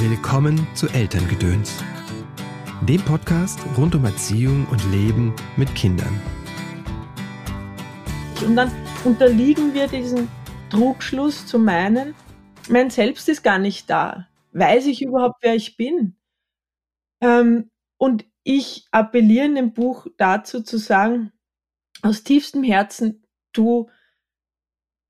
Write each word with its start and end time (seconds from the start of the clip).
Willkommen 0.00 0.64
zu 0.76 0.86
Elterngedöns, 0.86 1.82
dem 2.82 3.02
Podcast 3.02 3.58
rund 3.76 3.96
um 3.96 4.04
Erziehung 4.04 4.64
und 4.68 4.80
Leben 4.92 5.34
mit 5.56 5.74
Kindern. 5.74 6.22
Und 8.46 8.54
dann 8.54 8.70
unterliegen 9.04 9.74
wir 9.74 9.88
diesem 9.88 10.28
Trugschluss 10.70 11.48
zu 11.48 11.58
meinen, 11.58 12.14
mein 12.68 12.90
Selbst 12.90 13.28
ist 13.28 13.42
gar 13.42 13.58
nicht 13.58 13.90
da. 13.90 14.28
Weiß 14.52 14.86
ich 14.86 15.02
überhaupt, 15.02 15.38
wer 15.42 15.56
ich 15.56 15.76
bin? 15.76 16.16
Ähm, 17.20 17.68
und 17.96 18.24
ich 18.44 18.86
appelliere 18.92 19.46
in 19.46 19.56
dem 19.56 19.72
Buch 19.72 20.06
dazu 20.16 20.62
zu 20.62 20.78
sagen, 20.78 21.32
aus 22.02 22.22
tiefstem 22.22 22.62
Herzen, 22.62 23.26
du, 23.52 23.90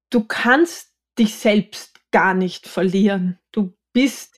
du 0.09 0.25
kannst 0.25 0.95
dich 1.18 1.34
selbst 1.34 2.00
gar 2.11 2.32
nicht 2.32 2.66
verlieren. 2.66 3.39
Du 3.52 3.77
bist 3.93 4.38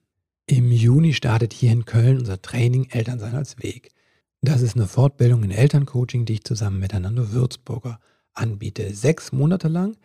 Im 0.51 0.69
Juni 0.69 1.13
startet 1.13 1.53
hier 1.53 1.71
in 1.71 1.85
Köln 1.85 2.17
unser 2.19 2.41
Training 2.41 2.89
Elternsein 2.89 3.35
als 3.35 3.57
Weg. 3.63 3.93
Das 4.41 4.61
ist 4.61 4.75
eine 4.75 4.85
Fortbildung 4.85 5.43
in 5.43 5.51
Elterncoaching, 5.51 6.25
die 6.25 6.33
ich 6.33 6.43
zusammen 6.43 6.77
mit 6.81 6.93
Anando 6.93 7.31
Würzburger 7.31 8.01
anbiete. 8.33 8.93
Sechs 8.93 9.31
Monate 9.31 9.69
lang 9.69 9.95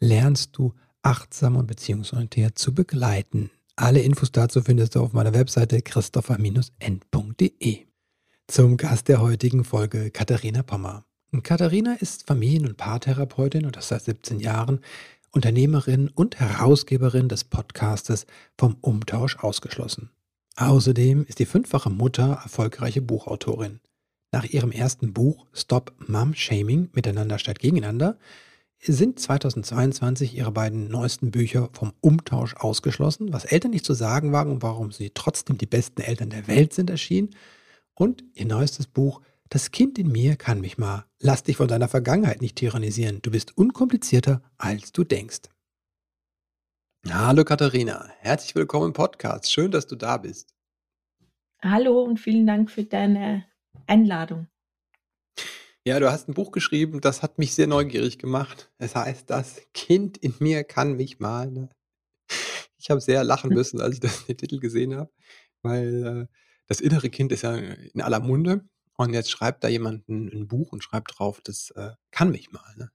lernst 0.00 0.56
du 0.56 0.72
achtsam 1.02 1.56
und 1.56 1.66
beziehungsorientiert 1.66 2.58
zu 2.58 2.74
begleiten. 2.74 3.50
Alle 3.76 4.00
Infos 4.00 4.32
dazu 4.32 4.62
findest 4.62 4.94
du 4.94 5.00
auf 5.00 5.12
meiner 5.12 5.34
Webseite 5.34 5.82
christopher-end.de. 5.82 7.80
Zum 8.46 8.78
Gast 8.78 9.08
der 9.08 9.20
heutigen 9.20 9.62
Folge 9.62 10.10
Katharina 10.10 10.62
Pommer. 10.62 11.04
Katharina 11.42 11.96
ist 12.00 12.26
Familien- 12.26 12.66
und 12.66 12.78
Paartherapeutin 12.78 13.66
und 13.66 13.76
das 13.76 13.88
seit 13.88 14.04
17 14.04 14.40
Jahren, 14.40 14.80
Unternehmerin 15.34 16.10
und 16.10 16.38
Herausgeberin 16.38 17.30
des 17.30 17.44
Podcastes 17.44 18.26
Vom 18.58 18.76
Umtausch 18.82 19.38
ausgeschlossen. 19.38 20.10
Außerdem 20.56 21.24
ist 21.24 21.38
die 21.38 21.46
fünffache 21.46 21.88
Mutter 21.88 22.40
erfolgreiche 22.42 23.00
Buchautorin. 23.00 23.80
Nach 24.30 24.44
ihrem 24.44 24.72
ersten 24.72 25.14
Buch 25.14 25.46
Stop 25.54 25.94
Mom 26.06 26.34
Shaming 26.34 26.90
Miteinander 26.92 27.38
statt 27.38 27.60
Gegeneinander 27.60 28.18
sind 28.78 29.18
2022 29.18 30.36
ihre 30.36 30.52
beiden 30.52 30.88
neuesten 30.88 31.30
Bücher 31.30 31.70
vom 31.72 31.94
Umtausch 32.02 32.54
ausgeschlossen, 32.56 33.32
was 33.32 33.46
Eltern 33.46 33.70
nicht 33.70 33.86
zu 33.86 33.94
sagen 33.94 34.32
wagen 34.32 34.50
und 34.50 34.62
warum 34.62 34.92
sie 34.92 35.12
trotzdem 35.14 35.56
die 35.56 35.66
besten 35.66 36.02
Eltern 36.02 36.28
der 36.28 36.46
Welt 36.46 36.74
sind 36.74 36.90
erschienen. 36.90 37.30
Und 37.94 38.22
ihr 38.34 38.46
neuestes 38.46 38.86
Buch 38.86 39.22
Das 39.52 39.70
Kind 39.70 39.98
in 39.98 40.10
mir 40.10 40.36
kann 40.36 40.62
mich 40.62 40.78
mal. 40.78 41.04
Lass 41.20 41.42
dich 41.42 41.58
von 41.58 41.68
deiner 41.68 41.86
Vergangenheit 41.86 42.40
nicht 42.40 42.56
tyrannisieren. 42.56 43.20
Du 43.20 43.30
bist 43.30 43.54
unkomplizierter, 43.54 44.40
als 44.56 44.92
du 44.92 45.04
denkst. 45.04 45.42
Hallo 47.06 47.44
Katharina, 47.44 48.08
herzlich 48.20 48.54
willkommen 48.54 48.86
im 48.86 48.92
Podcast. 48.94 49.52
Schön, 49.52 49.70
dass 49.70 49.86
du 49.86 49.94
da 49.94 50.16
bist. 50.16 50.54
Hallo 51.60 52.02
und 52.02 52.18
vielen 52.18 52.46
Dank 52.46 52.70
für 52.70 52.84
deine 52.84 53.44
Einladung. 53.86 54.48
Ja, 55.84 56.00
du 56.00 56.10
hast 56.10 56.30
ein 56.30 56.34
Buch 56.34 56.50
geschrieben, 56.50 57.02
das 57.02 57.22
hat 57.22 57.38
mich 57.38 57.54
sehr 57.54 57.66
neugierig 57.66 58.18
gemacht. 58.18 58.72
Es 58.78 58.96
heißt, 58.96 59.28
das 59.28 59.60
Kind 59.74 60.16
in 60.16 60.34
mir 60.38 60.64
kann 60.64 60.94
mich 60.94 61.20
malen. 61.20 61.68
Ich 62.78 62.88
habe 62.88 63.02
sehr 63.02 63.22
lachen 63.22 63.50
Hm. 63.50 63.56
müssen, 63.58 63.82
als 63.82 63.96
ich 63.96 64.00
das, 64.00 64.24
den 64.26 64.38
Titel 64.38 64.60
gesehen 64.60 64.96
habe, 64.96 65.12
weil 65.62 66.06
äh, 66.06 66.36
das 66.68 66.80
innere 66.80 67.10
Kind 67.10 67.32
ist 67.32 67.42
ja 67.42 67.54
in 67.54 68.00
aller 68.00 68.20
Munde. 68.20 68.66
Und 68.96 69.12
jetzt 69.14 69.30
schreibt 69.30 69.64
da 69.64 69.68
jemand 69.68 70.08
ein, 70.08 70.28
ein 70.28 70.48
Buch 70.48 70.72
und 70.72 70.82
schreibt 70.84 71.18
drauf, 71.18 71.40
das 71.42 71.70
äh, 71.72 71.92
kann 72.10 72.30
mich 72.30 72.52
mal. 72.52 72.74
Ne? 72.76 72.90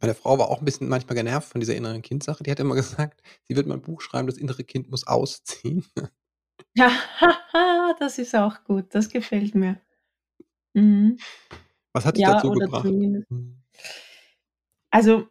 Meine 0.00 0.14
Frau 0.14 0.38
war 0.38 0.48
auch 0.48 0.58
ein 0.60 0.64
bisschen 0.64 0.88
manchmal 0.88 1.14
genervt 1.14 1.48
von 1.48 1.60
dieser 1.60 1.76
inneren 1.76 2.02
Kindsache. 2.02 2.42
Die 2.42 2.50
hat 2.50 2.60
immer 2.60 2.74
gesagt, 2.76 3.22
sie 3.44 3.56
wird 3.56 3.66
mal 3.66 3.74
ein 3.74 3.82
Buch 3.82 4.00
schreiben, 4.00 4.26
das 4.26 4.36
innere 4.38 4.64
Kind 4.64 4.90
muss 4.90 5.06
ausziehen. 5.06 5.84
Ja, 6.76 6.90
das 8.00 8.18
ist 8.18 8.34
auch 8.34 8.64
gut. 8.64 8.94
Das 8.94 9.08
gefällt 9.08 9.54
mir. 9.54 9.80
Mhm. 10.74 11.18
Was 11.92 12.04
hat 12.04 12.16
dich 12.16 12.22
Ja, 12.22 12.34
dazu 12.34 12.50
gebracht? 12.52 12.84
Hm. 12.84 13.62
Also, 14.92 15.28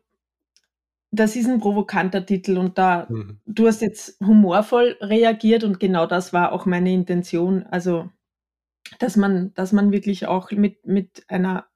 das 1.11 1.35
ist 1.35 1.47
ein 1.47 1.59
provokanter 1.59 2.25
Titel 2.25 2.57
und 2.57 2.77
da 2.77 3.07
Mhm. 3.09 3.39
du 3.45 3.67
hast 3.67 3.81
jetzt 3.81 4.19
humorvoll 4.21 4.97
reagiert 5.01 5.63
und 5.63 5.79
genau 5.79 6.05
das 6.05 6.33
war 6.33 6.51
auch 6.51 6.65
meine 6.65 6.93
Intention. 6.93 7.63
Also, 7.63 8.09
dass 8.99 9.15
man 9.15 9.53
dass 9.53 9.71
man 9.71 9.91
wirklich 9.91 10.27
auch 10.27 10.51
mit 10.51 10.85
mit 10.85 11.23
einer 11.29 11.67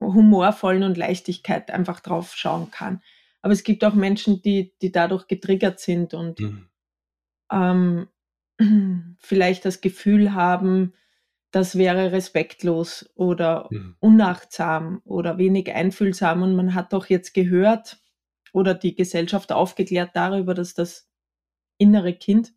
humorvollen 0.00 0.82
und 0.82 0.96
Leichtigkeit 0.96 1.70
einfach 1.70 2.00
drauf 2.00 2.34
schauen 2.36 2.70
kann. 2.70 3.02
Aber 3.42 3.52
es 3.52 3.64
gibt 3.64 3.84
auch 3.84 3.94
Menschen, 3.94 4.42
die 4.42 4.74
die 4.82 4.92
dadurch 4.92 5.26
getriggert 5.28 5.80
sind 5.80 6.14
und, 6.14 6.40
Mhm. 6.40 6.68
ähm, 7.50 8.08
vielleicht 9.20 9.64
das 9.64 9.80
Gefühl 9.80 10.34
haben, 10.34 10.94
das 11.50 11.76
wäre 11.78 12.12
respektlos 12.12 13.10
oder 13.14 13.68
Mhm. 13.70 13.96
unachtsam 14.00 15.00
oder 15.04 15.38
wenig 15.38 15.72
einfühlsam 15.72 16.42
und 16.42 16.56
man 16.56 16.74
hat 16.74 16.92
doch 16.92 17.06
jetzt 17.08 17.34
gehört 17.34 17.98
oder 18.52 18.74
die 18.74 18.94
Gesellschaft 18.94 19.52
aufgeklärt 19.52 20.10
darüber, 20.14 20.54
dass 20.54 20.74
das 20.74 21.08
innere 21.78 22.14
Kind 22.14 22.53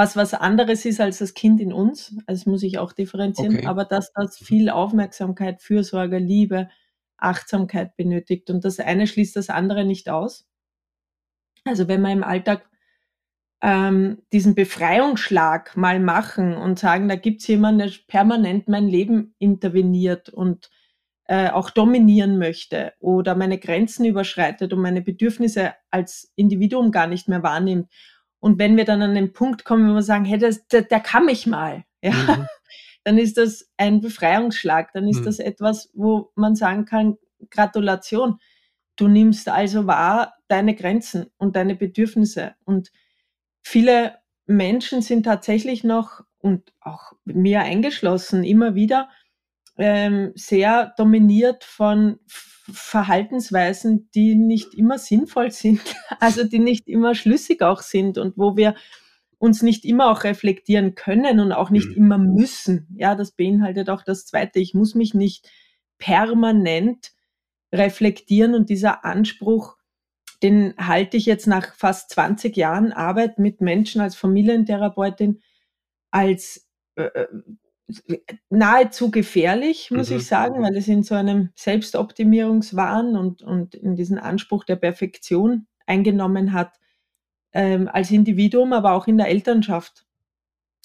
was 0.00 0.16
was 0.16 0.34
anderes 0.34 0.84
ist 0.86 1.00
als 1.00 1.18
das 1.18 1.34
Kind 1.34 1.60
in 1.60 1.72
uns, 1.72 2.14
also 2.26 2.40
das 2.40 2.46
muss 2.46 2.62
ich 2.64 2.78
auch 2.78 2.92
differenzieren, 2.92 3.58
Okay. 3.58 3.66
aber 3.66 3.84
dass 3.86 4.12
das 4.14 4.40
Mhm. 4.40 4.44
viel 4.46 4.70
Aufmerksamkeit, 4.70 5.62
Fürsorge, 5.62 6.18
Liebe, 6.18 6.68
Achtsamkeit 7.18 7.96
benötigt 7.96 8.50
und 8.50 8.64
das 8.64 8.80
eine 8.80 9.06
schließt 9.06 9.36
das 9.36 9.50
andere 9.50 9.84
nicht 9.84 10.08
aus. 10.10 10.46
Also, 11.64 11.88
wenn 11.88 12.00
wir 12.02 12.12
im 12.12 12.24
Alltag, 12.24 12.68
ähm, 13.62 14.22
diesen 14.32 14.54
Befreiungsschlag 14.54 15.76
mal 15.76 16.00
machen 16.00 16.54
und 16.56 16.78
sagen, 16.78 17.08
da 17.08 17.16
gibt's 17.16 17.46
jemanden, 17.46 17.80
der 17.80 17.92
permanent 18.08 18.68
mein 18.68 18.88
Leben 18.88 19.34
interveniert 19.38 20.30
und, 20.30 20.70
äh, 21.26 21.50
auch 21.50 21.70
dominieren 21.70 22.38
möchte 22.38 22.94
oder 23.00 23.34
meine 23.36 23.58
Grenzen 23.58 24.04
überschreitet 24.06 24.72
und 24.72 24.80
meine 24.82 25.02
Bedürfnisse 25.02 25.74
als 25.90 26.32
Individuum 26.36 26.90
gar 26.92 27.06
nicht 27.08 27.28
mehr 27.28 27.42
wahrnimmt. 27.42 27.90
Und 28.40 28.58
wenn 28.58 28.76
wir 28.76 28.84
dann 28.84 29.02
an 29.02 29.14
den 29.14 29.32
Punkt 29.32 29.64
kommen, 29.64 29.90
wo 29.90 29.94
wir 29.94 30.02
sagen: 30.02 30.24
„Hey, 30.24 30.38
das 30.38 30.66
der 30.68 30.82
der 30.82 31.00
kann 31.00 31.26
mich 31.26 31.46
mal“, 31.46 31.84
ja, 32.02 32.12
Mhm. 32.12 32.12
dann 33.04 33.18
ist 33.18 33.38
das 33.38 33.68
ein 33.78 34.00
Befreiungsschlag. 34.00 34.92
Dann 34.94 35.08
ist 35.08 35.20
Mhm. 35.20 35.24
das 35.26 35.38
etwas, 35.40 35.90
wo 35.94 36.32
man 36.36 36.56
sagen 36.56 36.84
kann: 36.86 37.18
„Gratulation, 37.50 38.38
du 38.96 39.08
nimmst 39.08 39.48
also 39.48 39.86
wahr 39.86 40.34
deine 40.48 40.74
Grenzen 40.74 41.26
und 41.38 41.56
deine 41.56 41.74
Bedürfnisse.“ 41.76 42.54
Und 42.64 42.92
viele 43.62 44.16
Menschen 44.46 45.02
sind 45.02 45.24
tatsächlich 45.24 45.84
noch 45.84 46.22
und 46.38 46.72
auch 46.80 47.12
mir 47.24 47.60
eingeschlossen 47.62 48.44
immer 48.44 48.74
wieder, 48.74 49.10
ähm, 49.78 50.32
sehr 50.34 50.94
dominiert 50.98 51.64
von 51.64 52.18
Verhaltensweisen, 52.72 54.10
die 54.14 54.34
nicht 54.34 54.74
immer 54.74 54.98
sinnvoll 54.98 55.50
sind, 55.50 55.80
also 56.20 56.44
die 56.44 56.58
nicht 56.58 56.88
immer 56.88 57.14
schlüssig 57.14 57.62
auch 57.62 57.82
sind 57.82 58.18
und 58.18 58.36
wo 58.36 58.56
wir 58.56 58.74
uns 59.38 59.62
nicht 59.62 59.84
immer 59.84 60.10
auch 60.10 60.24
reflektieren 60.24 60.94
können 60.94 61.40
und 61.40 61.52
auch 61.52 61.70
nicht 61.70 61.88
Mhm. 61.88 61.96
immer 61.96 62.18
müssen. 62.18 62.86
Ja, 62.96 63.14
das 63.14 63.32
beinhaltet 63.32 63.88
auch 63.88 64.02
das 64.02 64.26
Zweite. 64.26 64.60
Ich 64.60 64.74
muss 64.74 64.94
mich 64.94 65.14
nicht 65.14 65.48
permanent 65.98 67.12
reflektieren 67.72 68.54
und 68.54 68.68
dieser 68.68 69.04
Anspruch, 69.04 69.76
den 70.42 70.74
halte 70.78 71.16
ich 71.16 71.26
jetzt 71.26 71.46
nach 71.46 71.74
fast 71.74 72.10
20 72.10 72.56
Jahren 72.56 72.92
Arbeit 72.92 73.38
mit 73.38 73.60
Menschen 73.60 74.00
als 74.00 74.14
Familientherapeutin 74.16 75.42
als, 76.10 76.68
äh, 76.96 77.04
äh, 77.04 77.28
nahezu 78.50 79.10
gefährlich, 79.10 79.90
muss 79.90 80.10
Mhm. 80.10 80.16
ich 80.16 80.26
sagen, 80.26 80.62
weil 80.62 80.76
es 80.76 80.88
in 80.88 81.02
so 81.02 81.14
einem 81.14 81.50
Selbstoptimierungswahn 81.56 83.16
und 83.16 83.42
und 83.42 83.74
in 83.74 83.96
diesen 83.96 84.18
Anspruch 84.18 84.64
der 84.64 84.76
Perfektion 84.76 85.66
eingenommen 85.86 86.52
hat, 86.52 86.78
ähm, 87.52 87.88
als 87.92 88.10
Individuum, 88.10 88.72
aber 88.72 88.92
auch 88.94 89.06
in 89.08 89.18
der 89.18 89.28
Elternschaft, 89.28 90.06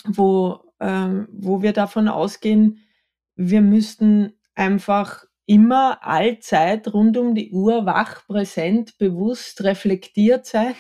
wo 0.05 0.61
ähm, 0.79 1.27
wo 1.31 1.61
wir 1.61 1.73
davon 1.73 2.07
ausgehen, 2.09 2.79
wir 3.35 3.61
müssten 3.61 4.33
einfach 4.55 5.25
immer 5.47 6.05
allzeit 6.05 6.93
rund 6.93 7.17
um 7.17 7.35
die 7.35 7.51
Uhr 7.51 7.85
wach, 7.85 8.25
präsent, 8.27 8.97
bewusst, 8.97 9.63
reflektiert 9.63 10.45
sein 10.45 10.75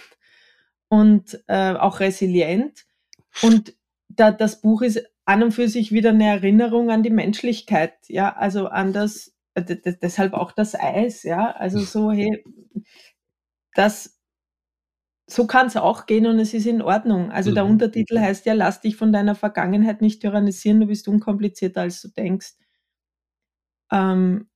und, 0.89 1.39
äh, 1.47 1.73
auch 1.73 1.99
resilient. 1.99 2.85
Und 3.41 3.75
da 4.09 4.31
das 4.31 4.61
Buch 4.61 4.81
ist 4.81 5.01
an 5.25 5.43
und 5.43 5.51
für 5.51 5.67
sich 5.67 5.91
wieder 5.91 6.11
eine 6.11 6.27
Erinnerung 6.27 6.91
an 6.91 7.03
die 7.03 7.09
Menschlichkeit, 7.09 7.93
ja, 8.07 8.33
also 8.35 8.67
an 8.67 8.93
das, 8.93 9.35
äh, 9.55 9.63
deshalb 10.01 10.33
auch 10.33 10.51
das 10.51 10.75
Eis, 10.75 11.23
ja, 11.23 11.51
also 11.51 11.79
so, 11.79 12.11
hey, 12.11 12.43
das, 13.73 14.19
so 15.27 15.47
kann 15.47 15.67
es 15.67 15.75
auch 15.75 16.05
gehen 16.05 16.27
und 16.27 16.39
es 16.39 16.53
ist 16.53 16.67
in 16.67 16.83
Ordnung. 16.83 17.31
Also 17.31 17.51
der 17.51 17.65
mhm. 17.65 17.71
Untertitel 17.71 18.19
heißt 18.19 18.45
ja, 18.45 18.53
lass 18.53 18.81
dich 18.81 18.95
von 18.95 19.11
deiner 19.11 19.33
Vergangenheit 19.33 20.01
nicht 20.01 20.21
tyrannisieren, 20.21 20.79
du 20.79 20.87
bist 20.87 21.07
unkomplizierter, 21.07 21.81
als 21.81 22.01
du 22.01 22.09
denkst. 22.09 22.53
Ähm, 23.91 24.47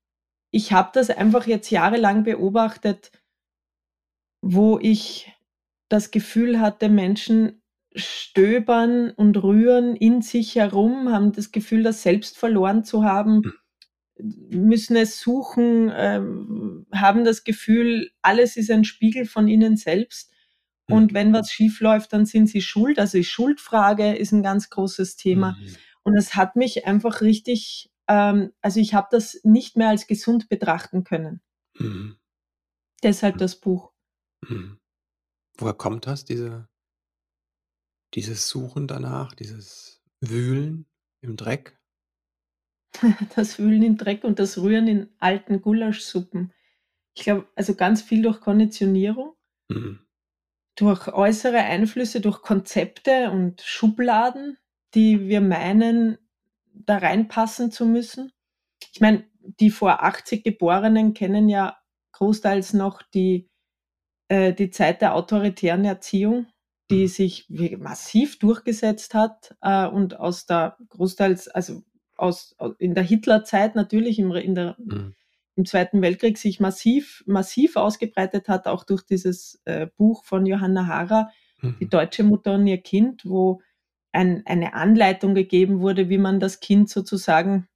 ich 0.52 0.72
habe 0.72 0.92
das 0.94 1.10
einfach 1.10 1.48
jetzt 1.48 1.70
jahrelang 1.72 2.24
beobachtet, 2.24 3.12
wo 4.42 4.80
ich 4.80 5.32
das 5.90 6.12
Gefühl 6.12 6.60
hatte, 6.60 6.90
Menschen 6.90 7.59
stöbern 7.96 9.12
und 9.12 9.42
rühren 9.42 9.96
in 9.96 10.22
sich 10.22 10.56
herum, 10.56 11.12
haben 11.12 11.32
das 11.32 11.52
Gefühl, 11.52 11.84
das 11.84 12.04
selbst 12.04 12.38
verloren 12.38 12.84
zu 12.84 13.04
haben, 13.04 13.54
müssen 14.20 14.96
es 14.96 15.20
suchen, 15.20 15.92
ähm, 15.94 16.86
haben 16.94 17.24
das 17.24 17.44
Gefühl, 17.44 18.12
alles 18.22 18.58
ist 18.58 18.70
ein 18.70 18.84
Spiegel 18.84 19.26
von 19.26 19.48
ihnen 19.48 19.78
selbst. 19.78 20.32
Und 20.88 21.12
mhm. 21.12 21.16
wenn 21.16 21.34
was 21.34 21.52
schief 21.52 21.80
läuft, 21.80 22.14
dann 22.14 22.26
sind 22.26 22.48
sie 22.48 22.62
schuld. 22.62 23.00
Also 23.00 23.18
die 23.18 23.24
Schuldfrage 23.24 24.16
ist 24.16 24.32
ein 24.32 24.44
ganz 24.44 24.70
großes 24.70 25.16
Thema. 25.16 25.58
Mhm. 25.60 25.76
Und 26.04 26.18
es 26.18 26.36
hat 26.36 26.56
mich 26.56 26.86
einfach 26.86 27.22
richtig, 27.22 27.92
ähm, 28.08 28.52
also 28.62 28.80
ich 28.80 28.94
habe 28.94 29.08
das 29.12 29.40
nicht 29.44 29.78
mehr 29.78 29.90
als 29.90 30.08
gesund 30.08 30.50
betrachten 30.50 31.04
können. 31.04 31.42
Mhm. 31.78 32.18
Deshalb 33.04 33.38
das 33.38 33.56
Buch. 33.60 33.92
Mhm. 34.48 34.80
Woher 35.58 35.74
kommt 35.74 36.08
das, 36.08 36.26
diese, 36.26 36.69
dieses 38.14 38.48
Suchen 38.48 38.88
danach, 38.88 39.34
dieses 39.36 40.02
Wühlen 40.22 40.86
im 41.22 41.36
Dreck? 41.36 41.78
Das 43.36 43.60
Wühlen 43.60 43.84
im 43.84 43.98
Dreck 43.98 44.24
und 44.24 44.40
das 44.40 44.58
Rühren 44.58 44.88
in 44.88 45.10
alten 45.20 45.62
Gulaschsuppen. 45.62 46.52
Ich 47.14 47.24
glaube, 47.24 47.48
also 47.56 47.76
ganz 47.76 48.02
viel 48.02 48.22
durch 48.24 48.42
Konditionierung, 48.42 49.36
mhm. 49.70 50.00
durch 50.76 51.08
äußere 51.08 51.60
Einflüsse, 51.60 52.20
durch 52.20 52.42
Konzepte 52.42 53.30
und 53.32 53.62
Schubladen, 53.62 54.58
die 54.96 55.28
wir 55.28 55.42
meinen, 55.42 56.18
da 56.74 56.98
reinpassen 56.98 57.72
zu 57.72 57.86
müssen. 57.86 58.32
Ich 58.94 59.02
meine, 59.02 59.26
die 59.42 59.70
vor 59.70 60.04
80 60.04 60.44
Geborenen 60.44 61.14
kennen 61.14 61.48
ja 61.48 61.78
großteils 62.14 62.74
noch 62.74 63.02
die 63.04 63.50
äh, 64.30 64.54
die 64.54 64.70
Zeit 64.70 65.02
der 65.02 65.16
autoritären 65.16 65.84
Erziehung, 65.86 66.48
die 66.90 67.08
sich 67.08 67.48
massiv 67.78 68.40
durchgesetzt 68.40 69.14
hat 69.14 69.56
äh, 69.62 69.88
und 69.88 70.20
aus 70.20 70.46
der 70.46 70.78
großteils, 70.90 71.48
also 71.48 71.84
aus, 72.18 72.56
in 72.80 72.96
der 72.96 73.04
Hitlerzeit 73.04 73.76
natürlich 73.76 74.20
im, 74.20 74.32
in 74.32 74.56
der, 74.56 74.76
mhm. 74.80 75.14
im 75.56 75.66
Zweiten 75.66 76.02
Weltkrieg 76.02 76.38
sich 76.38 76.60
massiv, 76.60 77.24
massiv 77.28 77.76
ausgebreitet 77.76 78.50
hat, 78.50 78.68
auch 78.68 78.84
durch 78.84 79.04
dieses 79.04 79.62
äh, 79.66 79.88
Buch 79.98 80.26
von 80.26 80.46
Johanna 80.46 80.88
Hara, 80.88 81.30
mhm. 81.62 81.78
Die 81.80 81.90
deutsche 81.90 82.24
Mutter 82.24 82.54
und 82.56 82.68
ihr 82.68 82.82
Kind, 82.82 83.24
wo 83.26 83.62
ein, 84.12 84.44
eine 84.46 84.74
Anleitung 84.74 85.36
gegeben 85.36 85.82
wurde, 85.82 86.10
wie 86.10 86.18
man 86.18 86.40
das 86.40 86.60
Kind 86.60 86.90
sozusagen 86.90 87.68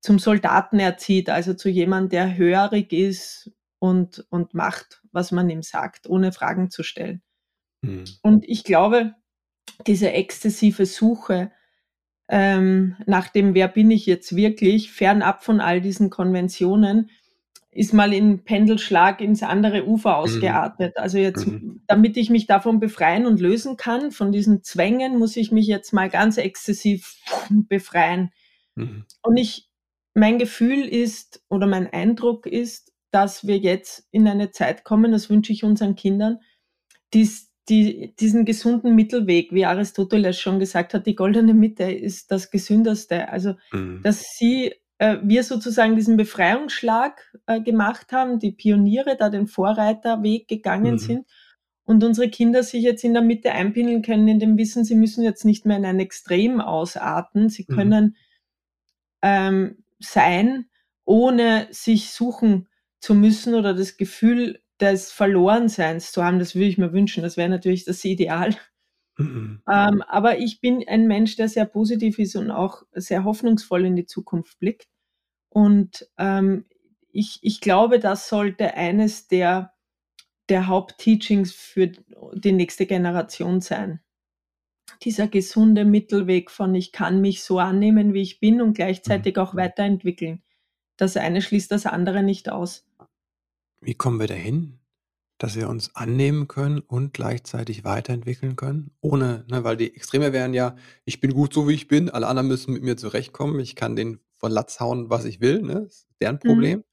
zum 0.00 0.18
Soldaten 0.18 0.80
erzieht, 0.80 1.30
also 1.30 1.54
zu 1.54 1.68
jemandem, 1.68 2.10
der 2.10 2.36
hörig 2.36 2.92
ist 2.92 3.52
und, 3.78 4.26
und 4.30 4.52
macht 4.52 5.02
was 5.12 5.30
man 5.30 5.48
ihm 5.50 5.62
sagt, 5.62 6.08
ohne 6.08 6.32
Fragen 6.32 6.70
zu 6.70 6.82
stellen. 6.82 7.22
Mhm. 7.82 8.04
Und 8.22 8.48
ich 8.48 8.64
glaube, 8.64 9.14
diese 9.86 10.12
exzessive 10.12 10.86
Suche 10.86 11.50
ähm, 12.28 12.96
nach 13.06 13.28
dem, 13.28 13.54
wer 13.54 13.68
bin 13.68 13.90
ich 13.90 14.06
jetzt 14.06 14.34
wirklich, 14.34 14.90
fernab 14.90 15.44
von 15.44 15.60
all 15.60 15.80
diesen 15.80 16.08
Konventionen, 16.08 17.10
ist 17.70 17.94
mal 17.94 18.12
in 18.12 18.44
Pendelschlag 18.44 19.20
ins 19.20 19.42
andere 19.42 19.86
Ufer 19.86 20.10
mhm. 20.10 20.16
ausgeartet. 20.16 20.96
Also 20.96 21.18
jetzt, 21.18 21.46
mhm. 21.46 21.82
damit 21.86 22.16
ich 22.16 22.30
mich 22.30 22.46
davon 22.46 22.80
befreien 22.80 23.26
und 23.26 23.40
lösen 23.40 23.76
kann, 23.76 24.12
von 24.12 24.30
diesen 24.30 24.62
Zwängen, 24.62 25.18
muss 25.18 25.36
ich 25.36 25.52
mich 25.52 25.66
jetzt 25.66 25.92
mal 25.92 26.10
ganz 26.10 26.36
exzessiv 26.36 27.16
befreien. 27.50 28.30
Mhm. 28.76 29.04
Und 29.22 29.36
ich, 29.36 29.68
mein 30.14 30.38
Gefühl 30.38 30.86
ist 30.86 31.42
oder 31.48 31.66
mein 31.66 31.90
Eindruck 31.92 32.46
ist, 32.46 32.92
dass 33.10 33.46
wir 33.46 33.58
jetzt 33.58 34.06
in 34.10 34.26
eine 34.26 34.50
Zeit 34.50 34.84
kommen, 34.84 35.12
das 35.12 35.28
wünsche 35.28 35.52
ich 35.52 35.64
unseren 35.64 35.96
Kindern, 35.96 36.38
dies, 37.12 37.51
die, 37.68 38.14
diesen 38.16 38.44
gesunden 38.44 38.94
Mittelweg, 38.94 39.52
wie 39.52 39.66
Aristoteles 39.66 40.40
schon 40.40 40.58
gesagt 40.58 40.94
hat, 40.94 41.06
die 41.06 41.14
goldene 41.14 41.54
Mitte 41.54 41.84
ist 41.84 42.30
das 42.30 42.50
Gesündeste. 42.50 43.28
Also, 43.28 43.54
mhm. 43.72 44.00
dass 44.02 44.36
sie, 44.36 44.74
äh, 44.98 45.18
wir 45.22 45.44
sozusagen 45.44 45.94
diesen 45.94 46.16
Befreiungsschlag 46.16 47.20
äh, 47.46 47.60
gemacht 47.60 48.12
haben, 48.12 48.38
die 48.38 48.52
Pioniere 48.52 49.16
da 49.16 49.28
den 49.28 49.46
Vorreiterweg 49.46 50.48
gegangen 50.48 50.94
mhm. 50.94 50.98
sind 50.98 51.26
und 51.84 52.02
unsere 52.02 52.30
Kinder 52.30 52.62
sich 52.62 52.82
jetzt 52.82 53.04
in 53.04 53.12
der 53.12 53.22
Mitte 53.22 53.52
einpindeln 53.52 54.02
können, 54.02 54.26
in 54.26 54.40
dem 54.40 54.58
Wissen, 54.58 54.84
sie 54.84 54.96
müssen 54.96 55.22
jetzt 55.22 55.44
nicht 55.44 55.64
mehr 55.64 55.76
in 55.76 55.84
ein 55.84 56.00
Extrem 56.00 56.60
ausarten, 56.60 57.48
sie 57.48 57.66
mhm. 57.68 57.74
können 57.74 58.04
mhm. 58.04 58.14
ähm, 59.22 59.84
sein, 60.00 60.66
ohne 61.04 61.68
sich 61.70 62.10
suchen 62.10 62.68
zu 62.98 63.14
müssen 63.14 63.54
oder 63.54 63.74
das 63.74 63.96
Gefühl 63.96 64.61
des 64.82 65.12
Verlorenseins 65.12 66.10
zu 66.10 66.24
haben, 66.24 66.40
das 66.40 66.54
würde 66.54 66.66
ich 66.66 66.76
mir 66.76 66.92
wünschen. 66.92 67.22
Das 67.22 67.36
wäre 67.36 67.48
natürlich 67.48 67.84
das 67.84 68.04
Ideal. 68.04 68.56
Mhm. 69.16 69.62
Ähm, 69.70 70.02
aber 70.02 70.38
ich 70.38 70.60
bin 70.60 70.84
ein 70.88 71.06
Mensch, 71.06 71.36
der 71.36 71.48
sehr 71.48 71.66
positiv 71.66 72.18
ist 72.18 72.34
und 72.34 72.50
auch 72.50 72.82
sehr 72.92 73.24
hoffnungsvoll 73.24 73.84
in 73.86 73.94
die 73.94 74.06
Zukunft 74.06 74.58
blickt. 74.58 74.88
Und 75.48 76.08
ähm, 76.18 76.64
ich, 77.12 77.38
ich 77.42 77.60
glaube, 77.60 78.00
das 78.00 78.28
sollte 78.28 78.74
eines 78.74 79.28
der, 79.28 79.72
der 80.48 80.66
Hauptteachings 80.66 81.52
für 81.52 81.92
die 82.34 82.52
nächste 82.52 82.86
Generation 82.86 83.60
sein. 83.60 84.00
Dieser 85.02 85.28
gesunde 85.28 85.84
Mittelweg 85.84 86.50
von 86.50 86.74
ich 86.74 86.90
kann 86.90 87.20
mich 87.20 87.44
so 87.44 87.58
annehmen, 87.58 88.14
wie 88.14 88.22
ich 88.22 88.40
bin 88.40 88.60
und 88.60 88.74
gleichzeitig 88.74 89.36
mhm. 89.36 89.42
auch 89.42 89.54
weiterentwickeln. 89.54 90.42
Das 90.96 91.16
eine 91.16 91.42
schließt 91.42 91.70
das 91.70 91.86
andere 91.86 92.22
nicht 92.22 92.50
aus. 92.50 92.86
Wie 93.82 93.94
kommen 93.94 94.20
wir 94.20 94.28
dahin, 94.28 94.78
dass 95.38 95.56
wir 95.56 95.68
uns 95.68 95.94
annehmen 95.96 96.48
können 96.48 96.80
und 96.80 97.12
gleichzeitig 97.14 97.84
weiterentwickeln 97.84 98.56
können? 98.56 98.96
Ohne, 99.00 99.44
ne, 99.48 99.64
weil 99.64 99.76
die 99.76 99.94
Extreme 99.94 100.32
wären 100.32 100.54
ja, 100.54 100.76
ich 101.04 101.20
bin 101.20 101.32
gut 101.34 101.52
so 101.52 101.68
wie 101.68 101.74
ich 101.74 101.88
bin, 101.88 102.08
alle 102.08 102.28
anderen 102.28 102.48
müssen 102.48 102.72
mit 102.72 102.82
mir 102.84 102.96
zurechtkommen, 102.96 103.58
ich 103.60 103.74
kann 103.76 103.96
den 103.96 104.20
von 104.38 104.52
Latz 104.52 104.78
hauen, 104.80 105.10
was 105.10 105.24
ich 105.24 105.40
will, 105.40 105.62
ne? 105.62 105.82
Das 105.84 105.94
ist 105.96 106.08
deren 106.20 106.38
Mhm. 106.42 106.42
Problem. 106.46 106.84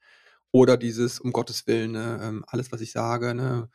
Oder 0.52 0.78
dieses, 0.78 1.20
um 1.20 1.32
Gottes 1.34 1.68
Willen, 1.68 1.92
ne, 1.94 2.20
ähm, 2.24 2.46
alles, 2.48 2.72
was 2.72 2.82
ich 2.82 2.92
sage, 2.92 3.36
ne, 3.36 3.70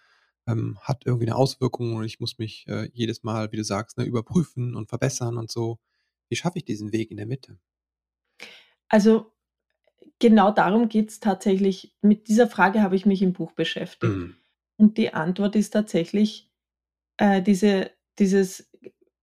ähm, 0.48 0.78
hat 0.82 1.06
irgendwie 1.06 1.26
eine 1.26 1.36
Auswirkung 1.36 1.94
und 1.96 2.04
ich 2.04 2.20
muss 2.20 2.38
mich 2.38 2.66
äh, 2.68 2.90
jedes 2.92 3.22
Mal, 3.24 3.52
wie 3.52 3.56
du 3.58 3.64
sagst, 3.64 3.98
ne, 3.98 4.04
überprüfen 4.04 4.74
und 4.76 4.88
verbessern 4.88 5.38
und 5.38 5.50
so. 5.52 5.78
Wie 6.30 6.36
schaffe 6.36 6.58
ich 6.58 6.64
diesen 6.64 6.92
Weg 6.92 7.10
in 7.12 7.18
der 7.18 7.26
Mitte? 7.26 7.58
Also 8.88 9.33
genau 10.18 10.50
darum 10.50 10.88
geht 10.88 11.10
es 11.10 11.20
tatsächlich. 11.20 11.94
Mit 12.00 12.28
dieser 12.28 12.48
Frage 12.48 12.82
habe 12.82 12.96
ich 12.96 13.06
mich 13.06 13.22
im 13.22 13.32
Buch 13.32 13.52
beschäftigt. 13.52 14.12
Mhm. 14.12 14.36
Und 14.76 14.98
die 14.98 15.14
Antwort 15.14 15.56
ist 15.56 15.70
tatsächlich 15.70 16.50
äh, 17.16 17.42
diese, 17.42 17.90
dieses 18.18 18.70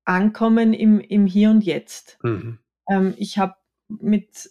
Ankommen 0.05 0.73
im, 0.73 0.99
im 0.99 1.25
Hier 1.25 1.49
und 1.49 1.63
Jetzt. 1.63 2.17
Mhm. 2.23 2.59
Ähm, 2.89 3.13
ich 3.17 3.37
habe 3.37 3.55
mit, 3.87 4.49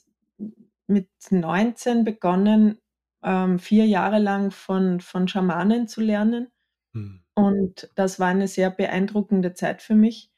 mit 0.86 1.08
19 1.30 2.04
begonnen, 2.04 2.78
ähm, 3.22 3.58
vier 3.58 3.86
Jahre 3.86 4.18
lang 4.18 4.50
von, 4.50 5.00
von 5.00 5.28
Schamanen 5.28 5.88
zu 5.88 6.00
lernen. 6.00 6.48
Mhm. 6.92 7.22
Und 7.34 7.90
das 7.94 8.20
war 8.20 8.28
eine 8.28 8.48
sehr 8.48 8.70
beeindruckende 8.70 9.54
Zeit 9.54 9.82
für 9.82 9.94
mich. 9.94 10.30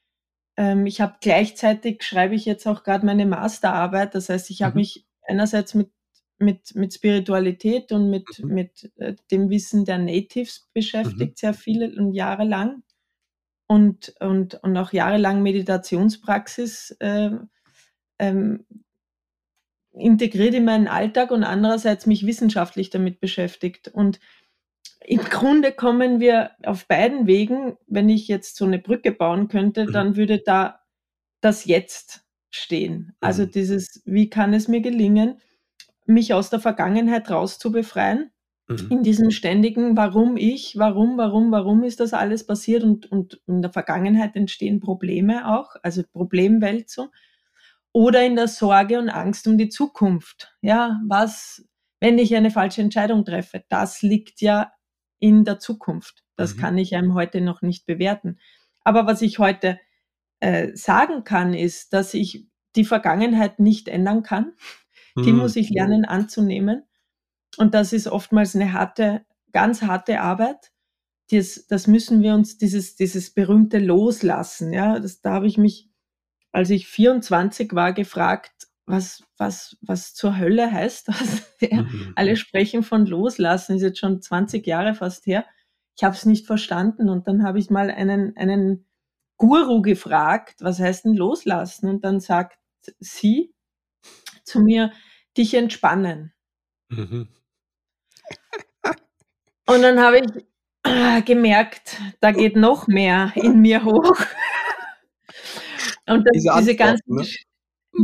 Ähm, 0.57 0.87
ich 0.87 1.01
habe 1.01 1.17
gleichzeitig, 1.21 2.03
schreibe 2.03 2.35
ich 2.35 2.45
jetzt 2.45 2.67
auch 2.67 2.85
gerade 2.85 3.07
meine 3.07 3.27
Masterarbeit. 3.27 4.15
Das 4.15 4.29
heißt, 4.29 4.51
ich 4.51 4.63
habe 4.63 4.75
mhm. 4.75 4.81
mich 4.81 5.07
einerseits 5.27 5.75
mit, 5.75 5.91
mit, 6.39 6.75
mit 6.75 6.95
Spiritualität 6.95 7.93
und 7.93 8.11
mit, 8.11 8.27
mhm. 8.39 8.55
mit 8.55 8.93
äh, 8.97 9.15
dem 9.31 9.51
Wissen 9.51 9.85
der 9.85 9.99
Natives 9.99 10.69
beschäftigt, 10.73 11.33
mhm. 11.33 11.37
sehr 11.37 11.55
viele 11.55 11.95
und 11.95 12.13
jahrelang. 12.13 12.83
Und, 13.69 14.15
und, 14.21 14.55
und 14.63 14.77
auch 14.77 14.93
jahrelang 14.93 15.43
Meditationspraxis 15.43 16.91
äh, 17.01 17.31
ähm, 18.19 18.67
integriert 19.93 20.55
in 20.55 20.65
meinen 20.65 20.89
Alltag 20.89 21.31
und 21.31 21.45
andererseits 21.45 22.07
mich 22.07 22.27
wissenschaftlich 22.27 22.91
damit 22.91 23.21
beschäftigt. 23.21 23.89
Und 23.89 24.21
im 25.01 25.21
Grunde 25.21 25.73
kommen 25.73 26.21
wir 26.21 26.53
auf 26.65 26.87
beiden 26.87 27.27
Wegen, 27.27 27.77
wenn 27.87 28.09
ich 28.09 28.29
jetzt 28.29 28.57
so 28.57 28.65
eine 28.65 28.79
Brücke 28.79 29.13
bauen 29.13 29.49
könnte, 29.49 29.87
mhm. 29.87 29.93
dann 29.93 30.17
würde 30.17 30.39
da 30.39 30.81
das 31.41 31.65
Jetzt 31.65 32.25
stehen. 32.53 33.15
Also 33.21 33.43
mhm. 33.45 33.51
dieses, 33.51 34.03
wie 34.05 34.31
kann 34.31 34.55
es 34.55 34.69
mir 34.69 34.81
gelingen, 34.81 35.41
mich 36.07 36.35
aus 36.35 36.51
der 36.51 36.61
Vergangenheit 36.61 37.31
rauszubefreien, 37.31 38.31
mhm. 38.69 38.89
in 38.91 39.03
diesem 39.03 39.31
ständigen, 39.31 39.97
warum 39.97 40.37
ich, 40.37 40.77
warum, 40.77 41.17
warum, 41.17 41.51
warum 41.51 41.83
ist 41.83 42.01
das 42.01 42.13
alles 42.13 42.47
passiert 42.47 42.85
und, 42.85 43.11
und 43.11 43.41
in 43.47 43.63
der 43.63 43.73
Vergangenheit 43.73 44.37
entstehen 44.37 44.81
Probleme 44.81 45.49
auch, 45.49 45.77
also 45.83 46.03
Problemwälzung. 46.13 47.09
oder 47.93 48.25
in 48.25 48.37
der 48.37 48.49
Sorge 48.49 48.99
und 48.99 49.09
Angst 49.11 49.47
um 49.47 49.59
die 49.59 49.69
Zukunft. 49.69 50.55
Ja, 50.61 51.01
was, 51.07 51.67
wenn 52.01 52.19
ich 52.19 52.35
eine 52.37 52.51
falsche 52.51 52.83
Entscheidung 52.83 53.25
treffe? 53.25 53.65
Das 53.69 54.03
liegt 54.03 54.41
ja 54.41 54.73
in 55.19 55.45
der 55.45 55.59
Zukunft. 55.59 56.23
Das 56.37 56.57
mhm. 56.57 56.61
kann 56.61 56.79
ich 56.79 56.95
einem 56.97 57.15
heute 57.15 57.41
noch 57.41 57.63
nicht 57.63 57.87
bewerten. 57.87 58.39
Aber 58.85 59.07
was 59.07 59.23
ich 59.23 59.39
heute 59.39 59.79
äh, 60.43 60.77
sagen 60.77 61.23
kann, 61.23 61.55
ist, 61.55 61.93
dass 61.93 62.15
ich 62.15 62.49
die 62.75 62.85
Vergangenheit 62.85 63.61
nicht 63.61 63.87
ändern 63.87 64.25
kann. 64.25 64.55
Die 65.17 65.33
mhm. 65.33 65.39
muss 65.39 65.55
ich 65.55 65.71
lernen 65.71 66.05
anzunehmen. 66.05 66.83
Und 67.59 67.75
das 67.75 67.93
ist 67.93 68.09
oftmals 68.09 68.57
eine 68.57 68.73
harte, 68.73 69.25
ganz 69.53 69.83
harte 69.83 70.21
Arbeit. 70.21 70.73
Das, 71.31 71.67
das 71.69 71.87
müssen 71.87 72.23
wir 72.23 72.35
uns, 72.35 72.59
dieses, 72.59 72.97
dieses 72.97 73.33
berühmte 73.33 73.79
Loslassen. 73.79 74.73
Ja, 74.73 74.99
das, 74.99 75.21
da 75.21 75.33
habe 75.35 75.47
ich 75.47 75.59
mich, 75.59 75.91
als 76.51 76.71
ich 76.71 76.89
24 76.89 77.73
war, 77.73 77.93
gefragt, 77.93 78.69
was, 78.85 79.23
was, 79.37 79.77
was 79.81 80.13
zur 80.13 80.39
Hölle 80.39 80.73
heißt 80.73 81.09
das? 81.09 81.53
Ja, 81.61 81.83
mhm. 81.83 82.15
Alle 82.17 82.35
sprechen 82.35 82.83
von 82.83 83.07
Loslassen, 83.07 83.77
ist 83.77 83.83
jetzt 83.83 84.01
schon 84.01 84.21
20 84.21 84.67
Jahre 84.67 84.95
fast 84.95 85.25
her. 85.27 85.47
Ich 85.97 86.03
habe 86.03 86.17
es 86.17 86.27
nicht 86.27 86.49
verstanden 86.49 87.09
und 87.09 87.29
dann 87.29 87.45
habe 87.45 87.61
ich 87.61 87.71
mal 87.71 87.93
einen, 87.93 88.37
einen 88.37 88.87
Guru 89.43 89.83
gefragt, 89.83 90.59
was 90.61 90.79
heißt 90.79 91.05
denn 91.05 91.17
loslassen? 91.17 91.89
Und 91.89 92.05
dann 92.05 92.21
sagt 92.21 92.61
sie 93.01 93.53
zu 94.45 94.61
mir, 94.61 94.93
dich 95.37 95.55
entspannen. 95.55 96.33
Mhm. 96.91 97.27
Und 99.67 99.83
dann 99.83 99.99
habe 99.99 100.21
ich 100.21 100.45
äh, 100.85 101.23
gemerkt, 101.23 102.01
da 102.21 102.31
geht 102.31 102.55
noch 102.55 102.87
mehr 102.87 103.33
in 103.35 103.61
mir 103.61 103.85
hoch. 103.85 104.17
Und 106.07 106.25
das, 106.25 106.35
diese, 106.35 106.53
diese 106.59 106.77
ganzen. 106.77 107.15
Ne? 107.17 107.27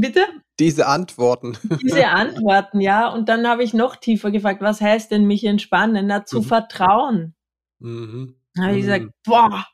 Bitte? 0.00 0.26
Diese 0.58 0.88
Antworten. 0.88 1.56
Diese 1.80 2.08
Antworten, 2.08 2.80
ja. 2.80 3.06
Und 3.12 3.28
dann 3.28 3.46
habe 3.46 3.62
ich 3.62 3.74
noch 3.74 3.94
tiefer 3.94 4.32
gefragt, 4.32 4.60
was 4.60 4.80
heißt 4.80 5.12
denn 5.12 5.24
mich 5.24 5.44
entspannen? 5.44 6.08
Na, 6.08 6.24
zu 6.24 6.40
mhm. 6.40 6.44
vertrauen. 6.44 7.36
Mhm. 7.78 8.34
Da 8.54 8.64
habe 8.64 8.74
ich 8.74 8.80
gesagt, 8.80 9.04
mhm. 9.04 9.12
boah, 9.24 9.64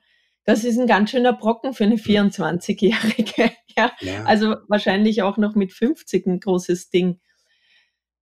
das 0.44 0.64
ist 0.64 0.78
ein 0.78 0.86
ganz 0.86 1.10
schöner 1.10 1.32
Brocken 1.32 1.74
für 1.74 1.84
eine 1.84 1.96
24-Jährige. 1.96 3.50
Ja? 3.76 3.90
ja? 4.02 4.22
Also 4.22 4.54
wahrscheinlich 4.68 5.22
auch 5.22 5.36
noch 5.36 5.56
mit 5.56 5.72
50 5.72 6.26
ein 6.26 6.38
großes 6.38 6.90
Ding. 6.90 7.18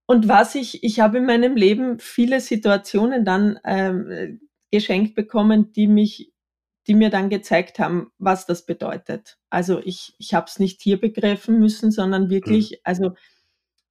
Und 0.06 0.26
was 0.26 0.54
ich, 0.54 0.82
ich 0.82 1.00
habe 1.00 1.18
in 1.18 1.26
meinem 1.26 1.56
Leben 1.56 1.98
viele 1.98 2.40
Situationen 2.40 3.26
dann 3.26 3.58
ähm, 3.66 4.40
geschenkt 4.70 5.14
bekommen, 5.14 5.70
die 5.72 5.88
mich, 5.88 6.32
die 6.86 6.94
mir 6.94 7.10
dann 7.10 7.28
gezeigt 7.28 7.78
haben, 7.78 8.12
was 8.16 8.46
das 8.46 8.64
bedeutet. 8.64 9.36
Also 9.50 9.80
ich, 9.84 10.14
ich 10.18 10.32
habe 10.32 10.46
es 10.46 10.58
nicht 10.58 10.80
hier 10.80 10.98
begreifen 10.98 11.58
müssen, 11.58 11.90
sondern 11.90 12.30
wirklich, 12.30 12.70
mhm. 12.70 12.76
also 12.84 13.14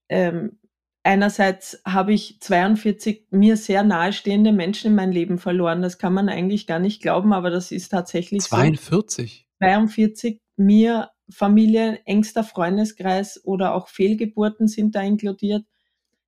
ähm, 0.09 0.57
einerseits 1.03 1.81
habe 1.85 2.13
ich 2.13 2.39
42 2.39 3.27
mir 3.31 3.57
sehr 3.57 3.83
nahestehende 3.83 4.51
Menschen 4.51 4.87
in 4.91 4.95
mein 4.95 5.11
Leben 5.11 5.37
verloren. 5.37 5.81
Das 5.81 5.97
kann 5.97 6.13
man 6.13 6.29
eigentlich 6.29 6.67
gar 6.67 6.79
nicht 6.79 7.01
glauben, 7.01 7.33
aber 7.33 7.49
das 7.49 7.71
ist 7.71 7.89
tatsächlich 7.89 8.41
42? 8.43 9.47
so. 9.49 9.65
42 9.65 10.39
mir 10.57 11.09
Familie, 11.29 11.99
engster 12.05 12.43
Freundeskreis 12.43 13.41
oder 13.43 13.73
auch 13.73 13.87
Fehlgeburten 13.87 14.67
sind 14.67 14.95
da 14.95 15.01
inkludiert. 15.01 15.65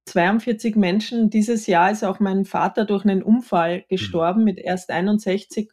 42 0.06 0.75
Menschen. 0.75 1.30
Dieses 1.30 1.68
Jahr 1.68 1.92
ist 1.92 2.03
auch 2.03 2.20
mein 2.20 2.46
Vater 2.46 2.86
durch 2.86 3.06
einen 3.06 3.24
Unfall 3.24 3.80
hm. 3.80 3.84
gestorben 3.89 4.39
mhm. 4.39 4.46
mit 4.46 4.60
erst 4.60 4.89
61. 4.89 5.72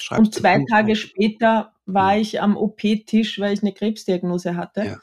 Schreibst 0.00 0.18
und 0.18 0.34
zwei 0.34 0.64
Tage 0.70 0.96
später 0.96 1.74
war 1.86 2.14
mhm. 2.14 2.20
ich 2.20 2.40
am 2.40 2.56
OP-Tisch, 2.56 3.38
weil 3.38 3.52
ich 3.52 3.62
eine 3.62 3.72
Krebsdiagnose 3.72 4.56
hatte. 4.56 4.84
Ja. 4.84 4.98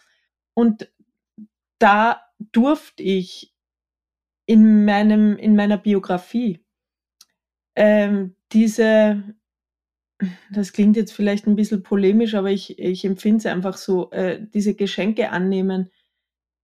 Und 0.53 0.91
da 1.77 2.21
durfte 2.39 3.03
ich 3.03 3.53
in 4.45 4.85
meinem, 4.85 5.37
in 5.37 5.55
meiner 5.55 5.77
Biografie 5.77 6.65
ähm, 7.75 8.35
diese, 8.51 9.23
das 10.51 10.73
klingt 10.73 10.97
jetzt 10.97 11.13
vielleicht 11.13 11.47
ein 11.47 11.55
bisschen 11.55 11.83
polemisch, 11.83 12.35
aber 12.35 12.49
ich, 12.51 12.79
ich 12.79 13.05
empfinde 13.05 13.37
es 13.37 13.45
einfach 13.45 13.77
so, 13.77 14.11
äh, 14.11 14.45
diese 14.53 14.73
Geschenke 14.73 15.29
annehmen, 15.29 15.91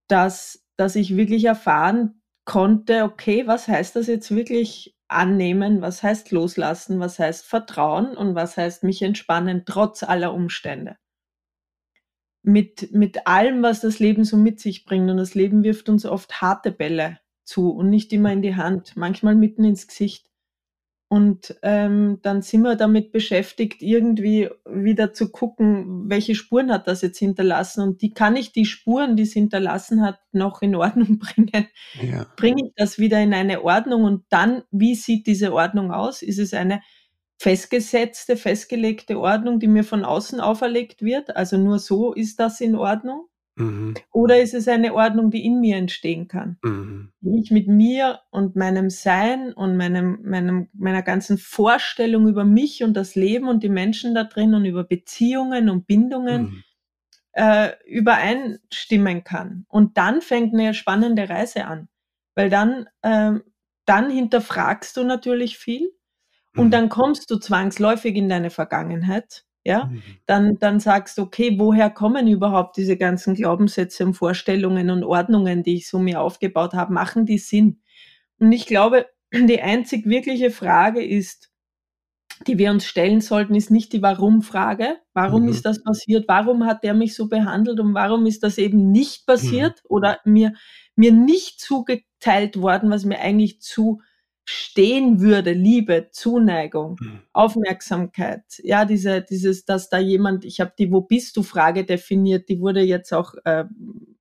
dass, 0.08 0.64
dass 0.76 0.96
ich 0.96 1.16
wirklich 1.16 1.44
erfahren 1.44 2.20
konnte, 2.44 3.04
okay, 3.04 3.46
was 3.46 3.68
heißt 3.68 3.96
das 3.96 4.08
jetzt 4.08 4.34
wirklich 4.34 4.96
annehmen, 5.08 5.80
was 5.80 6.02
heißt 6.02 6.32
loslassen, 6.32 7.00
was 7.00 7.18
heißt 7.18 7.46
vertrauen? 7.46 8.16
Und 8.16 8.34
was 8.34 8.56
heißt 8.56 8.82
mich 8.82 9.02
entspannen, 9.02 9.62
trotz 9.64 10.02
aller 10.02 10.34
Umstände 10.34 10.96
mit, 12.46 12.92
mit 12.92 13.26
allem, 13.26 13.62
was 13.62 13.80
das 13.80 13.98
Leben 13.98 14.24
so 14.24 14.36
mit 14.36 14.60
sich 14.60 14.84
bringt. 14.84 15.10
Und 15.10 15.16
das 15.16 15.34
Leben 15.34 15.64
wirft 15.64 15.88
uns 15.88 16.06
oft 16.06 16.40
harte 16.40 16.70
Bälle 16.70 17.18
zu 17.44 17.70
und 17.70 17.90
nicht 17.90 18.12
immer 18.12 18.32
in 18.32 18.42
die 18.42 18.54
Hand, 18.54 18.92
manchmal 18.96 19.34
mitten 19.34 19.64
ins 19.64 19.88
Gesicht. 19.88 20.30
Und 21.08 21.56
ähm, 21.62 22.18
dann 22.22 22.42
sind 22.42 22.62
wir 22.62 22.74
damit 22.74 23.12
beschäftigt, 23.12 23.82
irgendwie 23.82 24.48
wieder 24.64 25.12
zu 25.12 25.30
gucken, 25.30 26.08
welche 26.08 26.34
Spuren 26.34 26.72
hat 26.72 26.88
das 26.88 27.02
jetzt 27.02 27.18
hinterlassen. 27.18 27.82
Und 27.82 28.02
die 28.02 28.12
kann 28.12 28.36
ich 28.36 28.52
die 28.52 28.64
Spuren, 28.64 29.16
die 29.16 29.22
es 29.24 29.32
hinterlassen 29.32 30.02
hat, 30.02 30.18
noch 30.32 30.62
in 30.62 30.74
Ordnung 30.74 31.18
bringen. 31.20 31.68
Ja. 32.00 32.26
Bringe 32.36 32.62
ich 32.66 32.72
das 32.76 32.98
wieder 32.98 33.20
in 33.20 33.34
eine 33.34 33.62
Ordnung 33.62 34.04
und 34.04 34.24
dann, 34.30 34.62
wie 34.70 34.94
sieht 34.94 35.26
diese 35.26 35.52
Ordnung 35.52 35.92
aus? 35.92 36.22
Ist 36.22 36.38
es 36.38 36.54
eine 36.54 36.80
festgesetzte, 37.38 38.36
festgelegte 38.36 39.18
Ordnung, 39.18 39.60
die 39.60 39.68
mir 39.68 39.84
von 39.84 40.04
außen 40.04 40.40
auferlegt 40.40 41.02
wird. 41.02 41.36
Also 41.36 41.58
nur 41.58 41.78
so 41.78 42.12
ist 42.12 42.40
das 42.40 42.60
in 42.60 42.74
Ordnung. 42.74 43.28
Mhm. 43.56 43.94
Oder 44.12 44.40
ist 44.40 44.54
es 44.54 44.68
eine 44.68 44.94
Ordnung, 44.94 45.30
die 45.30 45.44
in 45.44 45.60
mir 45.60 45.76
entstehen 45.76 46.28
kann? 46.28 46.58
Mhm. 46.62 47.12
Ich 47.22 47.50
mit 47.50 47.68
mir 47.68 48.20
und 48.30 48.54
meinem 48.54 48.90
Sein 48.90 49.52
und 49.52 49.76
meinem, 49.76 50.18
meinem, 50.22 50.68
meiner 50.74 51.02
ganzen 51.02 51.38
Vorstellung 51.38 52.28
über 52.28 52.44
mich 52.44 52.82
und 52.84 52.94
das 52.94 53.14
Leben 53.14 53.48
und 53.48 53.62
die 53.62 53.70
Menschen 53.70 54.14
da 54.14 54.24
drin 54.24 54.54
und 54.54 54.66
über 54.66 54.84
Beziehungen 54.84 55.70
und 55.70 55.86
Bindungen 55.86 56.42
mhm. 56.42 56.62
äh, 57.32 57.70
übereinstimmen 57.86 59.24
kann. 59.24 59.64
Und 59.68 59.96
dann 59.96 60.20
fängt 60.20 60.52
eine 60.52 60.74
spannende 60.74 61.28
Reise 61.28 61.66
an. 61.66 61.88
Weil 62.34 62.50
dann, 62.50 62.86
äh, 63.00 63.32
dann 63.86 64.10
hinterfragst 64.10 64.98
du 64.98 65.04
natürlich 65.04 65.56
viel 65.56 65.90
und 66.56 66.66
mhm. 66.66 66.70
dann 66.70 66.88
kommst 66.88 67.30
du 67.30 67.36
zwangsläufig 67.36 68.16
in 68.16 68.28
deine 68.28 68.50
Vergangenheit, 68.50 69.44
ja, 69.64 69.86
mhm. 69.86 70.02
dann, 70.26 70.58
dann 70.58 70.80
sagst 70.80 71.18
du, 71.18 71.22
okay, 71.22 71.58
woher 71.58 71.90
kommen 71.90 72.28
überhaupt 72.28 72.76
diese 72.76 72.96
ganzen 72.96 73.34
Glaubenssätze 73.34 74.04
und 74.04 74.14
Vorstellungen 74.14 74.90
und 74.90 75.02
Ordnungen, 75.02 75.64
die 75.64 75.74
ich 75.76 75.88
so 75.88 75.98
mir 75.98 76.20
aufgebaut 76.20 76.72
habe, 76.72 76.92
machen 76.92 77.26
die 77.26 77.38
Sinn? 77.38 77.80
Und 78.38 78.52
ich 78.52 78.66
glaube, 78.66 79.06
die 79.32 79.60
einzig 79.60 80.06
wirkliche 80.06 80.50
Frage 80.50 81.04
ist, 81.04 81.50
die 82.46 82.58
wir 82.58 82.70
uns 82.70 82.84
stellen 82.84 83.20
sollten, 83.20 83.54
ist 83.54 83.70
nicht 83.70 83.92
die 83.92 84.02
Warum-Frage. 84.02 84.98
Warum 85.14 85.44
mhm. 85.44 85.48
ist 85.48 85.64
das 85.64 85.82
passiert? 85.82 86.26
Warum 86.28 86.66
hat 86.66 86.84
der 86.84 86.94
mich 86.94 87.14
so 87.14 87.28
behandelt 87.28 87.80
und 87.80 87.94
warum 87.94 88.26
ist 88.26 88.42
das 88.42 88.58
eben 88.58 88.92
nicht 88.92 89.26
passiert 89.26 89.82
mhm. 89.84 89.96
oder 89.96 90.20
mir, 90.24 90.52
mir 90.96 91.12
nicht 91.12 91.60
zugeteilt 91.60 92.60
worden, 92.60 92.90
was 92.90 93.04
mir 93.04 93.18
eigentlich 93.20 93.60
zu 93.62 94.00
stehen 94.48 95.20
würde, 95.20 95.52
Liebe, 95.52 96.08
Zuneigung, 96.12 96.96
mhm. 97.00 97.20
Aufmerksamkeit, 97.32 98.44
ja, 98.62 98.84
diese, 98.84 99.20
dieses, 99.22 99.64
dass 99.64 99.88
da 99.88 99.98
jemand, 99.98 100.44
ich 100.44 100.60
habe 100.60 100.72
die 100.78 100.92
Wo 100.92 101.00
bist 101.00 101.36
du 101.36 101.42
Frage 101.42 101.84
definiert, 101.84 102.48
die 102.48 102.60
wurde 102.60 102.80
jetzt 102.80 103.12
auch 103.12 103.34
äh, 103.44 103.64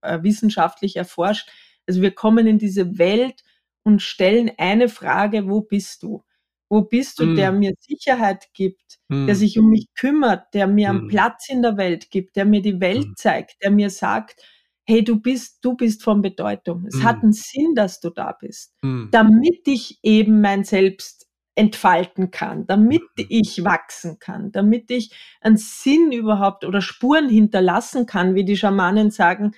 äh, 0.01 0.24
wissenschaftlich 0.24 0.96
erforscht. 0.96 1.50
Also 1.88 2.01
wir 2.01 2.12
kommen 2.12 2.48
in 2.48 2.58
diese 2.58 2.98
Welt 2.98 3.44
und 3.84 4.01
stellen 4.01 4.51
eine 4.58 4.89
Frage, 4.89 5.48
wo 5.48 5.62
bist 5.62 6.01
du? 6.01 6.24
Wo 6.70 6.82
bist 6.82 7.20
du, 7.20 7.27
mhm. 7.27 7.36
der 7.36 7.51
mir 7.51 7.74
Sicherheit 7.79 8.48
gibt, 8.53 8.98
mhm. 9.08 9.27
der 9.27 9.36
sich 9.36 9.60
um 9.60 9.70
mich 9.70 9.86
kümmert, 9.94 10.51
der 10.55 10.65
mir 10.65 10.89
einen 10.89 11.03
mhm. 11.03 11.08
Platz 11.10 11.48
in 11.50 11.62
der 11.62 11.77
Welt 11.77 12.10
gibt, 12.10 12.36
der 12.36 12.46
mir 12.46 12.63
die 12.63 12.79
Welt 12.82 13.17
zeigt, 13.17 13.62
der 13.62 13.70
mir 13.70 13.91
sagt, 13.91 14.41
hey, 14.86 15.04
du 15.04 15.20
bist, 15.20 15.63
du 15.63 15.75
bist 15.75 16.04
von 16.04 16.22
Bedeutung. 16.22 16.86
Es 16.88 16.98
mm. 16.98 17.04
hat 17.04 17.24
einen 17.24 17.34
Sinn, 17.34 17.74
dass 17.75 18.00
du 18.00 18.10
da 18.12 18.32
bist, 18.34 18.74
mm. 18.82 19.06
damit 19.12 19.68
ich 19.68 20.00
eben 20.04 20.42
mein 20.42 20.63
Selbst 20.63 21.27
entfalten 21.56 22.32
kann, 22.32 22.68
damit 22.68 23.01
mm. 23.18 23.22
ich 23.30 23.63
wachsen 23.63 24.20
kann, 24.20 24.51
damit 24.51 24.92
ich 24.92 25.12
einen 25.42 25.58
Sinn 25.58 26.12
überhaupt 26.12 26.65
oder 26.65 26.82
Spuren 26.82 27.30
hinterlassen 27.30 28.06
kann, 28.06 28.36
wie 28.36 28.46
die 28.46 28.58
Schamanen 28.58 29.10
sagen. 29.10 29.54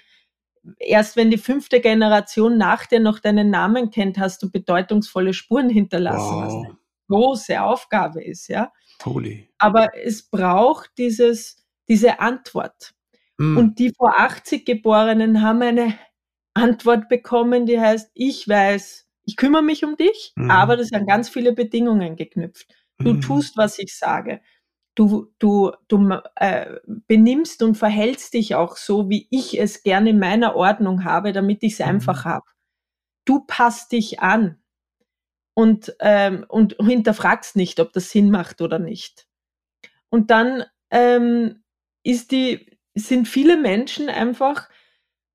Erst 0.80 1.16
wenn 1.16 1.30
die 1.30 1.38
fünfte 1.38 1.80
Generation 1.82 2.58
nach 2.58 2.86
dir 2.86 3.00
noch 3.00 3.20
deinen 3.20 3.50
Namen 3.50 3.90
kennt, 3.90 4.18
hast 4.18 4.44
du 4.44 4.52
bedeutungsvolle 4.52 5.34
Spuren 5.34 5.70
hinterlassen, 5.70 6.36
wow. 6.36 6.46
was 6.46 6.54
eine 6.54 6.78
große 7.10 7.62
Aufgabe 7.62 8.24
ist, 8.24 8.48
ja. 8.48 8.72
Holy. 9.06 9.50
Aber 9.58 9.90
es 9.96 10.24
braucht 10.30 10.92
dieses, 10.98 11.66
diese 11.88 12.20
Antwort. 12.20 12.94
Mhm. 13.38 13.58
Und 13.58 13.80
die 13.80 13.94
vor 13.96 14.20
80 14.20 14.66
Geborenen 14.66 15.42
haben 15.42 15.62
eine 15.62 15.98
Antwort 16.54 17.08
bekommen, 17.08 17.66
die 17.66 17.80
heißt, 17.80 18.12
ich 18.14 18.48
weiß, 18.48 19.08
ich 19.26 19.36
kümmere 19.36 19.62
mich 19.62 19.84
um 19.84 19.96
dich, 19.96 20.34
mhm. 20.36 20.50
aber 20.50 20.78
das 20.78 20.88
sind 20.88 21.08
ganz 21.08 21.30
viele 21.30 21.54
Bedingungen 21.54 22.16
geknüpft. 22.16 22.74
Du 22.98 23.14
mhm. 23.14 23.22
tust, 23.22 23.58
was 23.58 23.78
ich 23.78 23.96
sage. 23.96 24.42
Du, 24.96 25.32
du, 25.38 25.72
du 25.88 26.20
äh, 26.36 26.78
benimmst 26.86 27.62
und 27.62 27.76
verhältst 27.76 28.34
dich 28.34 28.56
auch 28.56 28.78
so, 28.78 29.10
wie 29.10 29.28
ich 29.30 29.60
es 29.60 29.84
gerne 29.84 30.10
in 30.10 30.20
meiner 30.20 30.56
Ordnung 30.56 31.04
habe, 31.04 31.34
damit 31.34 31.62
ich 31.62 31.74
es 31.74 31.80
mhm. 31.80 31.86
einfach 31.86 32.26
habe. 32.26 32.46
Du 33.26 33.42
passt 33.46 33.92
dich 33.92 34.22
an 34.22 34.58
und, 35.54 35.96
ähm, 36.00 36.46
und 36.48 36.78
hinterfragst 36.80 37.56
nicht, 37.56 37.80
ob 37.80 37.94
das 37.94 38.10
Sinn 38.10 38.32
macht 38.32 38.62
oder 38.62 38.80
nicht. 38.80 39.28
Und 40.10 40.32
dann 40.32 40.64
ähm, 40.90 41.64
ist 42.04 42.32
die, 42.32 42.77
sind 42.98 43.28
viele 43.28 43.58
Menschen 43.58 44.10
einfach 44.10 44.70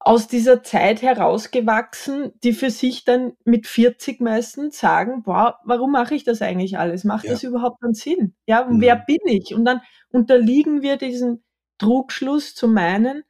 aus 0.05 0.27
dieser 0.27 0.63
Zeit 0.63 1.01
herausgewachsen, 1.03 2.33
die 2.43 2.53
für 2.53 2.71
sich 2.71 3.05
dann 3.05 3.35
mit 3.45 3.67
40 3.67 4.21
meistens 4.21 4.79
sagen, 4.79 5.23
boah, 5.23 5.61
warum 5.65 5.93
mache 5.93 6.15
ich 6.15 6.25
das 6.25 6.43
eigentlich 6.43 6.79
alles? 6.79 7.05
Macht 7.05 7.25
ja. 7.25 7.33
das 7.33 7.43
überhaupt 7.43 7.83
einen 7.83 7.95
Sinn? 7.95 8.35
Ja, 8.47 8.65
mhm. 8.65 8.81
wer 8.81 8.97
bin 8.97 9.21
ich? 9.27 9.55
Und 9.55 9.65
dann 9.65 9.81
unterliegen 10.11 10.83
wir 10.83 10.97
diesem 10.97 11.43
Trugschluss 11.79 12.55
zu 12.55 12.69
meinen, 12.69 13.23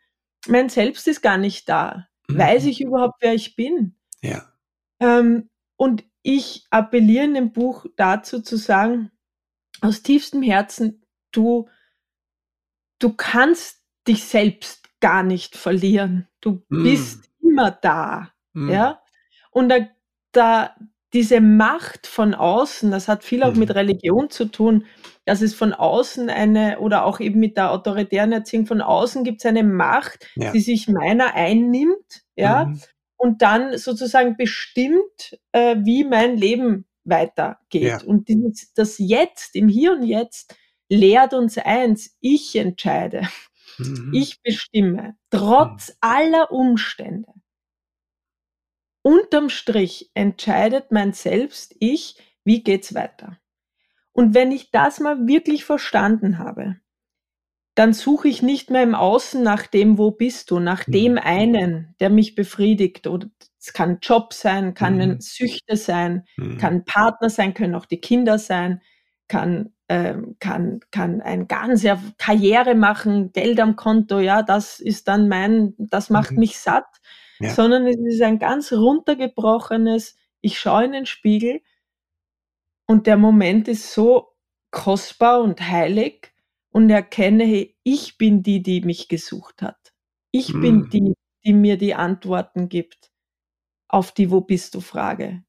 mein 0.48 0.68
Selbst 0.68 1.06
ist 1.08 1.20
gar 1.22 1.38
nicht 1.38 1.68
da. 1.68 2.08
Mhm. 2.28 2.38
Weiß 2.38 2.64
ich 2.64 2.80
überhaupt, 2.80 3.16
wer 3.20 3.34
ich 3.34 3.54
bin? 3.54 3.94
Ja. 4.22 4.42
Ähm, 5.00 5.50
und 5.76 6.04
ich 6.22 6.66
appelliere 6.70 7.24
in 7.24 7.34
dem 7.34 7.52
Buch 7.52 7.86
dazu 7.96 8.40
zu 8.40 8.56
sagen, 8.56 9.10
aus 9.80 10.02
tiefstem 10.02 10.42
Herzen, 10.42 11.04
du, 11.32 11.68
du 12.98 13.12
kannst 13.14 13.81
dich 14.06 14.25
selbst 14.25 14.88
gar 15.00 15.23
nicht 15.23 15.56
verlieren. 15.56 16.28
Du 16.40 16.62
mm. 16.68 16.82
bist 16.82 17.30
immer 17.40 17.71
da. 17.71 18.30
Mm. 18.52 18.71
Ja. 18.71 19.02
Und 19.50 19.68
da, 19.68 19.88
da, 20.32 20.75
diese 21.12 21.40
Macht 21.40 22.06
von 22.06 22.35
außen, 22.35 22.90
das 22.90 23.06
hat 23.06 23.23
viel 23.23 23.42
auch 23.42 23.54
mit 23.54 23.75
Religion 23.75 24.30
zu 24.30 24.47
tun, 24.47 24.87
dass 25.25 25.42
es 25.42 25.54
von 25.54 25.75
außen 25.75 26.30
eine 26.30 26.80
oder 26.80 27.04
auch 27.04 27.21
eben 27.21 27.38
mit 27.38 27.56
der 27.56 27.71
autoritären 27.71 28.32
Erziehung 28.32 28.66
von 28.66 28.80
außen 28.80 29.23
gibt 29.23 29.40
es 29.40 29.47
eine 29.47 29.62
Macht, 29.62 30.26
ja. 30.37 30.52
die 30.52 30.61
sich 30.61 30.88
meiner 30.88 31.35
einnimmt, 31.35 32.23
ja, 32.35 32.64
mhm. 32.64 32.80
und 33.16 33.42
dann 33.42 33.76
sozusagen 33.76 34.37
bestimmt, 34.37 35.38
äh, 35.52 35.76
wie 35.80 36.04
mein 36.04 36.37
Leben 36.37 36.87
weitergeht. 37.04 37.82
Ja. 37.82 38.02
Und 38.04 38.28
dieses, 38.28 38.73
das 38.75 38.97
Jetzt, 38.99 39.54
im 39.54 39.68
Hier 39.68 39.92
und 39.92 40.04
Jetzt, 40.04 40.56
lehrt 40.88 41.35
uns 41.35 41.59
eins, 41.59 42.16
ich 42.21 42.56
entscheide. 42.56 43.23
Mhm. 43.78 44.12
Ich 44.14 44.42
bestimme, 44.42 45.16
trotz 45.30 45.88
mhm. 45.90 45.94
aller 46.00 46.52
Umstände. 46.52 47.32
Unterm 49.02 49.48
Strich 49.48 50.10
entscheidet 50.14 50.92
mein 50.92 51.12
Selbst, 51.12 51.74
ich, 51.80 52.16
wie 52.44 52.62
geht's 52.62 52.94
weiter. 52.94 53.38
Und 54.12 54.34
wenn 54.34 54.52
ich 54.52 54.70
das 54.70 55.00
mal 55.00 55.26
wirklich 55.26 55.64
verstanden 55.64 56.38
habe, 56.38 56.76
dann 57.74 57.94
suche 57.94 58.28
ich 58.28 58.42
nicht 58.42 58.70
mehr 58.70 58.82
im 58.82 58.94
Außen 58.94 59.42
nach 59.42 59.66
dem, 59.66 59.96
wo 59.96 60.10
bist 60.10 60.50
du, 60.50 60.60
nach 60.60 60.86
mhm. 60.86 60.92
dem 60.92 61.18
einen, 61.18 61.94
der 62.00 62.10
mich 62.10 62.34
befriedigt. 62.34 63.06
Oder 63.06 63.28
es 63.58 63.72
kann 63.72 63.98
Job 64.02 64.34
sein, 64.34 64.74
kann 64.74 64.96
mhm. 64.96 65.20
Süchte 65.20 65.76
sein, 65.76 66.26
mhm. 66.36 66.58
kann 66.58 66.84
Partner 66.84 67.30
sein, 67.30 67.54
können 67.54 67.74
auch 67.74 67.86
die 67.86 68.00
Kinder 68.00 68.38
sein, 68.38 68.82
kann 69.28 69.72
kann, 70.38 70.80
kann 70.90 71.20
ein 71.20 71.49
ganz 71.49 71.82
ja, 71.82 72.00
Karriere 72.18 72.75
machen, 72.75 73.32
Geld 73.32 73.61
am 73.61 73.76
Konto, 73.76 74.20
ja, 74.20 74.42
das 74.42 74.80
ist 74.80 75.08
dann 75.08 75.28
mein, 75.28 75.75
das 75.78 76.11
macht 76.11 76.32
mhm. 76.32 76.38
mich 76.38 76.58
satt, 76.58 76.87
ja. 77.40 77.50
sondern 77.50 77.87
es 77.87 77.99
ist 77.99 78.22
ein 78.22 78.38
ganz 78.38 78.72
runtergebrochenes, 78.72 80.16
ich 80.40 80.58
schaue 80.58 80.84
in 80.84 80.92
den 80.92 81.06
Spiegel 81.06 81.61
und 82.87 83.06
der 83.06 83.16
Moment 83.16 83.68
ist 83.68 83.92
so 83.92 84.28
kostbar 84.70 85.42
und 85.42 85.61
heilig 85.61 86.32
und 86.70 86.90
erkenne, 86.90 87.44
hey, 87.44 87.76
ich 87.82 88.18
bin 88.18 88.42
die, 88.42 88.62
die 88.62 88.80
mich 88.80 89.08
gesucht 89.08 89.62
hat. 89.62 89.92
Ich 90.30 90.52
mhm. 90.54 90.61
bin 90.61 90.90
die, 90.90 91.14
die 91.44 91.52
mir 91.52 91.76
die 91.76 91.94
Antworten 91.94 92.68
gibt 92.68 93.12
auf 93.92 94.11
die 94.11 94.31
Wo 94.31 94.40
bist 94.40 94.74
du 94.74 94.81
Frage. 94.81 95.44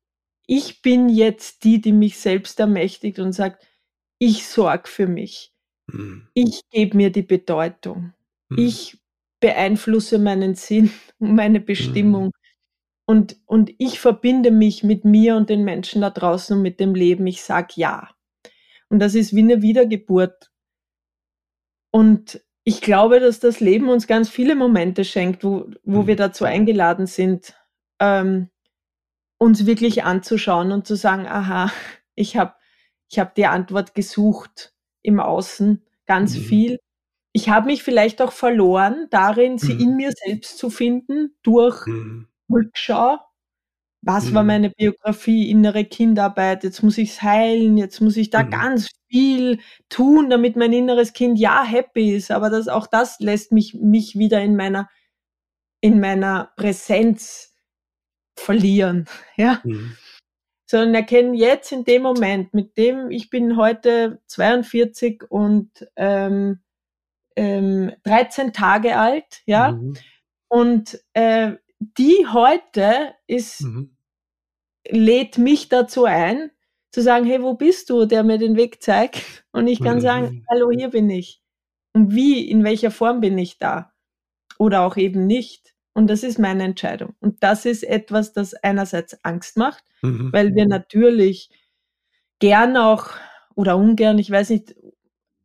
Ich 0.45 0.81
bin 0.81 1.07
jetzt 1.07 1.63
die, 1.63 1.79
die 1.79 1.93
mich 1.93 2.19
selbst 2.19 2.59
ermächtigt 2.59 3.19
und 3.19 3.31
sagt, 3.31 3.65
ich 4.23 4.47
sorge 4.47 4.87
für 4.87 5.07
mich. 5.07 5.51
Mhm. 5.87 6.27
Ich 6.33 6.61
gebe 6.71 6.95
mir 6.95 7.11
die 7.11 7.23
Bedeutung. 7.23 8.13
Mhm. 8.49 8.57
Ich 8.57 8.97
beeinflusse 9.41 10.17
meinen 10.17 10.55
Sinn 10.55 10.91
und 11.19 11.35
meine 11.35 11.59
Bestimmung. 11.59 12.25
Mhm. 12.25 12.31
Und, 13.05 13.37
und 13.45 13.71
ich 13.79 13.99
verbinde 13.99 14.49
mich 14.49 14.83
mit 14.83 15.03
mir 15.03 15.35
und 15.35 15.49
den 15.49 15.65
Menschen 15.65 16.01
da 16.01 16.09
draußen 16.09 16.55
und 16.55 16.63
mit 16.63 16.79
dem 16.79 16.95
Leben. 16.95 17.27
Ich 17.27 17.43
sage 17.43 17.73
ja. 17.75 18.09
Und 18.87 18.99
das 18.99 19.13
ist 19.13 19.35
wie 19.35 19.41
eine 19.41 19.61
Wiedergeburt. 19.61 20.51
Und 21.91 22.41
ich 22.63 22.79
glaube, 22.79 23.19
dass 23.19 23.41
das 23.41 23.59
Leben 23.59 23.89
uns 23.89 24.07
ganz 24.07 24.29
viele 24.29 24.55
Momente 24.55 25.03
schenkt, 25.03 25.43
wo, 25.43 25.69
wo 25.83 26.07
wir 26.07 26.15
dazu 26.15 26.45
eingeladen 26.45 27.07
sind, 27.07 27.55
ähm, 27.99 28.49
uns 29.37 29.65
wirklich 29.65 30.05
anzuschauen 30.05 30.71
und 30.71 30.87
zu 30.87 30.95
sagen, 30.95 31.27
aha, 31.27 31.73
ich 32.15 32.37
habe 32.37 32.55
ich 33.13 33.19
habe 33.19 33.31
die 33.37 33.45
Antwort 33.45 33.93
gesucht 33.93 34.73
im 35.03 35.19
Außen 35.19 35.83
ganz 36.07 36.35
mhm. 36.35 36.41
viel. 36.41 36.79
Ich 37.31 37.47
habe 37.47 37.67
mich 37.67 37.83
vielleicht 37.83 38.23
auch 38.23 38.31
verloren 38.31 39.07
darin, 39.11 39.59
sie 39.59 39.75
mhm. 39.75 39.79
in 39.79 39.95
mir 39.97 40.11
selbst 40.11 40.57
zu 40.57 40.71
finden 40.71 41.35
durch 41.43 41.85
mhm. 41.85 42.27
Rückschau. 42.51 43.19
Was 44.01 44.33
war 44.33 44.41
mhm. 44.41 44.47
meine 44.47 44.69
Biografie, 44.71 45.51
innere 45.51 45.85
Kindarbeit? 45.85 46.63
Jetzt 46.63 46.81
muss 46.81 46.97
ich 46.97 47.11
es 47.11 47.21
heilen, 47.21 47.77
jetzt 47.77 48.01
muss 48.01 48.17
ich 48.17 48.31
da 48.31 48.41
mhm. 48.41 48.49
ganz 48.49 48.89
viel 49.11 49.59
tun, 49.89 50.31
damit 50.31 50.55
mein 50.55 50.73
inneres 50.73 51.13
Kind 51.13 51.37
ja 51.37 51.63
happy 51.63 52.15
ist. 52.15 52.31
Aber 52.31 52.49
das, 52.49 52.67
auch 52.67 52.87
das 52.87 53.19
lässt 53.19 53.51
mich, 53.51 53.75
mich 53.75 54.17
wieder 54.17 54.41
in 54.41 54.55
meiner, 54.55 54.89
in 55.81 55.99
meiner 55.99 56.51
Präsenz 56.55 57.53
verlieren. 58.35 59.05
Ja. 59.37 59.61
Mhm 59.63 59.97
sondern 60.73 60.95
erkennen 60.95 61.35
jetzt 61.35 61.71
in 61.71 61.83
dem 61.83 62.01
Moment, 62.01 62.55
mit 62.55 62.79
dem 62.79 63.11
ich 63.11 63.29
bin 63.29 63.57
heute 63.57 64.19
42 64.25 65.29
und 65.29 65.69
ähm, 65.95 66.61
ähm, 67.35 67.91
13 68.05 68.53
Tage 68.53 68.97
alt, 68.97 69.43
ja, 69.45 69.73
mhm. 69.73 69.93
und 70.47 70.99
äh, 71.13 71.51
die 71.77 72.25
heute 72.27 73.13
ist, 73.27 73.61
mhm. 73.61 73.95
lädt 74.89 75.37
mich 75.37 75.69
dazu 75.69 76.05
ein, 76.05 76.49
zu 76.89 77.03
sagen, 77.03 77.27
hey, 77.27 77.43
wo 77.43 77.53
bist 77.53 77.91
du, 77.91 78.07
der 78.07 78.23
mir 78.23 78.39
den 78.39 78.55
Weg 78.55 78.81
zeigt? 78.81 79.45
Und 79.51 79.67
ich 79.67 79.79
kann 79.79 79.97
mhm. 79.97 80.01
sagen, 80.01 80.45
hallo, 80.49 80.71
hier 80.71 80.89
bin 80.89 81.07
ich. 81.07 81.43
Und 81.93 82.15
wie, 82.15 82.49
in 82.49 82.63
welcher 82.63 82.89
Form 82.89 83.21
bin 83.21 83.37
ich 83.37 83.59
da? 83.59 83.93
Oder 84.57 84.81
auch 84.81 84.97
eben 84.97 85.27
nicht. 85.27 85.72
Und 85.93 86.07
das 86.07 86.23
ist 86.23 86.39
meine 86.39 86.63
Entscheidung. 86.63 87.15
Und 87.19 87.43
das 87.43 87.65
ist 87.65 87.83
etwas, 87.83 88.33
das 88.33 88.53
einerseits 88.55 89.23
Angst 89.23 89.57
macht, 89.57 89.83
mhm. 90.01 90.33
weil 90.33 90.55
wir 90.55 90.65
natürlich 90.65 91.49
gern 92.39 92.75
auch 92.77 93.11
oder 93.55 93.77
ungern, 93.77 94.17
ich 94.17 94.31
weiß 94.31 94.49
nicht, 94.49 94.75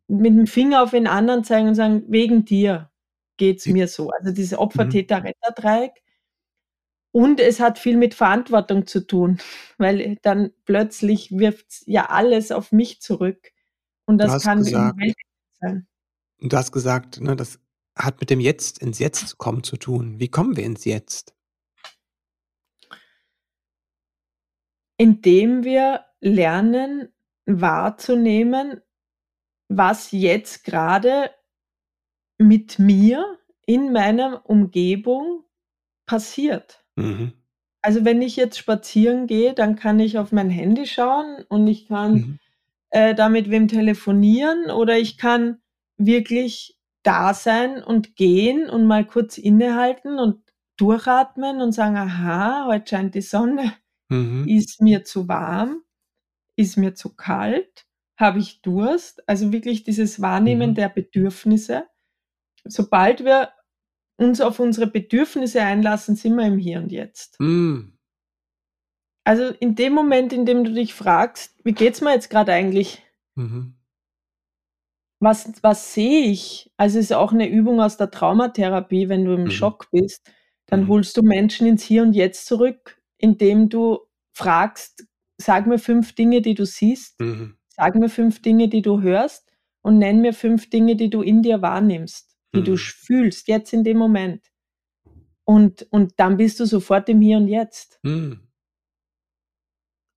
mit 0.08 0.32
dem 0.32 0.46
Finger 0.46 0.82
auf 0.82 0.90
den 0.90 1.06
anderen 1.06 1.44
zeigen 1.44 1.68
und 1.68 1.74
sagen, 1.74 2.04
wegen 2.08 2.46
dir 2.46 2.90
geht 3.36 3.58
es 3.58 3.66
mir 3.66 3.88
so. 3.88 4.10
Also 4.10 4.32
diese 4.32 4.58
Opfer-Täter-Retter-Dreieck. 4.58 5.92
Und 7.12 7.40
es 7.40 7.60
hat 7.60 7.78
viel 7.78 7.96
mit 7.96 8.14
Verantwortung 8.14 8.86
zu 8.86 9.06
tun, 9.06 9.38
weil 9.78 10.16
dann 10.22 10.50
plötzlich 10.64 11.30
wirft 11.30 11.82
ja 11.86 12.06
alles 12.06 12.52
auf 12.52 12.72
mich 12.72 13.00
zurück. 13.00 13.52
Und 14.06 14.18
das 14.18 14.42
kann 14.42 14.58
gesagt, 14.58 14.98
sein. 15.60 15.86
Und 16.40 16.52
du 16.52 16.56
hast 16.56 16.72
gesagt, 16.72 17.20
ne, 17.20 17.36
das 17.36 17.60
hat 17.98 18.20
mit 18.20 18.30
dem 18.30 18.40
Jetzt 18.40 18.78
ins 18.78 18.98
Jetzt 18.98 19.28
zu 19.28 19.36
kommen 19.36 19.62
zu 19.62 19.76
tun. 19.76 20.20
Wie 20.20 20.28
kommen 20.28 20.56
wir 20.56 20.64
ins 20.64 20.84
Jetzt? 20.84 21.34
Indem 24.96 25.64
wir 25.64 26.04
lernen 26.20 27.08
wahrzunehmen, 27.46 28.80
was 29.68 30.12
jetzt 30.12 30.64
gerade 30.64 31.30
mit 32.38 32.78
mir 32.78 33.38
in 33.66 33.92
meiner 33.92 34.48
Umgebung 34.48 35.44
passiert. 36.06 36.84
Mhm. 36.96 37.32
Also 37.82 38.04
wenn 38.04 38.22
ich 38.22 38.36
jetzt 38.36 38.58
spazieren 38.58 39.26
gehe, 39.26 39.54
dann 39.54 39.76
kann 39.76 40.00
ich 40.00 40.18
auf 40.18 40.32
mein 40.32 40.50
Handy 40.50 40.86
schauen 40.86 41.44
und 41.48 41.66
ich 41.66 41.86
kann 41.86 42.12
mhm. 42.12 42.38
äh, 42.90 43.14
da 43.14 43.28
mit 43.28 43.50
wem 43.50 43.68
telefonieren 43.68 44.70
oder 44.70 44.98
ich 44.98 45.16
kann 45.16 45.60
wirklich 45.96 46.77
da 47.02 47.34
sein 47.34 47.82
und 47.82 48.16
gehen 48.16 48.68
und 48.68 48.86
mal 48.86 49.04
kurz 49.06 49.38
innehalten 49.38 50.18
und 50.18 50.42
durchatmen 50.76 51.60
und 51.60 51.72
sagen, 51.72 51.96
aha, 51.96 52.66
heute 52.66 52.88
scheint 52.88 53.14
die 53.14 53.20
Sonne, 53.20 53.74
mhm. 54.08 54.46
ist 54.46 54.80
mir 54.80 55.04
zu 55.04 55.28
warm, 55.28 55.82
ist 56.56 56.76
mir 56.76 56.94
zu 56.94 57.14
kalt, 57.14 57.86
habe 58.16 58.38
ich 58.38 58.62
Durst, 58.62 59.28
also 59.28 59.52
wirklich 59.52 59.84
dieses 59.84 60.20
Wahrnehmen 60.20 60.70
mhm. 60.70 60.74
der 60.74 60.88
Bedürfnisse. 60.88 61.86
Sobald 62.64 63.24
wir 63.24 63.50
uns 64.16 64.40
auf 64.40 64.58
unsere 64.58 64.88
Bedürfnisse 64.88 65.62
einlassen, 65.62 66.16
sind 66.16 66.36
wir 66.36 66.46
im 66.46 66.58
Hier 66.58 66.78
und 66.78 66.90
Jetzt. 66.90 67.38
Mhm. 67.40 67.98
Also 69.24 69.44
in 69.60 69.74
dem 69.74 69.92
Moment, 69.92 70.32
in 70.32 70.46
dem 70.46 70.64
du 70.64 70.72
dich 70.72 70.94
fragst, 70.94 71.54
wie 71.64 71.72
geht 71.72 71.94
es 71.94 72.00
mir 72.00 72.14
jetzt 72.14 72.30
gerade 72.30 72.52
eigentlich? 72.52 73.02
Mhm 73.34 73.77
was, 75.20 75.52
was 75.62 75.94
sehe 75.94 76.24
ich? 76.26 76.70
Also 76.76 76.98
es 76.98 77.06
ist 77.06 77.12
auch 77.12 77.32
eine 77.32 77.48
Übung 77.48 77.80
aus 77.80 77.96
der 77.96 78.10
Traumatherapie, 78.10 79.08
wenn 79.08 79.24
du 79.24 79.34
im 79.34 79.44
Mhm. 79.44 79.50
Schock 79.50 79.88
bist, 79.90 80.30
dann 80.66 80.82
Mhm. 80.82 80.88
holst 80.88 81.16
du 81.16 81.22
Menschen 81.22 81.66
ins 81.66 81.82
Hier 81.84 82.02
und 82.02 82.14
Jetzt 82.14 82.46
zurück, 82.46 83.00
indem 83.18 83.68
du 83.68 83.98
fragst, 84.32 85.06
sag 85.38 85.66
mir 85.66 85.78
fünf 85.78 86.14
Dinge, 86.14 86.40
die 86.42 86.54
du 86.54 86.64
siehst, 86.66 87.20
Mhm. 87.20 87.56
sag 87.68 87.94
mir 87.96 88.08
fünf 88.08 88.42
Dinge, 88.42 88.68
die 88.68 88.82
du 88.82 89.00
hörst 89.02 89.48
und 89.82 89.98
nenn 89.98 90.20
mir 90.20 90.32
fünf 90.34 90.70
Dinge, 90.70 90.96
die 90.96 91.10
du 91.10 91.22
in 91.22 91.42
dir 91.42 91.62
wahrnimmst, 91.62 92.36
die 92.54 92.62
du 92.62 92.72
Mhm. 92.72 92.76
fühlst, 92.78 93.48
jetzt 93.48 93.72
in 93.72 93.84
dem 93.84 93.98
Moment. 93.98 94.46
Und, 95.44 95.86
und 95.90 96.12
dann 96.18 96.36
bist 96.36 96.60
du 96.60 96.66
sofort 96.66 97.08
im 97.08 97.20
Hier 97.20 97.38
und 97.38 97.48
Jetzt. 97.48 97.98
Mhm. 98.02 98.47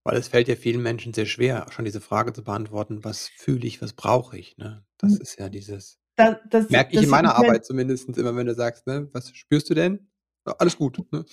Weil 0.04 0.16
es 0.16 0.28
fällt 0.28 0.48
ja 0.48 0.56
vielen 0.56 0.82
Menschen 0.82 1.14
sehr 1.14 1.26
schwer, 1.26 1.66
schon 1.70 1.84
diese 1.84 2.00
Frage 2.00 2.32
zu 2.32 2.42
beantworten, 2.42 3.04
was 3.04 3.28
fühle 3.28 3.66
ich, 3.66 3.80
was 3.80 3.92
brauche 3.92 4.36
ich, 4.36 4.56
ne? 4.56 4.84
Das 4.98 5.12
Mhm. 5.12 5.18
ist 5.20 5.38
ja 5.38 5.48
dieses 5.48 5.98
Da, 6.16 6.40
das, 6.50 6.68
merke 6.68 6.90
ich 6.90 6.94
das 6.96 7.04
in 7.04 7.10
meiner 7.10 7.34
Arbeit 7.36 7.64
zumindest 7.64 8.08
immer, 8.18 8.34
wenn 8.36 8.46
du 8.46 8.54
sagst, 8.54 8.86
ne, 8.86 9.08
was 9.12 9.30
spürst 9.36 9.70
du 9.70 9.74
denn? 9.74 10.08
Ja, 10.46 10.54
alles 10.58 10.76
gut, 10.76 10.98
ne? 11.12 11.24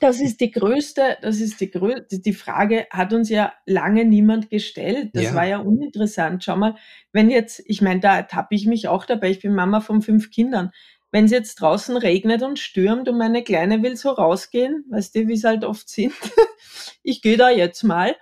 Das 0.00 0.20
ist 0.20 0.40
die 0.40 0.50
größte, 0.50 1.18
das 1.22 1.40
ist 1.40 1.60
die 1.60 1.70
größte, 1.70 2.20
die 2.20 2.32
Frage 2.32 2.86
hat 2.90 3.12
uns 3.12 3.28
ja 3.30 3.52
lange 3.66 4.04
niemand 4.04 4.50
gestellt. 4.50 5.10
Das 5.14 5.24
Ja. 5.26 5.34
war 5.34 5.46
ja 5.46 5.58
uninteressant. 5.58 6.44
Schau 6.44 6.56
mal, 6.56 6.76
wenn 7.12 7.30
jetzt, 7.30 7.62
ich 7.66 7.80
meine, 7.80 8.00
da 8.00 8.16
ertappe 8.16 8.54
ich 8.54 8.66
mich 8.66 8.88
auch 8.88 9.06
dabei, 9.06 9.30
ich 9.30 9.40
bin 9.40 9.54
Mama 9.54 9.80
von 9.80 10.02
fünf 10.02 10.30
Kindern. 10.30 10.70
Wenn 11.14 11.26
es 11.26 11.30
jetzt 11.30 11.60
draußen 11.60 11.96
regnet 11.96 12.42
und 12.42 12.58
stürmt 12.58 13.08
und 13.08 13.18
meine 13.18 13.44
Kleine 13.44 13.84
will 13.84 13.94
so 13.94 14.10
rausgehen, 14.10 14.84
weißt 14.90 15.14
du, 15.14 15.28
wie 15.28 15.34
es 15.34 15.44
halt 15.44 15.64
oft 15.64 15.88
sind, 15.88 16.12
ich 17.04 17.22
gehe 17.22 17.36
da 17.36 17.50
jetzt 17.50 17.84
mal 17.84 18.16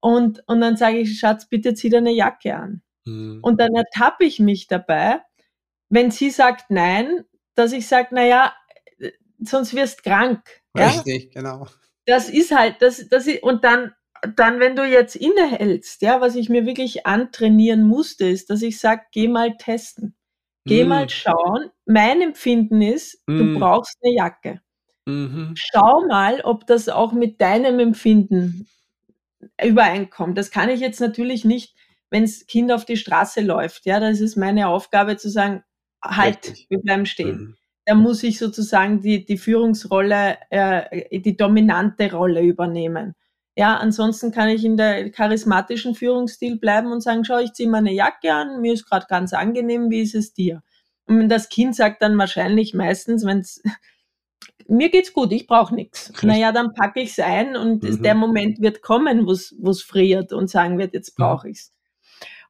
und, 0.00 0.42
und 0.46 0.62
dann 0.62 0.78
sage 0.78 1.00
ich, 1.00 1.18
Schatz, 1.18 1.50
bitte 1.50 1.74
zieh 1.74 1.90
deine 1.90 2.12
Jacke 2.12 2.56
an. 2.56 2.80
Mhm. 3.04 3.40
Und 3.42 3.60
dann 3.60 3.74
ertappe 3.74 4.24
ich 4.24 4.40
mich 4.40 4.68
dabei, 4.68 5.20
wenn 5.90 6.10
sie 6.10 6.30
sagt 6.30 6.70
nein, 6.70 7.26
dass 7.56 7.72
ich 7.72 7.86
sage, 7.86 8.14
naja, 8.14 8.54
sonst 9.38 9.74
wirst 9.74 10.02
krank. 10.02 10.40
Ja? 10.74 10.86
Richtig, 10.88 11.32
genau. 11.32 11.66
Das 12.06 12.30
ist 12.30 12.56
halt, 12.56 12.76
das, 12.80 13.06
das 13.10 13.26
ist, 13.26 13.42
und 13.42 13.64
dann, 13.64 13.92
dann, 14.34 14.60
wenn 14.60 14.76
du 14.76 14.86
jetzt 14.86 15.14
innehältst, 15.14 16.00
ja, 16.00 16.22
was 16.22 16.36
ich 16.36 16.48
mir 16.48 16.64
wirklich 16.64 17.04
antrainieren 17.04 17.82
musste, 17.82 18.24
ist, 18.24 18.48
dass 18.48 18.62
ich 18.62 18.80
sage, 18.80 19.02
geh 19.12 19.28
mal 19.28 19.58
testen. 19.58 20.16
Geh 20.66 20.82
Mhm. 20.82 20.88
mal 20.88 21.08
schauen. 21.10 21.70
Mein 21.86 22.20
Empfinden 22.20 22.82
ist, 22.82 23.22
du 23.26 23.44
Mm. 23.44 23.54
brauchst 23.58 23.96
eine 24.02 24.14
Jacke. 24.14 24.60
Mhm. 25.06 25.54
Schau 25.54 26.06
mal, 26.06 26.40
ob 26.42 26.66
das 26.66 26.88
auch 26.88 27.12
mit 27.12 27.40
deinem 27.40 27.78
Empfinden 27.80 28.68
übereinkommt. 29.62 30.38
Das 30.38 30.50
kann 30.50 30.70
ich 30.70 30.80
jetzt 30.80 31.00
natürlich 31.00 31.44
nicht, 31.44 31.74
wenn 32.10 32.24
das 32.24 32.46
Kind 32.46 32.72
auf 32.72 32.84
die 32.86 32.96
Straße 32.98 33.40
läuft. 33.42 33.86
Ja, 33.86 34.00
das 34.00 34.20
ist 34.20 34.36
meine 34.36 34.68
Aufgabe 34.68 35.16
zu 35.18 35.30
sagen, 35.30 35.64
halt, 36.04 36.38
Richtig. 36.48 36.66
wir 36.70 36.80
bleiben 36.80 37.06
stehen 37.06 37.40
Mhm. 37.40 37.56
da 37.86 37.94
muss 37.96 38.22
ich 38.24 38.38
sozusagen 38.38 39.00
die, 39.02 39.24
die 39.26 39.38
Führungsrolle, 39.38 40.38
äh, 40.50 41.20
die 41.20 41.36
dominante 41.36 42.12
Rolle 42.12 42.42
übernehmen. 42.42 43.14
Ja, 43.56 43.76
ansonsten 43.76 44.30
kann 44.30 44.48
ich 44.48 44.64
in 44.64 44.76
der 44.76 45.10
charismatischen 45.10 45.94
Führungsstil 45.94 46.58
bleiben 46.58 46.92
und 46.92 47.02
sagen, 47.02 47.24
schau, 47.24 47.38
ich 47.38 47.52
ziehe 47.52 47.68
meine 47.68 47.92
Jacke 47.92 48.32
an, 48.32 48.60
mir 48.60 48.72
ist 48.72 48.88
gerade 48.88 49.06
ganz 49.08 49.32
angenehm, 49.32 49.90
wie 49.90 50.00
ist 50.00 50.14
es 50.14 50.32
dir? 50.32 50.62
Und 51.06 51.28
das 51.28 51.48
Kind 51.48 51.74
sagt 51.74 52.02
dann 52.02 52.16
wahrscheinlich 52.16 52.74
meistens, 52.74 53.24
wenn 53.26 53.38
es 53.40 53.60
mir 54.68 54.90
geht's 54.90 55.12
gut, 55.12 55.32
ich 55.32 55.46
brauche 55.46 55.74
nichts. 55.74 56.12
Naja, 56.22 56.52
dann 56.52 56.72
packe 56.74 57.00
ich 57.00 57.10
es 57.10 57.18
ein 57.18 57.56
und 57.56 57.82
Mhm. 57.82 58.02
der 58.02 58.14
Moment 58.14 58.60
wird 58.60 58.82
kommen, 58.82 59.26
wo 59.26 59.32
es 59.32 59.82
friert 59.82 60.32
und 60.32 60.48
sagen 60.48 60.78
wird, 60.78 60.94
jetzt 60.94 61.18
Mhm. 61.18 61.22
brauche 61.24 61.48
ich's. 61.50 61.72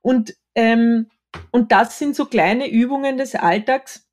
Und, 0.03 0.35
ähm, 0.55 1.11
und 1.51 1.73
das 1.73 1.99
sind 1.99 2.15
so 2.17 2.27
kleine 2.27 2.71
Übungen 2.71 3.17
des 3.19 3.35
Alltags, 3.35 4.07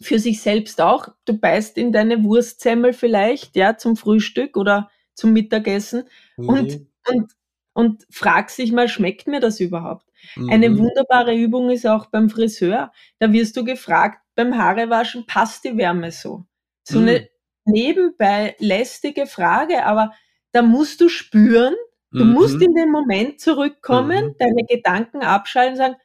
für 0.00 0.18
sich 0.18 0.42
selbst 0.42 0.80
auch. 0.80 1.08
Du 1.24 1.38
beißt 1.38 1.78
in 1.78 1.92
deine 1.92 2.24
Wurstsemmel 2.24 2.92
vielleicht, 2.92 3.56
ja, 3.56 3.76
zum 3.76 3.96
Frühstück 3.96 4.56
oder 4.56 4.90
zum 5.14 5.32
Mittagessen 5.32 6.04
und, 6.46 6.72
Mhm. 6.72 6.88
und, 7.08 7.32
und 7.74 8.06
fragst 8.10 8.58
dich 8.58 8.72
mal, 8.72 8.88
schmeckt 8.88 9.26
mir 9.26 9.40
das 9.40 9.60
überhaupt? 9.60 10.06
Eine 10.46 10.70
Mhm. 10.70 10.78
wunderbare 10.78 11.34
Übung 11.36 11.70
ist 11.70 11.86
auch 11.86 12.06
beim 12.06 12.30
Friseur. 12.30 12.92
Da 13.18 13.32
wirst 13.32 13.56
du 13.56 13.64
gefragt, 13.64 14.20
beim 14.34 14.56
Haarewaschen, 14.58 15.26
passt 15.26 15.64
die 15.64 15.76
Wärme 15.76 16.12
so? 16.12 16.44
So 16.84 17.00
Mhm. 17.00 17.08
eine 17.08 17.28
nebenbei 17.64 18.56
lästige 18.58 19.26
Frage, 19.26 19.84
aber 19.84 20.12
da 20.52 20.62
musst 20.62 21.00
du 21.00 21.08
spüren, 21.08 21.74
du 22.18 22.24
musst 22.24 22.60
Mhm. 22.60 22.66
in 22.68 22.74
den 22.74 22.90
Moment 22.90 23.40
zurückkommen, 23.40 24.16
Mhm. 24.28 24.34
deine 24.38 24.64
Gedanken 24.68 25.22
abschalten 25.22 25.72
und 25.74 25.78
sagen, 25.78 25.96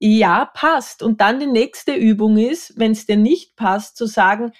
ja, 0.00 0.46
passt. 0.46 1.02
Und 1.02 1.20
dann 1.20 1.40
die 1.40 1.46
nächste 1.46 1.94
Übung 1.94 2.36
ist, 2.38 2.78
wenn 2.78 2.92
es 2.92 3.06
dir 3.06 3.16
nicht 3.16 3.56
passt, 3.56 3.96
zu 3.96 4.06
sagen, 4.06 4.52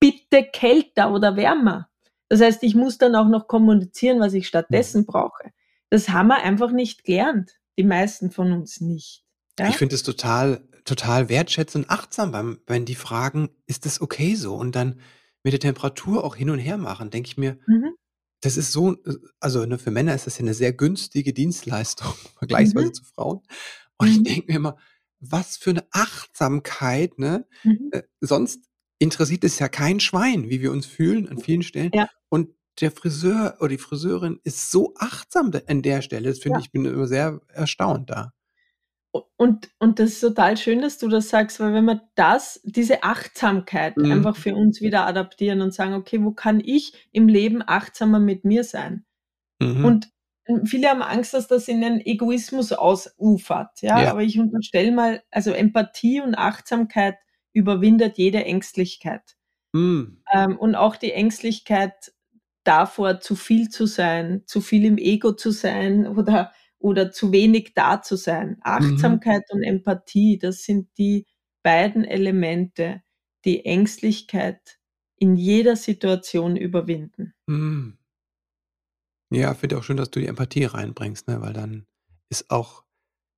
bitte 0.00 0.44
kälter 0.44 1.12
oder 1.12 1.36
wärmer. 1.36 1.88
Das 2.28 2.40
heißt, 2.40 2.62
ich 2.62 2.74
muss 2.74 2.98
dann 2.98 3.14
auch 3.14 3.28
noch 3.28 3.46
kommunizieren, 3.48 4.20
was 4.20 4.34
ich 4.34 4.48
stattdessen 4.48 5.02
Mhm. 5.02 5.06
brauche. 5.06 5.50
Das 5.90 6.08
haben 6.08 6.28
wir 6.28 6.42
einfach 6.42 6.72
nicht 6.72 7.04
gelernt. 7.04 7.52
Die 7.78 7.84
meisten 7.84 8.30
von 8.30 8.52
uns 8.52 8.80
nicht. 8.80 9.24
Ja? 9.58 9.68
Ich 9.68 9.76
finde 9.76 9.94
es 9.94 10.02
total, 10.02 10.66
total 10.84 11.28
wertschätzend 11.28 11.84
und 11.86 11.90
achtsam, 11.90 12.32
beim, 12.32 12.58
wenn 12.66 12.84
die 12.84 12.94
fragen, 12.94 13.50
ist 13.66 13.86
das 13.86 14.00
okay 14.00 14.34
so? 14.34 14.54
Und 14.56 14.74
dann 14.74 15.00
mit 15.44 15.52
der 15.52 15.60
Temperatur 15.60 16.24
auch 16.24 16.34
hin 16.36 16.50
und 16.50 16.58
her 16.58 16.76
machen, 16.78 17.10
denke 17.10 17.28
ich 17.28 17.36
mir, 17.36 17.58
Mhm. 17.66 17.94
das 18.40 18.56
ist 18.56 18.72
so, 18.72 18.96
also 19.40 19.64
ne, 19.64 19.78
für 19.78 19.90
Männer 19.92 20.14
ist 20.14 20.26
das 20.26 20.38
ja 20.38 20.42
eine 20.42 20.54
sehr 20.54 20.72
günstige 20.72 21.32
Dienstleistung, 21.32 22.12
vergleichsweise 22.38 22.88
Mhm. 22.88 22.94
zu 22.94 23.04
Frauen. 23.04 23.40
Und 23.98 24.08
ich 24.08 24.18
Mhm. 24.18 24.24
denke 24.24 24.46
mir 24.52 24.56
immer, 24.56 24.76
was 25.20 25.56
für 25.56 25.70
eine 25.70 25.86
Achtsamkeit, 25.92 27.18
ne? 27.18 27.46
Mhm. 27.62 27.90
Äh, 27.92 28.02
sonst 28.20 28.60
interessiert 28.98 29.44
es 29.44 29.58
ja 29.58 29.68
kein 29.68 30.00
Schwein, 30.00 30.48
wie 30.50 30.60
wir 30.60 30.72
uns 30.72 30.86
fühlen 30.86 31.28
an 31.28 31.38
vielen 31.38 31.62
Stellen. 31.62 31.90
Ja. 31.94 32.08
Der 32.80 32.90
Friseur 32.90 33.56
oder 33.60 33.68
die 33.70 33.78
Friseurin 33.78 34.40
ist 34.44 34.70
so 34.70 34.92
achtsam 34.96 35.50
an 35.66 35.82
der 35.82 36.02
Stelle. 36.02 36.28
Das 36.28 36.38
finde 36.40 36.58
Ja. 36.58 36.64
ich, 36.64 36.72
bin 36.72 36.84
immer 36.84 37.06
sehr 37.06 37.40
erstaunt 37.52 38.10
da. 38.10 38.32
Und, 39.38 39.70
und 39.78 39.98
das 39.98 40.10
ist 40.10 40.20
total 40.20 40.58
schön, 40.58 40.82
dass 40.82 40.98
du 40.98 41.08
das 41.08 41.30
sagst, 41.30 41.58
weil 41.58 41.72
wenn 41.72 41.86
wir 41.86 42.02
das, 42.16 42.60
diese 42.64 43.02
Achtsamkeit 43.02 43.96
Mhm. 43.96 44.12
einfach 44.12 44.36
für 44.36 44.54
uns 44.54 44.82
wieder 44.82 45.06
adaptieren 45.06 45.62
und 45.62 45.72
sagen, 45.72 45.94
okay, 45.94 46.22
wo 46.22 46.32
kann 46.32 46.60
ich 46.60 47.08
im 47.12 47.26
Leben 47.28 47.62
achtsamer 47.66 48.18
mit 48.18 48.44
mir 48.44 48.62
sein? 48.62 49.06
Mhm. 49.60 49.84
Und 49.86 50.10
viele 50.64 50.88
haben 50.90 51.02
Angst, 51.02 51.32
dass 51.34 51.48
das 51.48 51.66
in 51.68 51.82
einen 51.82 52.00
Egoismus 52.00 52.72
ausufert. 52.72 53.80
Ja, 53.82 54.02
Ja. 54.02 54.10
aber 54.10 54.22
ich 54.22 54.38
unterstelle 54.38 54.92
mal, 54.92 55.22
also 55.30 55.50
Empathie 55.52 56.20
und 56.20 56.34
Achtsamkeit 56.36 57.16
überwindet 57.54 58.18
jede 58.18 58.44
Ängstlichkeit. 58.44 59.36
Mhm. 59.72 60.22
Ähm, 60.32 60.58
und 60.58 60.74
auch 60.74 60.96
die 60.96 61.12
Ängstlichkeit 61.12 62.12
davor, 62.66 63.20
zu 63.20 63.36
viel 63.36 63.68
zu 63.68 63.86
sein, 63.86 64.42
zu 64.46 64.60
viel 64.60 64.84
im 64.84 64.98
Ego 64.98 65.32
zu 65.32 65.50
sein 65.50 66.06
oder, 66.18 66.52
oder 66.78 67.10
zu 67.10 67.32
wenig 67.32 67.74
da 67.74 68.02
zu 68.02 68.16
sein. 68.16 68.58
Achtsamkeit 68.62 69.44
und 69.50 69.62
Empathie, 69.62 70.38
das 70.38 70.64
sind 70.64 70.88
die 70.98 71.26
beiden 71.62 72.04
Elemente, 72.04 73.02
die 73.44 73.64
Ängstlichkeit 73.64 74.78
in 75.18 75.36
jeder 75.36 75.76
Situation 75.76 76.56
überwinden. 76.56 77.34
Mhm. 77.46 77.98
Ja, 79.32 79.54
finde 79.54 79.78
auch 79.78 79.82
schön, 79.82 79.96
dass 79.96 80.10
du 80.10 80.20
die 80.20 80.26
Empathie 80.26 80.64
reinbringst, 80.64 81.26
ne? 81.26 81.40
weil 81.40 81.52
dann 81.52 81.86
ist 82.28 82.50
auch 82.50 82.84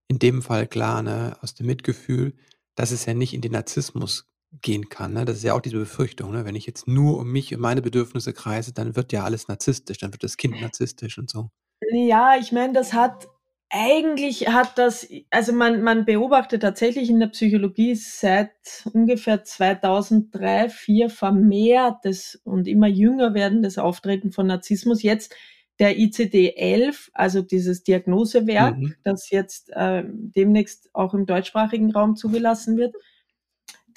in 0.09 0.19
dem 0.19 0.43
Fall 0.43 0.67
klar, 0.67 1.03
ne, 1.03 1.37
aus 1.41 1.55
dem 1.55 1.67
Mitgefühl, 1.67 2.35
dass 2.75 2.91
es 2.91 3.07
ja 3.07 3.15
nicht 3.15 3.35
in 3.35 3.41
den 3.41 3.53
Narzissmus 3.53 4.27
gehen 4.63 4.89
kann. 4.89 5.13
Ne? 5.13 5.25
Das 5.25 5.37
ist 5.37 5.43
ja 5.45 5.55
auch 5.55 5.61
diese 5.61 5.79
Befürchtung. 5.79 6.33
Ne? 6.33 6.45
Wenn 6.45 6.55
ich 6.55 6.67
jetzt 6.67 6.89
nur 6.89 7.19
um 7.19 7.31
mich 7.31 7.55
und 7.55 7.61
meine 7.61 7.83
Bedürfnisse 7.83 8.33
kreise, 8.33 8.73
dann 8.73 8.97
wird 8.97 9.13
ja 9.13 9.25
alles 9.25 9.49
narzisstisch, 9.49 9.99
dann 9.99 10.13
wird 10.13 10.25
das 10.25 10.37
Kind 10.37 10.61
narzisstisch 10.61 11.19
und 11.19 11.31
so. 11.31 11.51
Ja, 11.93 12.37
ich 12.39 12.53
meine, 12.53 12.73
das 12.73 12.93
hat 12.93 13.29
eigentlich 13.71 14.49
hat 14.49 14.79
das, 14.79 15.07
also 15.31 15.53
man, 15.53 15.83
man 15.83 16.07
beobachtet 16.07 16.63
tatsächlich 16.63 17.11
in 17.11 17.21
der 17.21 17.27
Psychologie 17.29 17.95
seit 17.95 18.51
ungefähr 18.93 19.45
2003, 19.45 20.69
2004 20.69 21.11
vermehrtes 21.11 22.41
und 22.45 22.67
immer 22.67 22.87
jünger 22.87 23.35
werdendes 23.35 23.77
Auftreten 23.77 24.33
von 24.33 24.47
Narzissmus. 24.47 25.03
Jetzt 25.03 25.35
der 25.79 25.99
ICD-11, 25.99 27.11
also 27.13 27.43
dieses 27.43 27.83
Diagnosewerk, 27.83 28.79
Mhm. 28.79 28.95
das 29.05 29.31
jetzt 29.31 29.71
äh, 29.71 30.03
demnächst 30.07 30.89
auch 30.95 31.13
im 31.13 31.27
deutschsprachigen 31.27 31.93
Raum 31.93 32.17
zugelassen 32.17 32.79
wird, 32.79 32.95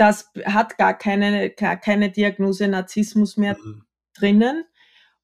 das 0.02 0.32
hat 0.46 0.80
gar 0.80 0.98
keine, 0.98 1.52
gar 1.52 1.78
keine 1.78 2.10
Diagnose 2.10 2.68
Narzissmus 2.68 3.38
mehr 3.38 3.56
Mhm. 3.56 3.84
drinnen 4.16 4.66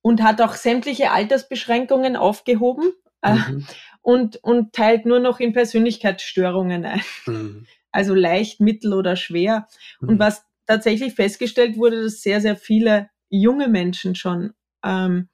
und 0.02 0.22
hat 0.22 0.40
auch 0.40 0.54
sämtliche 0.54 1.10
Altersbeschränkungen 1.10 2.16
aufgehoben 2.16 2.94
äh, 3.24 3.34
Mhm. 3.34 3.66
und, 4.02 4.38
und 4.44 4.74
teilt 4.74 5.08
nur 5.08 5.20
noch 5.20 5.40
in 5.40 5.52
Persönlichkeitsstörungen 5.54 6.86
ein. 6.86 7.02
Mhm. 7.26 7.66
Also 7.92 8.14
leicht, 8.14 8.60
mittel 8.60 8.94
oder 8.94 9.16
schwer. 9.16 9.68
Und 10.00 10.16
Mhm. 10.16 10.20
was 10.20 10.46
tatsächlich 10.68 11.16
festgestellt 11.16 11.78
wurde, 11.78 12.04
dass 12.04 12.22
sehr, 12.22 12.40
sehr 12.40 12.56
viele 12.56 13.10
junge 13.30 13.70
Menschen 13.70 14.14
schon 14.14 14.54
ähm, 14.86 15.28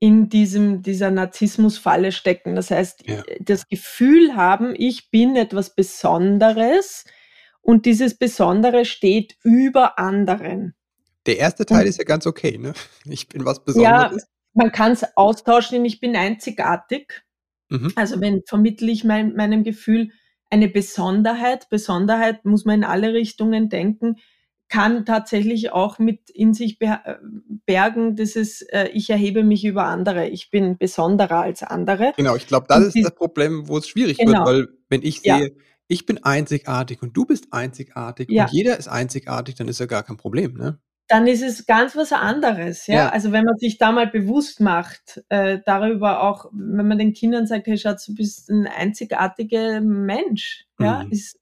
in 0.00 0.28
diesem, 0.28 0.82
dieser 0.82 1.12
Narzissmusfalle 1.12 2.10
stecken. 2.10 2.56
Das 2.56 2.72
heißt, 2.72 3.06
Ja. 3.06 3.22
das 3.38 3.68
Gefühl 3.68 4.34
haben, 4.34 4.74
ich 4.76 5.10
bin 5.12 5.36
etwas 5.36 5.76
Besonderes 5.76 7.04
und 7.62 7.86
dieses 7.86 8.16
Besondere 8.16 8.84
steht 8.84 9.36
über 9.42 9.98
anderen. 9.98 10.74
Der 11.26 11.38
erste 11.38 11.66
Teil 11.66 11.82
Und- 11.82 11.88
ist 11.88 11.98
ja 11.98 12.04
ganz 12.04 12.26
okay, 12.26 12.58
ne? 12.58 12.72
Ich 13.04 13.28
bin 13.28 13.44
was 13.44 13.58
Ja, 13.58 13.62
Besonderes. 14.08 14.26
man 14.54 14.72
kann 14.72 14.92
es 14.92 15.04
austauschen 15.16 15.76
in 15.78 15.84
ich 15.84 16.00
bin 16.00 16.16
einzigartig. 16.16 17.22
Mhm. 17.68 17.92
Also 17.94 18.20
wenn 18.20 18.42
vermittle 18.46 18.90
ich 18.90 19.04
mein, 19.04 19.34
meinem 19.36 19.62
Gefühl 19.62 20.10
eine 20.50 20.68
Besonderheit. 20.68 21.68
Besonderheit 21.70 22.44
muss 22.44 22.64
man 22.64 22.76
in 22.80 22.84
alle 22.84 23.12
Richtungen 23.12 23.68
denken, 23.68 24.16
kann 24.68 25.04
tatsächlich 25.04 25.72
auch 25.72 25.98
mit 25.98 26.30
in 26.30 26.54
sich 26.54 26.80
äh, 26.80 26.96
bergen, 27.66 28.16
dieses 28.16 28.62
äh, 28.62 28.88
ich 28.92 29.10
erhebe 29.10 29.42
mich 29.44 29.64
über 29.64 29.84
andere. 29.84 30.28
Ich 30.28 30.50
bin 30.50 30.78
besonderer 30.78 31.40
als 31.42 31.62
andere. 31.62 32.12
Genau, 32.16 32.34
ich 32.36 32.46
glaube, 32.46 32.66
das 32.68 32.78
Und 32.78 32.96
ist 32.96 33.04
das 33.04 33.14
Problem, 33.14 33.68
wo 33.68 33.78
es 33.78 33.88
schwierig 33.88 34.18
Genau. 34.18 34.32
wird, 34.32 34.46
weil 34.46 34.68
wenn 34.88 35.02
ich 35.02 35.24
Ja. 35.24 35.40
Ich 35.90 36.06
bin 36.06 36.22
einzigartig 36.24 37.02
und 37.02 37.16
du 37.16 37.26
bist 37.26 37.48
einzigartig 37.52 38.30
Ja. 38.30 38.44
und 38.44 38.52
jeder 38.52 38.78
ist 38.78 38.88
einzigartig, 38.88 39.56
dann 39.56 39.68
ist 39.68 39.80
ja 39.80 39.86
gar 39.86 40.02
kein 40.04 40.16
Problem, 40.16 40.54
ne? 40.54 40.78
dann 41.08 41.26
ist 41.26 41.42
es 41.42 41.66
ganz 41.66 41.96
was 41.96 42.12
anderes. 42.12 42.86
Ja? 42.86 42.94
Ja. 42.94 43.08
Also 43.08 43.32
wenn 43.32 43.44
man 43.44 43.56
sich 43.58 43.78
da 43.78 43.90
mal 43.90 44.06
bewusst 44.06 44.60
macht, 44.60 45.20
äh, 45.28 45.58
darüber 45.66 46.22
auch, 46.22 46.44
wenn 46.52 46.86
man 46.86 46.98
den 46.98 47.14
Kindern 47.14 47.48
sagt, 47.48 47.66
hey 47.66 47.76
Schatz, 47.76 48.06
du 48.06 48.14
bist 48.14 48.48
ein 48.48 48.68
einzigartiger 48.68 49.80
Mensch, 49.80 50.66
ja, 50.78 51.02
Mhm. 51.02 51.10
ist, 51.10 51.36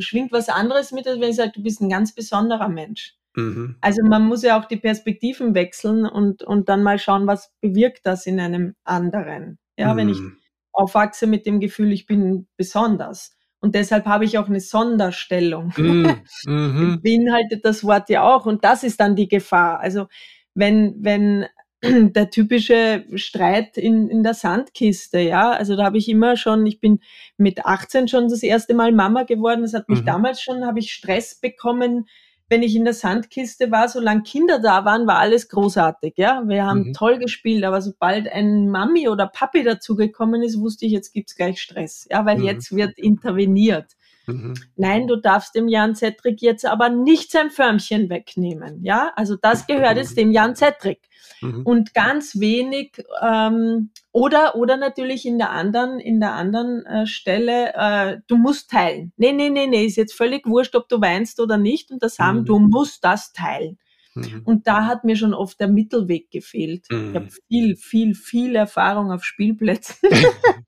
schwingt 0.00 0.32
was 0.32 0.48
anderes 0.48 0.90
mit, 0.90 1.06
als 1.06 1.20
wenn 1.20 1.30
ich 1.30 1.36
sage, 1.36 1.52
du 1.54 1.62
bist 1.62 1.80
ein 1.80 1.88
ganz 1.88 2.12
besonderer 2.16 2.68
Mensch. 2.68 3.14
Mhm. 3.36 3.76
Also 3.80 4.02
man 4.02 4.26
muss 4.26 4.42
ja 4.42 4.58
auch 4.60 4.64
die 4.64 4.76
Perspektiven 4.76 5.54
wechseln 5.54 6.04
und, 6.04 6.42
und 6.42 6.68
dann 6.68 6.82
mal 6.82 6.98
schauen, 6.98 7.28
was 7.28 7.52
bewirkt 7.60 8.04
das 8.04 8.26
in 8.26 8.40
einem 8.40 8.74
anderen. 8.82 9.58
Ja, 9.78 9.96
wenn 9.96 10.08
ich 10.08 10.18
Mhm. 10.18 10.36
aufwachse 10.72 11.28
mit 11.28 11.46
dem 11.46 11.60
Gefühl, 11.60 11.92
ich 11.92 12.06
bin 12.06 12.48
besonders. 12.56 13.36
Und 13.62 13.74
deshalb 13.76 14.06
habe 14.06 14.24
ich 14.24 14.36
auch 14.38 14.48
eine 14.48 14.60
Sonderstellung. 14.60 15.72
Mhm. 15.76 16.16
Mhm. 16.46 17.00
beinhaltet 17.02 17.64
das 17.64 17.84
Wort 17.84 18.10
ja 18.10 18.22
auch. 18.24 18.44
Und 18.44 18.64
das 18.64 18.82
ist 18.82 18.98
dann 19.00 19.16
die 19.16 19.28
Gefahr. 19.28 19.78
Also 19.80 20.06
wenn, 20.54 20.96
wenn 20.98 21.46
der 22.12 22.30
typische 22.30 23.04
Streit 23.14 23.78
in, 23.78 24.08
in 24.08 24.22
der 24.24 24.34
Sandkiste, 24.34 25.20
ja, 25.20 25.52
also 25.52 25.76
da 25.76 25.84
habe 25.84 25.98
ich 25.98 26.08
immer 26.08 26.36
schon, 26.36 26.66
ich 26.66 26.80
bin 26.80 27.00
mit 27.38 27.64
18 27.64 28.08
schon 28.08 28.28
das 28.28 28.42
erste 28.42 28.74
Mal 28.74 28.92
Mama 28.92 29.22
geworden. 29.22 29.62
Das 29.62 29.74
hat 29.74 29.88
mich 29.88 30.00
Mhm. 30.00 30.06
damals 30.06 30.42
schon, 30.42 30.66
habe 30.66 30.80
ich 30.80 30.92
Stress 30.92 31.36
bekommen, 31.40 32.06
wenn 32.52 32.62
ich 32.62 32.76
in 32.76 32.84
der 32.84 32.92
Sandkiste 32.92 33.70
war. 33.70 33.88
Solange 33.88 34.22
Kinder 34.24 34.58
da 34.58 34.84
waren, 34.84 35.06
war 35.06 35.18
alles 35.18 35.48
großartig, 35.48 36.14
ja. 36.18 36.42
Wir 36.46 36.66
haben 36.66 36.88
Mhm. 36.88 36.92
toll 36.92 37.18
gespielt, 37.18 37.64
aber 37.64 37.80
sobald 37.80 38.30
ein 38.30 38.68
Mami 38.68 39.08
oder 39.08 39.26
Papi 39.26 39.62
dazugekommen 39.64 40.42
ist, 40.42 40.60
wusste 40.60 40.84
ich, 40.84 40.92
jetzt 40.92 41.12
gibt's 41.14 41.34
gleich 41.34 41.60
Stress, 41.62 42.06
ja, 42.10 42.26
weil 42.26 42.38
Mhm. 42.38 42.44
jetzt 42.44 42.76
wird 42.76 42.98
interveniert. 42.98 43.86
Mhm. 44.26 44.54
Nein, 44.76 45.06
du 45.08 45.16
darfst 45.16 45.54
dem 45.54 45.68
Jan 45.68 45.94
Zettrick 45.94 46.40
jetzt 46.42 46.64
aber 46.64 46.88
nicht 46.88 47.32
sein 47.32 47.50
Förmchen 47.50 48.08
wegnehmen. 48.08 48.84
Ja, 48.84 49.12
also 49.16 49.36
das 49.36 49.66
gehört 49.66 49.96
jetzt 49.96 50.16
dem 50.16 50.30
Jan 50.30 50.54
Zettrick. 50.54 51.00
Mhm. 51.40 51.62
Und 51.64 51.94
ganz 51.94 52.38
wenig, 52.38 53.02
ähm, 53.20 53.90
oder, 54.12 54.54
oder 54.54 54.76
natürlich 54.76 55.26
in 55.26 55.38
der 55.38 55.50
anderen, 55.50 55.98
in 55.98 56.20
der 56.20 56.34
anderen 56.34 56.84
äh, 56.86 57.06
Stelle, 57.06 57.72
äh, 57.74 58.18
du 58.28 58.36
musst 58.36 58.70
teilen. 58.70 59.12
Nee, 59.16 59.32
nee, 59.32 59.50
nee, 59.50 59.66
nee, 59.66 59.86
ist 59.86 59.96
jetzt 59.96 60.14
völlig 60.14 60.46
wurscht, 60.46 60.76
ob 60.76 60.88
du 60.88 61.00
weinst 61.00 61.40
oder 61.40 61.56
nicht. 61.58 61.90
Und 61.90 62.02
das 62.02 62.18
haben, 62.18 62.40
Mhm. 62.40 62.44
du 62.44 62.58
musst 62.60 63.04
das 63.04 63.32
teilen. 63.32 63.78
Mhm. 64.14 64.42
Und 64.44 64.66
da 64.66 64.86
hat 64.86 65.04
mir 65.04 65.16
schon 65.16 65.34
oft 65.34 65.58
der 65.58 65.68
Mittelweg 65.68 66.30
gefehlt. 66.30 66.86
Mhm. 66.90 67.08
Ich 67.10 67.14
habe 67.16 67.28
viel, 67.48 67.76
viel, 67.76 68.14
viel 68.14 68.54
Erfahrung 68.56 69.10
auf 69.10 69.24
Spielplätzen. 69.24 69.96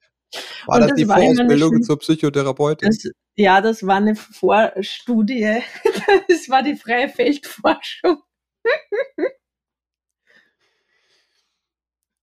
War 0.66 0.80
das 0.80 0.90
das 0.90 0.96
die 0.96 1.08
war 1.08 1.18
Vorausbildung 1.18 1.82
zur 1.82 1.98
Psychotherapeutin? 1.98 2.88
Das, 2.88 3.12
ja, 3.36 3.60
das 3.60 3.86
war 3.86 3.96
eine 3.96 4.16
Vorstudie. 4.16 5.60
Das 6.28 6.48
war 6.48 6.62
die 6.62 6.76
freie 6.76 7.08
Feldforschung. 7.08 8.22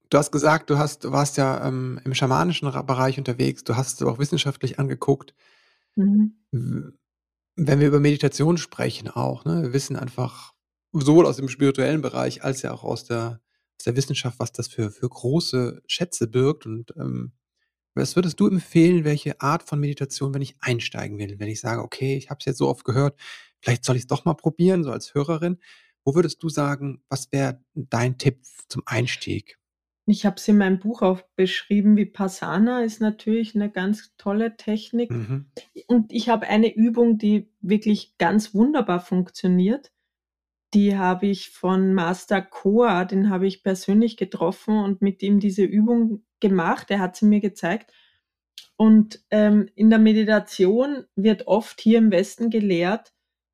Du 0.10 0.18
hast 0.18 0.32
gesagt, 0.32 0.70
du 0.70 0.78
hast, 0.78 1.06
du 1.06 1.12
warst 1.12 1.38
ja 1.38 1.66
ähm, 1.66 2.00
im 2.04 2.14
schamanischen 2.14 2.70
Bereich 2.70 3.18
unterwegs, 3.18 3.64
du 3.64 3.78
hast 3.78 4.02
es 4.02 4.08
auch 4.08 4.20
wissenschaftlich 4.20 4.78
angeguckt. 4.78 5.34
Mhm. 5.96 6.36
Wenn 7.56 7.80
wir 7.80 7.88
über 7.88 8.00
Meditation 8.00 8.58
sprechen 8.58 9.10
auch, 9.10 9.46
ne, 9.46 9.64
wir 9.64 9.74
wissen 9.74 9.96
einfach 9.96 10.54
sowohl 10.92 11.26
aus 11.26 11.38
dem 11.38 11.48
spirituellen 11.48 12.02
Bereich 12.02 12.44
als 12.44 12.62
ja 12.62 12.74
auch 12.74 12.84
aus 12.84 13.06
der, 13.06 13.40
aus 13.80 13.86
der 13.86 13.96
Wissenschaft, 13.96 14.40
was 14.40 14.52
das 14.52 14.68
für, 14.68 14.92
für 14.92 15.08
große 15.08 15.82
Schätze 15.88 16.28
birgt. 16.28 16.66
Und 16.66 16.94
ähm, 16.98 17.32
was 17.94 18.16
würdest 18.16 18.40
du 18.40 18.48
empfehlen, 18.48 19.04
welche 19.04 19.40
Art 19.42 19.64
von 19.64 19.80
Meditation, 19.80 20.34
wenn 20.34 20.42
ich 20.42 20.56
einsteigen 20.60 21.18
will? 21.18 21.40
Wenn 21.40 21.50
ich 21.50 21.60
sage, 21.60 21.82
okay, 21.82 22.16
ich 22.16 22.30
habe 22.30 22.40
es 22.40 22.46
jetzt 22.46 22.58
so 22.58 22.68
oft 22.68 22.86
gehört, 22.86 23.20
vielleicht 23.60 23.84
soll 23.84 23.96
ich 23.96 24.04
es 24.04 24.08
doch 24.08 24.26
mal 24.26 24.34
probieren, 24.34 24.84
so 24.84 24.92
als 24.92 25.14
Hörerin. 25.14 25.58
Wo 26.04 26.16
würdest 26.16 26.42
du 26.42 26.50
sagen, 26.50 27.04
was 27.10 27.32
wäre 27.32 27.64
dein 27.74 28.18
Tipp 28.18 28.40
zum 28.68 28.82
Einstieg? 28.86 29.60
Ich 30.08 30.26
habe 30.26 30.38
es 30.38 30.48
in 30.48 30.58
meinem 30.58 30.80
Buch 30.80 31.04
auch 31.04 31.22
beschrieben, 31.36 31.96
wie 31.96 32.06
Passana 32.06 32.84
ist 32.84 33.02
natürlich 33.02 33.56
eine 33.56 33.70
ganz 33.70 34.16
tolle 34.18 34.58
Technik. 34.58 35.12
Mhm. 35.12 35.52
Und 35.88 36.12
ich 36.12 36.28
habe 36.28 36.48
eine 36.48 36.74
Übung, 36.74 37.18
die 37.18 37.52
wirklich 37.62 38.18
ganz 38.18 38.54
wunderbar 38.56 39.00
funktioniert. 39.00 39.92
Die 40.74 40.98
habe 40.98 41.28
ich 41.28 41.50
von 41.50 41.94
Master 41.94 42.42
Koa, 42.42 43.06
den 43.06 43.30
habe 43.30 43.46
ich 43.46 43.64
persönlich 43.64 44.18
getroffen 44.18 44.80
und 44.80 45.02
mit 45.02 45.22
ihm 45.22 45.40
diese 45.40 45.64
Übung 45.64 46.24
gemacht. 46.42 46.92
Er 46.92 47.00
hat 47.00 47.16
sie 47.16 47.26
mir 47.26 47.40
gezeigt. 47.40 47.92
Und 48.78 49.22
ähm, 49.30 49.70
in 49.76 49.90
der 49.90 50.00
Meditation 50.00 51.06
wird 51.16 51.48
oft 51.48 51.80
hier 51.82 52.00
im 52.00 52.12
Westen 52.12 52.50
gelehrt, 52.50 53.14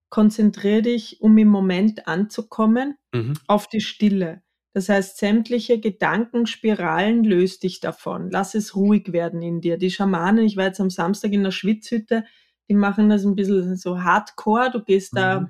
konzentriere 0.10 0.84
dich, 0.84 1.22
um 1.22 1.38
im 1.38 1.50
Moment 1.50 2.08
anzukommen, 2.08 2.96
Mhm. 3.14 3.34
auf 3.48 3.68
die 3.68 3.82
Stille. 3.82 4.42
Das 4.74 4.90
heißt, 4.90 5.18
sämtliche 5.18 5.80
Gedankenspiralen 5.80 7.24
löst 7.24 7.64
dich 7.64 7.80
davon. 7.80 8.30
Lass 8.32 8.56
es 8.56 8.76
ruhig 8.76 9.12
werden 9.12 9.42
in 9.42 9.60
dir. 9.60 9.78
Die 9.78 9.92
Schamanen, 9.92 10.46
ich 10.46 10.56
war 10.56 10.66
jetzt 10.66 10.80
am 10.80 10.90
Samstag 10.92 11.32
in 11.34 11.44
der 11.44 11.52
Schwitzhütte, 11.52 12.26
die 12.70 12.76
machen 12.76 13.10
das 13.10 13.26
ein 13.26 13.36
bisschen 13.36 13.76
so 13.76 14.04
hardcore. 14.04 14.70
Du 14.72 14.84
gehst 14.84 15.18
da 15.18 15.42
Mhm. 15.42 15.50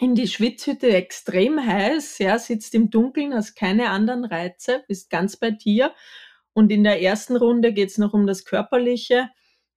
in 0.00 0.14
die 0.14 0.28
Schwitzhütte 0.28 0.88
extrem 0.90 1.64
heiß, 1.64 2.18
ja, 2.18 2.38
sitzt 2.38 2.74
im 2.74 2.90
Dunkeln, 2.90 3.34
hast 3.34 3.54
keine 3.54 3.90
anderen 3.90 4.24
Reize, 4.24 4.84
bist 4.88 5.10
ganz 5.10 5.36
bei 5.36 5.50
dir. 5.50 5.92
Und 6.54 6.70
in 6.72 6.84
der 6.84 7.02
ersten 7.02 7.36
Runde 7.36 7.72
geht's 7.72 7.98
noch 7.98 8.14
um 8.14 8.26
das 8.26 8.44
Körperliche. 8.44 9.28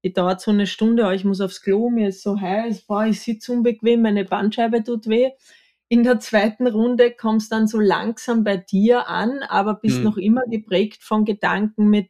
Die 0.04 0.14
dauert 0.14 0.42
so 0.42 0.52
eine 0.52 0.68
Stunde, 0.68 1.04
aber 1.04 1.16
ich 1.16 1.26
muss 1.26 1.42
aufs 1.42 1.62
Klo, 1.62 1.90
mir 1.90 2.10
ist 2.10 2.22
so 2.24 2.40
heiß, 2.40 2.84
boah, 2.84 3.06
ich 3.06 3.22
sitze 3.22 3.52
unbequem, 3.52 4.02
meine 4.02 4.26
Bandscheibe 4.26 4.84
tut 4.84 5.08
weh. 5.08 5.32
In 5.90 6.04
der 6.04 6.20
zweiten 6.20 6.68
Runde 6.68 7.12
kommst 7.12 7.52
dann 7.52 7.68
so 7.68 7.80
langsam 7.80 8.44
bei 8.44 8.58
dir 8.58 9.08
an, 9.08 9.40
aber 9.44 9.76
bist 9.76 10.00
Mhm. 10.00 10.04
noch 10.04 10.18
immer 10.18 10.44
geprägt 10.50 11.04
von 11.04 11.26
Gedanken 11.26 11.90
mit, 11.90 12.10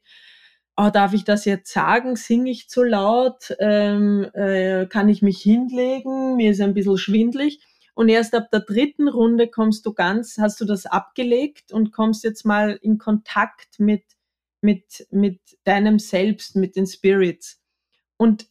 oh, 0.76 0.90
darf 0.92 1.14
ich 1.14 1.24
das 1.24 1.46
jetzt 1.46 1.72
sagen? 1.72 2.16
Singe 2.16 2.52
ich 2.52 2.70
zu 2.70 2.84
laut? 2.84 3.56
Ähm, 3.60 4.26
äh, 4.34 4.86
kann 4.88 5.10
ich 5.10 5.22
mich 5.22 5.40
hinlegen? 5.42 6.36
Mir 6.36 6.52
ist 6.52 6.62
ein 6.62 6.74
bisschen 6.74 6.98
schwindlig. 6.98 7.62
Und 7.96 8.10
erst 8.10 8.36
ab 8.36 8.50
der 8.52 8.60
dritten 8.62 9.08
Runde 9.08 9.48
kommst 9.48 9.86
du 9.86 9.94
ganz, 9.94 10.38
hast 10.40 10.62
du 10.62 10.66
das 10.66 10.86
abgelegt 10.86 11.72
und 11.72 11.92
kommst 11.92 12.24
jetzt 12.24 12.46
mal 12.46 12.78
in 12.82 13.00
Kontakt 13.00 13.80
mit, 13.80 14.04
mit, 14.62 15.08
mit 15.12 15.40
deinem 15.64 16.00
Selbst, 16.00 16.56
mit 16.56 16.76
den 16.76 16.88
Spirits. 16.88 17.62
Und 18.18 18.48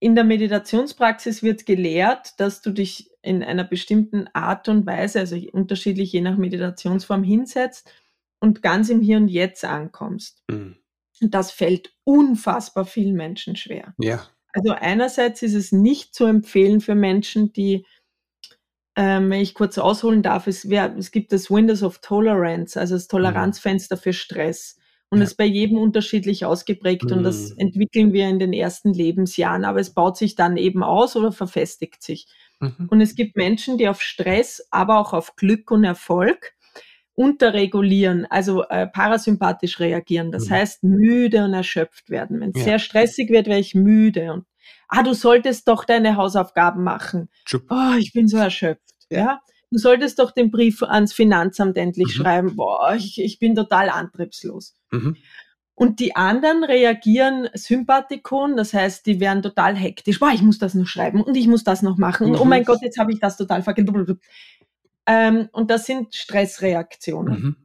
in 0.00 0.14
der 0.14 0.24
Meditationspraxis 0.24 1.42
wird 1.42 1.66
gelehrt, 1.66 2.38
dass 2.38 2.62
du 2.62 2.70
dich 2.70 3.10
in 3.22 3.42
einer 3.42 3.64
bestimmten 3.64 4.28
Art 4.32 4.68
und 4.68 4.86
Weise, 4.86 5.20
also 5.20 5.36
unterschiedlich 5.52 6.12
je 6.12 6.20
nach 6.20 6.36
Meditationsform 6.36 7.24
hinsetzt 7.24 7.92
und 8.40 8.62
ganz 8.62 8.90
im 8.90 9.00
Hier 9.00 9.16
und 9.16 9.28
Jetzt 9.28 9.64
ankommst. 9.64 10.44
Mhm. 10.48 10.76
Und 11.20 11.34
das 11.34 11.50
fällt 11.50 11.92
unfassbar 12.04 12.84
vielen 12.84 13.16
Menschen 13.16 13.56
schwer. 13.56 13.94
Ja. 13.98 14.26
Also 14.52 14.72
einerseits 14.72 15.42
ist 15.42 15.54
es 15.54 15.72
nicht 15.72 16.14
zu 16.14 16.24
empfehlen 16.26 16.80
für 16.80 16.94
Menschen, 16.94 17.52
die, 17.52 17.84
ähm, 18.96 19.30
wenn 19.30 19.40
ich 19.40 19.54
kurz 19.54 19.78
ausholen 19.78 20.22
darf, 20.22 20.46
es, 20.46 20.70
wär, 20.70 20.96
es 20.96 21.10
gibt 21.10 21.32
das 21.32 21.50
Windows 21.50 21.82
of 21.82 21.98
Tolerance, 21.98 22.78
also 22.78 22.94
das 22.94 23.08
Toleranzfenster 23.08 23.96
für 23.96 24.12
Stress. 24.12 24.77
Und 25.10 25.18
Ja. 25.18 25.24
es 25.24 25.30
ist 25.30 25.36
bei 25.36 25.44
jedem 25.46 25.78
unterschiedlich 25.78 26.44
ausgeprägt 26.44 27.10
und 27.12 27.22
das 27.22 27.50
Mhm. 27.50 27.58
entwickeln 27.58 28.12
wir 28.12 28.28
in 28.28 28.38
den 28.38 28.52
ersten 28.52 28.92
Lebensjahren, 28.92 29.64
aber 29.64 29.80
es 29.80 29.94
baut 29.94 30.16
sich 30.18 30.34
dann 30.34 30.56
eben 30.58 30.82
aus 30.82 31.16
oder 31.16 31.32
verfestigt 31.32 32.02
sich. 32.02 32.26
Mhm. 32.60 32.88
Und 32.90 33.00
es 33.00 33.14
gibt 33.14 33.36
Menschen, 33.36 33.78
die 33.78 33.88
auf 33.88 34.02
Stress, 34.02 34.66
aber 34.70 34.98
auch 34.98 35.12
auf 35.14 35.34
Glück 35.36 35.70
und 35.70 35.84
Erfolg 35.84 36.52
unterregulieren, 37.14 38.26
also 38.30 38.64
äh, 38.68 38.86
parasympathisch 38.86 39.80
reagieren. 39.80 40.30
Das 40.30 40.48
Mhm. 40.48 40.54
heißt, 40.54 40.84
müde 40.84 41.44
und 41.44 41.54
erschöpft 41.54 42.10
werden. 42.10 42.40
Wenn 42.40 42.50
es 42.50 42.58
Ja. 42.58 42.64
sehr 42.64 42.78
stressig 42.78 43.30
wird, 43.30 43.46
wäre 43.46 43.58
ich 43.60 43.74
müde 43.74 44.32
und 44.32 44.44
ah, 44.88 45.02
du 45.02 45.14
solltest 45.14 45.66
doch 45.68 45.84
deine 45.84 46.16
Hausaufgaben 46.16 46.84
machen. 46.84 47.28
Oh, 47.70 47.94
ich 47.98 48.12
bin 48.12 48.28
so 48.28 48.36
erschöpft. 48.38 48.82
Ja. 49.10 49.18
Ja. 49.18 49.40
Du 49.70 49.78
solltest 49.78 50.18
doch 50.18 50.30
den 50.30 50.50
Brief 50.50 50.82
ans 50.82 51.12
Finanzamt 51.12 51.76
endlich 51.76 52.08
Mhm. 52.08 52.22
schreiben. 52.22 52.56
Boah, 52.56 52.94
ich, 52.94 53.20
ich 53.20 53.38
bin 53.38 53.54
total 53.54 53.88
antriebslos. 53.90 54.74
Mhm. 54.90 55.16
Und 55.74 56.00
die 56.00 56.16
anderen 56.16 56.64
reagieren 56.64 57.48
Sympathikon, 57.54 58.56
das 58.56 58.74
heißt, 58.74 59.06
die 59.06 59.20
werden 59.20 59.42
total 59.42 59.76
hektisch. 59.76 60.18
Boah, 60.18 60.30
ich 60.34 60.42
muss 60.42 60.58
das 60.58 60.74
noch 60.74 60.86
schreiben 60.88 61.22
und 61.22 61.36
ich 61.36 61.46
muss 61.46 61.62
das 61.62 61.82
noch 61.82 61.98
machen. 61.98 62.26
Und 62.30 62.36
oh 62.40 62.44
Mhm. 62.44 62.50
mein 62.50 62.64
Gott, 62.64 62.82
jetzt 62.82 62.98
habe 62.98 63.12
ich 63.12 63.20
das 63.20 63.36
total 63.36 63.62
vergessen. 63.62 64.18
Ähm, 65.06 65.48
und 65.52 65.70
das 65.70 65.86
sind 65.86 66.14
Stressreaktionen. 66.14 67.40
Mhm. 67.40 67.56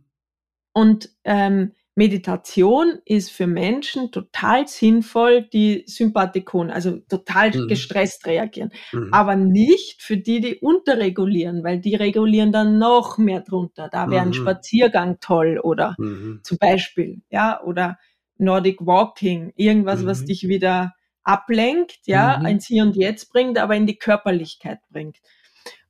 Und 0.74 1.10
ähm, 1.24 1.72
Meditation 1.96 3.00
ist 3.06 3.32
für 3.32 3.46
Menschen 3.46 4.12
total 4.12 4.68
sinnvoll, 4.68 5.44
die 5.54 5.84
Sympathikon, 5.86 6.72
also 6.72 6.98
total 7.08 7.52
Mhm. 7.52 7.68
gestresst 7.68 8.26
reagieren. 8.26 8.72
Mhm. 8.94 9.10
Aber 9.12 9.36
nicht 9.36 10.02
für 10.02 10.18
die, 10.18 10.40
die 10.42 10.56
unterregulieren, 10.56 11.64
weil 11.64 11.80
die 11.80 11.96
regulieren 11.96 12.52
dann 12.52 12.80
noch 12.80 13.18
mehr 13.20 13.42
drunter. 13.42 13.90
Da 13.92 14.10
wäre 14.10 14.24
ein 14.24 14.30
Mhm. 14.30 14.34
Spaziergang 14.34 15.20
toll 15.20 15.60
oder 15.60 15.96
Mhm. 16.00 16.40
zum 16.44 16.58
Beispiel, 16.58 17.22
ja, 17.30 17.62
oder 17.64 18.00
Nordic 18.40 18.86
Walking, 18.86 19.54
irgendwas, 19.56 20.04
was 20.06 20.22
Mhm. 20.22 20.26
dich 20.26 20.48
wieder 20.48 20.94
ablenkt, 21.24 22.00
ja, 22.08 22.40
Mhm. 22.40 22.46
ins 22.48 22.66
Hier 22.66 22.84
und 22.84 22.96
Jetzt 22.96 23.32
bringt, 23.32 23.60
aber 23.60 23.76
in 23.76 23.86
die 23.86 23.98
Körperlichkeit 23.98 24.80
bringt. 24.90 25.20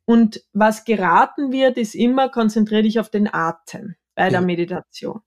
Und 0.05 0.41
was 0.53 0.83
geraten 0.85 1.53
wird, 1.53 1.77
ist 1.77 1.95
immer, 1.95 2.29
konzentriere 2.29 2.83
dich 2.83 2.99
auf 2.99 3.09
den 3.09 3.33
Atem 3.33 3.95
bei 4.15 4.29
der. 4.29 4.41
Meditation 4.41 5.21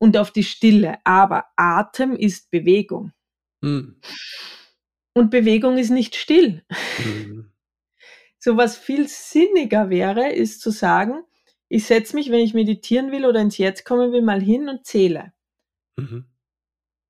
und 0.00 0.16
auf 0.16 0.32
die 0.32 0.42
Stille. 0.42 0.98
Aber 1.04 1.44
Atem 1.56 2.16
ist 2.16 2.50
Bewegung. 2.50 3.12
Mhm. 3.60 4.00
Und 5.14 5.30
Bewegung 5.30 5.78
ist 5.78 5.90
nicht 5.90 6.16
still. 6.16 6.64
Mhm. 6.98 7.46
So 8.42 8.56
was 8.56 8.78
viel 8.78 9.06
sinniger 9.06 9.90
wäre, 9.90 10.32
ist 10.32 10.62
zu 10.62 10.70
sagen, 10.70 11.24
ich 11.68 11.84
setze 11.84 12.16
mich, 12.16 12.30
wenn 12.30 12.40
ich 12.40 12.54
meditieren 12.54 13.12
will 13.12 13.26
oder 13.26 13.38
ins 13.38 13.58
Jetzt 13.58 13.84
kommen 13.84 14.12
will, 14.12 14.22
mal 14.22 14.40
hin 14.40 14.66
und 14.70 14.86
zähle. 14.86 15.34
Mhm. 15.96 16.24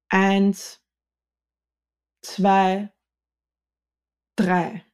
Eins, 0.09 0.83
zwei, 2.22 2.92
drei. 4.35 4.85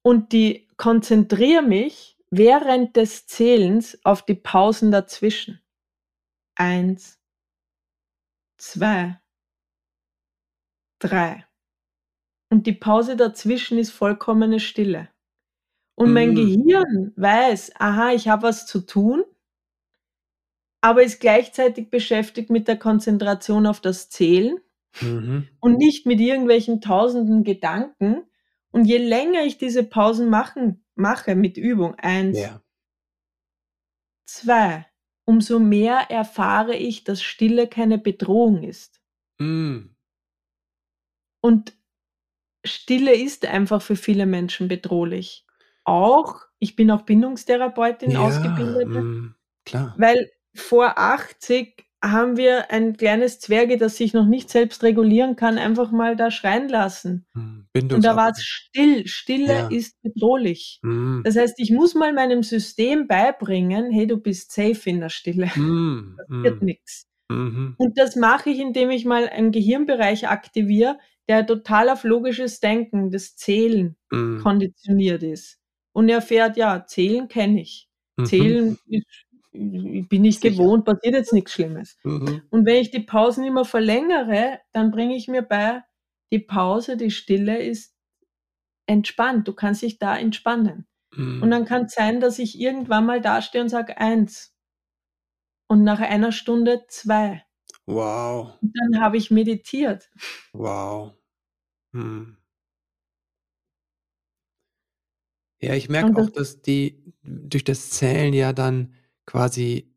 Und 0.00 0.32
die 0.32 0.66
konzentriere 0.78 1.60
mich 1.60 2.16
während 2.30 2.96
des 2.96 3.26
Zählens 3.26 3.98
auf 4.02 4.24
die 4.24 4.34
Pausen 4.34 4.90
dazwischen. 4.90 5.60
Eins, 6.56 7.18
zwei, 8.58 9.20
drei. 10.98 11.44
Und 12.50 12.66
die 12.66 12.72
Pause 12.72 13.16
dazwischen 13.16 13.78
ist 13.78 13.90
vollkommene 13.90 14.60
Stille. 14.60 15.08
Und 15.96 16.12
mein 16.12 16.32
Mm. 16.32 16.36
Gehirn 16.36 17.12
weiß, 17.16 17.72
aha, 17.78 18.12
ich 18.12 18.28
habe 18.28 18.44
was 18.44 18.66
zu 18.66 18.80
tun, 18.80 19.24
aber 20.80 21.02
ist 21.02 21.20
gleichzeitig 21.20 21.90
beschäftigt 21.90 22.50
mit 22.50 22.68
der 22.68 22.78
Konzentration 22.78 23.66
auf 23.66 23.80
das 23.80 24.10
Zählen 24.10 24.60
Mhm. 25.00 25.48
und 25.60 25.76
nicht 25.78 26.06
mit 26.06 26.20
irgendwelchen 26.20 26.80
tausenden 26.80 27.42
Gedanken. 27.44 28.24
Und 28.70 28.84
je 28.84 28.98
länger 28.98 29.44
ich 29.44 29.58
diese 29.58 29.84
Pausen 29.84 30.30
machen, 30.30 30.84
mache 30.94 31.34
mit 31.36 31.56
Übung, 31.56 31.94
eins, 31.96 32.38
Ja. 32.38 32.60
zwei, 34.26 34.86
umso 35.26 35.58
mehr 35.58 36.10
erfahre 36.10 36.76
ich, 36.76 37.04
dass 37.04 37.22
Stille 37.22 37.68
keine 37.68 37.98
Bedrohung 37.98 38.62
ist. 38.62 39.00
Mhm. 39.38 39.94
Und 41.40 41.74
Stille 42.64 43.14
ist 43.14 43.46
einfach 43.46 43.82
für 43.82 43.96
viele 43.96 44.26
Menschen 44.26 44.68
bedrohlich. 44.68 45.46
Auch, 45.84 46.40
ich 46.58 46.76
bin 46.76 46.90
auch 46.90 47.02
Bindungstherapeutin 47.02 48.12
Ja, 48.12 48.20
ausgebildet. 48.20 49.34
Klar. 49.66 49.94
weil 49.98 50.30
vor 50.54 50.98
80 50.98 51.84
haben 52.12 52.36
wir 52.36 52.70
ein 52.70 52.96
kleines 52.96 53.40
Zwerge, 53.40 53.76
das 53.78 53.96
sich 53.96 54.12
noch 54.14 54.26
nicht 54.26 54.50
selbst 54.50 54.82
regulieren 54.82 55.36
kann, 55.36 55.58
einfach 55.58 55.90
mal 55.90 56.16
da 56.16 56.30
schreien 56.30 56.68
lassen. 56.68 57.26
Mhm. 57.34 57.66
Und 57.74 58.04
da 58.04 58.16
war 58.16 58.30
es 58.30 58.42
still. 58.44 59.06
Stille 59.08 59.52
Ja. 59.52 59.68
ist 59.68 60.00
bedrohlich. 60.02 60.80
Mhm. 60.82 61.22
Das 61.24 61.36
heißt, 61.36 61.54
ich 61.58 61.70
muss 61.70 61.94
mal 61.94 62.12
meinem 62.12 62.42
System 62.42 63.06
beibringen, 63.08 63.90
hey, 63.90 64.06
du 64.06 64.18
bist 64.18 64.52
safe 64.52 64.88
in 64.90 65.00
der 65.00 65.08
Stille. 65.08 65.46
Mhm. 65.56 66.16
Wird 66.28 66.60
Mhm. 66.60 66.66
nichts. 66.66 67.06
Mhm. 67.30 67.74
Und 67.78 67.98
das 67.98 68.16
mache 68.16 68.50
ich, 68.50 68.60
indem 68.60 68.90
ich 68.90 69.04
mal 69.04 69.28
einen 69.28 69.50
Gehirnbereich 69.52 70.28
aktiviere, 70.28 70.98
der 71.28 71.46
total 71.46 71.88
auf 71.88 72.04
logisches 72.04 72.60
Denken, 72.60 73.10
das 73.10 73.34
Zählen 73.36 73.96
Mhm. 74.12 74.40
konditioniert 74.42 75.22
ist. 75.22 75.58
Und 75.94 76.08
er 76.10 76.20
fährt, 76.22 76.56
ja, 76.58 76.84
Zählen 76.86 77.28
kenne 77.28 77.62
ich. 77.62 77.88
Mhm. 78.18 78.24
Zählen 78.26 78.78
ist, 79.54 80.08
bin 80.08 80.24
ich 80.24 80.40
Sicher. 80.40 80.50
gewohnt, 80.56 80.84
passiert 80.84 81.14
jetzt 81.14 81.32
nichts 81.32 81.52
Schlimmes. 81.52 81.96
Mhm. 82.04 82.42
Und 82.50 82.66
wenn 82.66 82.76
ich 82.82 82.90
die 82.90 83.00
Pausen 83.00 83.44
immer 83.44 83.64
verlängere, 83.64 84.60
dann 84.72 84.90
bringe 84.90 85.16
ich 85.16 85.28
mir 85.28 85.42
bei, 85.42 85.82
die 86.32 86.40
Pause, 86.40 86.96
die 86.96 87.10
Stille 87.10 87.62
ist 87.62 87.94
entspannt. 88.86 89.48
Du 89.48 89.54
kannst 89.54 89.82
dich 89.82 89.98
da 89.98 90.16
entspannen. 90.18 90.86
Und 91.16 91.48
Mhm. 91.48 91.50
dann 91.50 91.64
kann 91.64 91.84
es 91.86 91.94
sein, 91.94 92.20
dass 92.20 92.38
ich 92.40 92.58
irgendwann 92.60 93.06
mal 93.06 93.20
dastehe 93.20 93.62
und 93.62 93.68
sage 93.68 93.98
eins. 93.98 94.54
Und 95.68 95.84
nach 95.84 96.00
einer 96.00 96.32
Stunde 96.32 96.84
zwei. 96.88 97.44
Wow. 97.86 98.58
Und 98.62 98.72
dann 98.74 99.00
habe 99.02 99.16
ich 99.16 99.30
meditiert. 99.30 100.10
Wow. 100.52 101.12
Mhm. 101.92 102.36
Ja, 105.60 105.74
ich 105.74 105.88
merke 105.88 106.08
Und 106.10 106.16
auch, 106.18 106.30
das 106.30 106.32
dass 106.56 106.62
die 106.62 107.02
durch 107.22 107.64
das 107.64 107.90
Zählen 107.90 108.34
ja 108.34 108.52
dann 108.52 108.94
quasi 109.26 109.90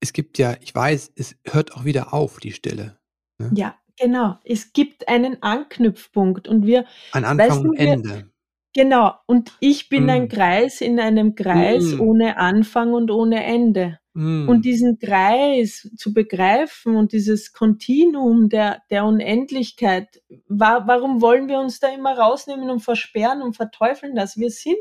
es 0.00 0.12
gibt 0.12 0.38
ja 0.38 0.56
ich 0.60 0.74
weiß, 0.74 1.12
es 1.16 1.36
hört 1.46 1.74
auch 1.74 1.84
wieder 1.84 2.14
auf, 2.14 2.38
die 2.40 2.52
Stille, 2.52 2.98
ne? 3.38 3.58
Ja, 3.58 3.76
genau. 3.98 4.38
Es 4.44 4.72
gibt 4.72 5.08
einen 5.08 5.42
Anknüpfpunkt 5.42 6.48
und 6.48 6.66
wir 6.66 6.84
Ein 7.12 7.24
weißt 7.36 7.62
Anfang 7.62 7.62
du, 7.62 7.70
und 7.70 7.78
wir 7.80 7.92
Ende. 7.92 8.30
genau, 8.74 9.14
und 9.26 9.52
ich 9.60 9.88
bin 9.88 10.10
ein 10.10 10.24
Mhm. 10.24 10.28
Kreis 10.28 10.80
in 10.80 11.00
einem 11.00 11.34
Kreis 11.34 11.92
Mhm. 11.92 12.00
ohne 12.00 12.36
Anfang 12.38 12.92
und 12.94 13.10
ohne 13.10 13.44
Ende. 13.44 13.98
Und 14.46 14.58
Mhm. 14.58 14.62
diesen 14.64 14.98
Kreis 14.98 15.90
zu 15.96 16.12
begreifen 16.14 16.96
und 16.96 17.12
dieses 17.12 17.52
Kontinuum 17.52 18.48
der 18.48 18.82
der 18.90 19.04
Unendlichkeit, 19.04 20.22
wa 20.48 20.84
warum 20.86 21.20
wollen 21.20 21.48
wir 21.48 21.58
uns 21.60 21.80
da 21.80 21.88
immer 21.94 22.16
rausnehmen 22.18 22.70
und 22.70 22.80
versperren 22.80 23.42
und 23.42 23.54
verteufeln 23.56 24.14
das? 24.16 24.38
Wir 24.38 24.50
sind 24.50 24.76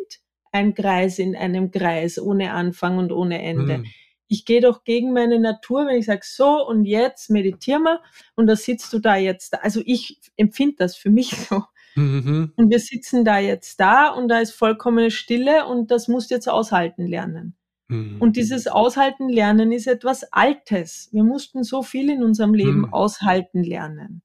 ein 0.55 0.73
Kreis 0.73 1.19
in 1.19 1.35
einem 1.35 1.71
Kreis 1.71 2.17
ohne 2.19 2.53
Anfang 2.53 2.97
und 2.97 3.11
ohne 3.11 3.41
Ende. 3.41 3.79
Mhm. 3.79 3.85
Ich 4.27 4.45
gehe 4.45 4.61
doch 4.61 4.83
gegen 4.83 5.13
meine 5.13 5.39
Natur, 5.39 5.85
wenn 5.85 5.97
ich 5.99 6.05
sage: 6.07 6.21
„So 6.23 6.65
und 6.67 6.85
jetzt 6.85 7.29
meditieren 7.29 7.83
wir 7.83 8.01
und 8.35 8.47
da 8.47 8.55
sitzt 8.55 8.91
du 8.93 8.99
da 8.99 9.15
jetzt 9.17 9.53
da.“ 9.53 9.57
Also, 9.61 9.81
ich 9.85 10.19
empfinde 10.37 10.75
das 10.79 10.95
für 10.95 11.11
mich 11.11 11.29
so. 11.49 11.63
Mhm. 11.95 12.51
Und 12.57 12.69
wir 12.71 12.79
sitzen 12.79 13.23
da 13.25 13.39
jetzt 13.39 13.79
da 13.79 14.09
und 14.09 14.27
da 14.29 14.39
ist 14.39 14.51
vollkommene 14.53 15.11
Stille 15.11 15.65
und 15.67 15.91
das 15.91 16.07
musst 16.07 16.31
du 16.31 16.35
jetzt 16.35 16.49
aushalten 16.49 17.05
lernen. 17.07 17.55
Mhm. 17.87 18.19
Und 18.21 18.35
dieses 18.37 18.67
Aushalten 18.67 19.29
lernen 19.29 19.71
ist 19.71 19.87
etwas 19.87 20.23
Altes. 20.33 21.09
Wir 21.11 21.23
mussten 21.23 21.63
so 21.63 21.83
viel 21.83 22.09
in 22.09 22.23
unserem 22.23 22.53
Leben 22.53 22.79
Mhm. 22.81 22.93
aushalten 22.93 23.63
lernen. 23.63 24.21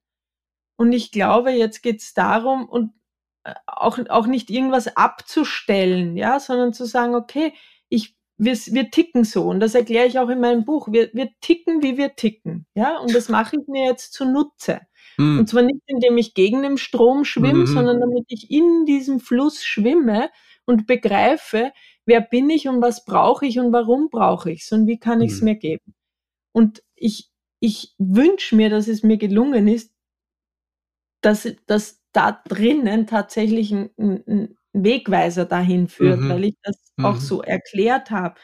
Und 0.77 0.93
ich 0.93 1.12
glaube, 1.12 1.51
jetzt 1.53 1.83
geht's 1.83 2.14
darum 2.14 2.66
und, 2.69 2.93
auch 3.66 3.98
auch 4.11 4.26
nicht 4.26 4.50
irgendwas 4.50 4.96
abzustellen, 4.96 6.16
ja, 6.16 6.40
sondern 6.40 6.72
zu 6.72 6.85
sagen: 6.87 7.14
„Okay, 7.14 7.53
ich 7.88 8.16
wir 8.38 8.55
wir 8.55 8.90
ticken 8.90 9.24
so.“ 9.24 9.44
Und 9.44 9.61
das 9.61 9.74
erkläre 9.74 10.07
ich 10.07 10.18
auch 10.18 10.29
in 10.31 10.40
meinem 10.40 10.64
Buch. 10.64 10.88
Wir 10.92 11.11
wir 11.14 11.31
ticken, 11.40 11.83
wie 11.83 11.96
wir 11.98 12.16
ticken, 12.16 12.66
ja? 12.74 12.98
Und 12.98 13.14
das 13.14 13.29
mache 13.29 13.57
ich 13.61 13.66
mir 13.68 13.85
jetzt 13.87 14.12
zunutze. 14.12 14.81
Und 15.37 15.48
Mhm. 15.48 15.48
zwar 15.48 15.62
nicht, 15.62 15.81
indem 15.87 16.18
ich 16.18 16.35
gegen 16.35 16.62
den 16.62 16.76
Strom 16.79 17.24
schwimme, 17.24 17.66
Mhm. 17.66 17.66
sondern 17.66 18.00
damit 18.00 18.24
ich 18.29 18.50
in 18.50 18.85
diesem 18.87 19.20
Fluss 19.20 19.64
schwimme 19.64 20.31
und 20.66 20.87
begreife, 20.87 21.72
wer 22.07 22.20
bin 22.20 22.50
ich 22.50 22.68
und 22.68 22.83
was 22.83 23.05
brauche 23.05 23.46
ich 23.46 23.59
und 23.61 23.72
warum 23.72 24.11
brauche 24.11 24.50
ich's 24.50 24.72
und 24.72 24.87
wie 24.87 24.98
kann 24.98 25.20
ich's 25.22 25.40
Mhm. 25.40 25.44
mir 25.44 25.55
geben. 25.57 25.94
Und 26.53 26.83
ich 26.96 27.31
ich 27.61 27.94
wünsche 27.98 28.57
mir, 28.57 28.70
dass 28.70 28.88
es 28.88 29.03
mir 29.05 29.18
gelungen 29.18 29.68
ist 29.68 29.88
dass 31.24 31.47
dass 31.66 31.99
da 32.12 32.32
drinnen 32.48 33.06
tatsächlich 33.06 33.72
'n 33.72 33.90
'n 33.98 34.22
'n 34.26 34.56
Wegweiser 34.72 35.44
dahin 35.46 35.88
führt, 35.88 36.28
weil 36.28 36.44
Mhm. 36.44 36.46
ich 36.46 36.56
das 36.62 36.76
auch 37.02 37.20
Mhm. 37.20 37.20
so 37.20 37.42
erklärt 37.42 38.11
habe. 38.11 38.36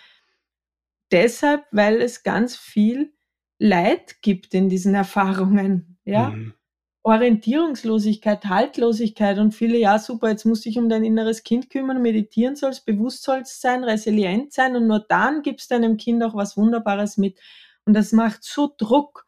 Deshalb, 1.13 1.65
weil 1.71 2.01
es 2.03 2.23
ganz 2.25 2.57
viel 2.57 3.13
Leid 3.59 4.21
gibt 4.23 4.55
in 4.55 4.69
diesen 4.69 4.95
Erfahrungen, 4.95 5.99
ja? 6.05 6.37
Mhm. 6.37 6.57
Orientierungslosigkeit, 7.05 8.47
Haltlosigkeit 8.47 9.39
und 9.39 9.55
viele: 9.55 9.79
„Ja, 9.79 9.99
super, 9.99 10.31
jetzt 10.31 10.47
musst 10.47 10.65
du 10.67 10.71
dich 10.71 10.79
um 10.79 10.89
dein 10.91 11.05
inneres 11.05 11.45
Kind 11.45 11.71
kümmern, 11.71 12.03
meditieren 12.03 12.57
sollst, 12.57 12.87
bewusst 12.87 13.25
sollst 13.25 13.61
sein, 13.63 13.85
resilient 13.85 14.53
sein 14.53 14.77
und 14.77 14.87
nur 14.89 15.01
dann 15.09 15.43
gibst 15.43 15.71
deinem 15.73 15.97
Kind 15.99 16.23
auch 16.25 16.35
was 16.37 16.57
Wunderbares 16.59 17.19
mit.“ 17.19 17.41
Und 17.87 17.95
das 17.95 18.13
macht 18.13 18.45
so 18.45 18.75
Druck. 18.79 19.26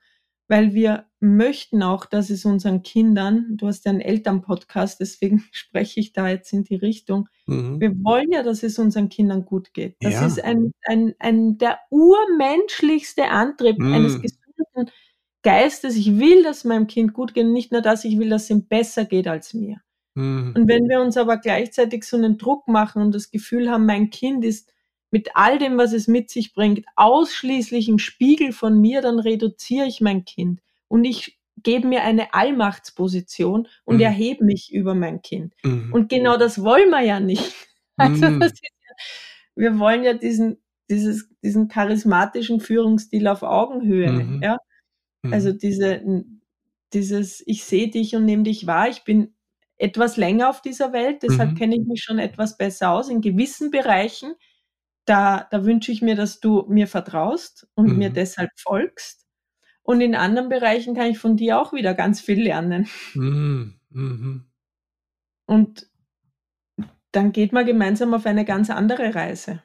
Weil 0.48 0.72
wir 0.72 1.04
möchten 1.20 1.82
auch, 1.82 2.06
dass 2.06 2.30
es 2.30 2.44
unseren 2.44 2.82
Kindern, 2.82 3.56
du 3.56 3.66
hast 3.66 3.84
ja 3.84 3.90
einen 3.90 4.00
Elternpodcast, 4.00 4.98
deswegen 5.00 5.44
spreche 5.52 6.00
ich 6.00 6.12
da 6.12 6.28
jetzt 6.28 6.52
in 6.52 6.64
die 6.64 6.76
Richtung. 6.76 7.28
Mhm. 7.46 7.80
Wir 7.80 7.92
wollen 8.02 8.32
ja, 8.32 8.42
dass 8.42 8.62
es 8.62 8.78
unseren 8.78 9.08
Kindern 9.08 9.44
gut 9.44 9.74
geht. 9.74 9.96
Das 10.00 10.14
ja. 10.14 10.26
ist 10.26 10.42
ein, 10.42 10.72
ein, 10.86 11.14
ein, 11.18 11.58
der 11.58 11.78
urmenschlichste 11.90 13.28
Antrieb 13.28 13.78
mhm. 13.78 13.92
eines 13.92 14.20
gesunden 14.20 14.90
Geistes. 15.42 15.96
Ich 15.96 16.18
will, 16.18 16.42
dass 16.42 16.64
meinem 16.64 16.86
Kind 16.86 17.12
gut 17.12 17.34
geht, 17.34 17.46
nicht 17.46 17.70
nur 17.70 17.82
das, 17.82 18.04
ich 18.04 18.18
will, 18.18 18.30
dass 18.30 18.44
es 18.44 18.50
ihm 18.50 18.66
besser 18.66 19.04
geht 19.04 19.28
als 19.28 19.54
mir. 19.54 19.80
Mhm. 20.14 20.54
Und 20.56 20.68
wenn 20.68 20.88
wir 20.88 21.00
uns 21.00 21.16
aber 21.16 21.36
gleichzeitig 21.36 22.04
so 22.04 22.16
einen 22.16 22.38
Druck 22.38 22.68
machen 22.68 23.02
und 23.02 23.14
das 23.14 23.30
Gefühl 23.30 23.70
haben, 23.70 23.86
mein 23.86 24.10
Kind 24.10 24.44
ist 24.44 24.72
mit 25.10 25.30
all 25.34 25.58
dem, 25.58 25.78
was 25.78 25.92
es 25.92 26.06
mit 26.06 26.30
sich 26.30 26.52
bringt, 26.52 26.84
ausschließlich 26.96 27.88
ein 27.88 27.98
Spiegel 27.98 28.52
von 28.52 28.80
mir, 28.80 29.00
dann 29.00 29.18
reduziere 29.18 29.86
ich 29.86 30.00
mein 30.00 30.24
Kind 30.24 30.60
und 30.88 31.04
ich 31.04 31.38
gebe 31.62 31.88
mir 31.88 32.02
eine 32.02 32.34
Allmachtsposition 32.34 33.68
und 33.84 33.96
mhm. 33.96 34.02
erhebe 34.02 34.44
mich 34.44 34.72
über 34.72 34.94
mein 34.94 35.22
Kind. 35.22 35.54
Mhm. 35.64 35.92
Und 35.92 36.08
genau 36.08 36.36
das 36.36 36.62
wollen 36.62 36.90
wir 36.90 37.02
ja 37.02 37.20
nicht. 37.20 37.42
Also 38.00 38.30
mhm. 38.30 38.40
ja, 38.40 38.48
wir 39.56 39.78
wollen 39.80 40.04
ja 40.04 40.14
diesen, 40.14 40.62
dieses, 40.88 41.28
diesen 41.42 41.66
charismatischen 41.66 42.60
Führungsstil 42.60 43.26
auf 43.26 43.42
Augenhöhe. 43.42 44.12
Mhm. 44.12 44.40
Ja? 44.40 44.58
Also 45.24 45.50
mhm. 45.50 45.58
diese, 45.58 46.24
dieses, 46.92 47.42
ich 47.44 47.64
sehe 47.64 47.88
dich 47.88 48.14
und 48.14 48.24
nehme 48.24 48.44
dich 48.44 48.68
wahr. 48.68 48.88
Ich 48.88 49.02
bin 49.02 49.34
etwas 49.78 50.16
länger 50.16 50.48
auf 50.48 50.62
dieser 50.62 50.92
Welt, 50.92 51.24
deshalb 51.24 51.50
mhm. 51.50 51.54
kenne 51.56 51.76
ich 51.76 51.86
mich 51.86 52.02
schon 52.04 52.20
etwas 52.20 52.56
besser 52.56 52.90
aus. 52.90 53.08
In 53.08 53.20
gewissen 53.20 53.72
Bereichen 53.72 54.34
da, 55.08 55.48
da 55.50 55.64
wünsche 55.64 55.90
ich 55.90 56.02
mir, 56.02 56.16
dass 56.16 56.40
du 56.40 56.64
mir 56.68 56.86
vertraust 56.86 57.66
und 57.74 57.88
mhm. 57.88 57.98
mir 57.98 58.10
deshalb 58.10 58.50
folgst. 58.56 59.26
Und 59.82 60.02
in 60.02 60.14
anderen 60.14 60.50
Bereichen 60.50 60.94
kann 60.94 61.10
ich 61.10 61.18
von 61.18 61.36
dir 61.36 61.58
auch 61.58 61.72
wieder 61.72 61.94
ganz 61.94 62.20
viel 62.20 62.42
lernen. 62.42 62.88
Mhm. 63.14 63.80
Mhm. 63.88 64.50
Und 65.46 65.90
dann 67.12 67.32
geht 67.32 67.52
man 67.52 67.64
gemeinsam 67.64 68.12
auf 68.12 68.26
eine 68.26 68.44
ganz 68.44 68.68
andere 68.68 69.14
Reise. 69.14 69.62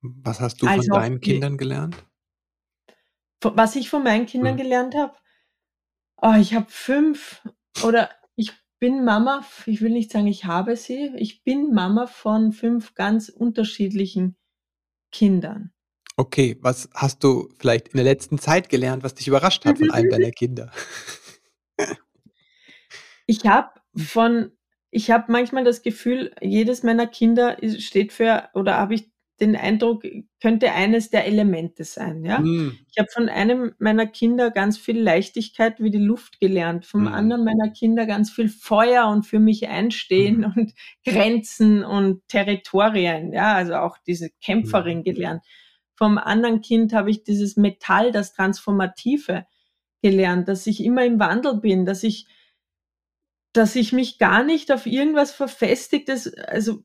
Was 0.00 0.40
hast 0.40 0.62
du 0.62 0.66
von 0.66 0.74
also 0.74 0.94
deinen 0.94 1.20
Kindern 1.20 1.58
gelernt? 1.58 2.02
Was 3.42 3.76
ich 3.76 3.90
von 3.90 4.02
meinen 4.02 4.24
Kindern 4.24 4.54
mhm. 4.54 4.58
gelernt 4.58 4.94
habe? 4.94 5.14
Oh, 6.22 6.34
ich 6.40 6.54
habe 6.54 6.66
fünf 6.70 7.46
oder 7.82 8.08
ich 8.34 8.52
bin 8.78 9.04
Mama, 9.04 9.44
ich 9.66 9.82
will 9.82 9.90
nicht 9.90 10.10
sagen, 10.10 10.26
ich 10.26 10.46
habe 10.46 10.76
sie, 10.76 11.12
ich 11.16 11.44
bin 11.44 11.74
Mama 11.74 12.06
von 12.06 12.52
fünf 12.52 12.94
ganz 12.94 13.28
unterschiedlichen 13.28 14.36
Kindern. 15.14 15.70
Okay, 16.16 16.58
was 16.60 16.90
hast 16.94 17.24
du 17.24 17.48
vielleicht 17.58 17.88
in 17.88 17.96
der 17.96 18.04
letzten 18.04 18.38
Zeit 18.38 18.68
gelernt, 18.68 19.02
was 19.02 19.14
dich 19.14 19.28
überrascht 19.28 19.64
hat 19.64 19.78
von 19.78 19.90
einem 19.90 20.10
deiner 20.10 20.30
Kinder? 20.30 20.70
Ich 23.26 23.46
habe 23.46 23.70
von 23.96 24.52
ich 24.90 25.10
habe 25.10 25.32
manchmal 25.32 25.64
das 25.64 25.80
Gefühl, 25.80 26.34
jedes 26.42 26.82
meiner 26.82 27.06
Kinder 27.06 27.56
steht 27.78 28.12
für 28.12 28.50
oder 28.52 28.76
habe 28.76 28.94
ich 28.94 29.10
den 29.40 29.56
Eindruck, 29.56 30.04
könnte 30.40 30.72
eines 30.72 31.10
der 31.10 31.26
Elemente 31.26 31.84
sein, 31.84 32.24
ja? 32.24 32.38
Mhm. 32.38 32.78
Ich 32.90 32.98
habe 32.98 33.08
von 33.12 33.28
einem 33.28 33.74
meiner 33.78 34.06
Kinder 34.06 34.50
ganz 34.50 34.78
viel 34.78 35.00
Leichtigkeit 35.00 35.80
wie 35.80 35.90
die 35.90 35.98
Luft 35.98 36.38
gelernt, 36.40 36.86
vom 36.86 37.02
mhm. 37.02 37.08
anderen 37.08 37.44
meiner 37.44 37.70
Kinder 37.70 38.06
ganz 38.06 38.30
viel 38.30 38.48
Feuer 38.48 39.08
und 39.08 39.24
für 39.26 39.40
mich 39.40 39.68
einstehen 39.68 40.38
mhm. 40.38 40.52
und 40.56 40.74
Grenzen 41.04 41.84
und 41.84 42.26
Territorien, 42.28 43.32
ja, 43.32 43.54
also 43.54 43.74
auch 43.74 43.98
diese 44.06 44.30
Kämpferin 44.40 44.98
mhm. 44.98 45.04
gelernt. 45.04 45.42
Vom 45.96 46.18
anderen 46.18 46.60
Kind 46.60 46.92
habe 46.92 47.10
ich 47.10 47.24
dieses 47.24 47.56
Metall, 47.56 48.12
das 48.12 48.34
Transformative 48.34 49.46
gelernt, 50.02 50.48
dass 50.48 50.66
ich 50.66 50.84
immer 50.84 51.04
im 51.04 51.18
Wandel 51.18 51.60
bin, 51.60 51.86
dass 51.86 52.04
ich 52.04 52.26
dass 53.54 53.76
ich 53.76 53.92
mich 53.92 54.18
gar 54.18 54.42
nicht 54.42 54.72
auf 54.72 54.84
irgendwas 54.84 55.30
verfestigtes, 55.30 56.34
also 56.34 56.82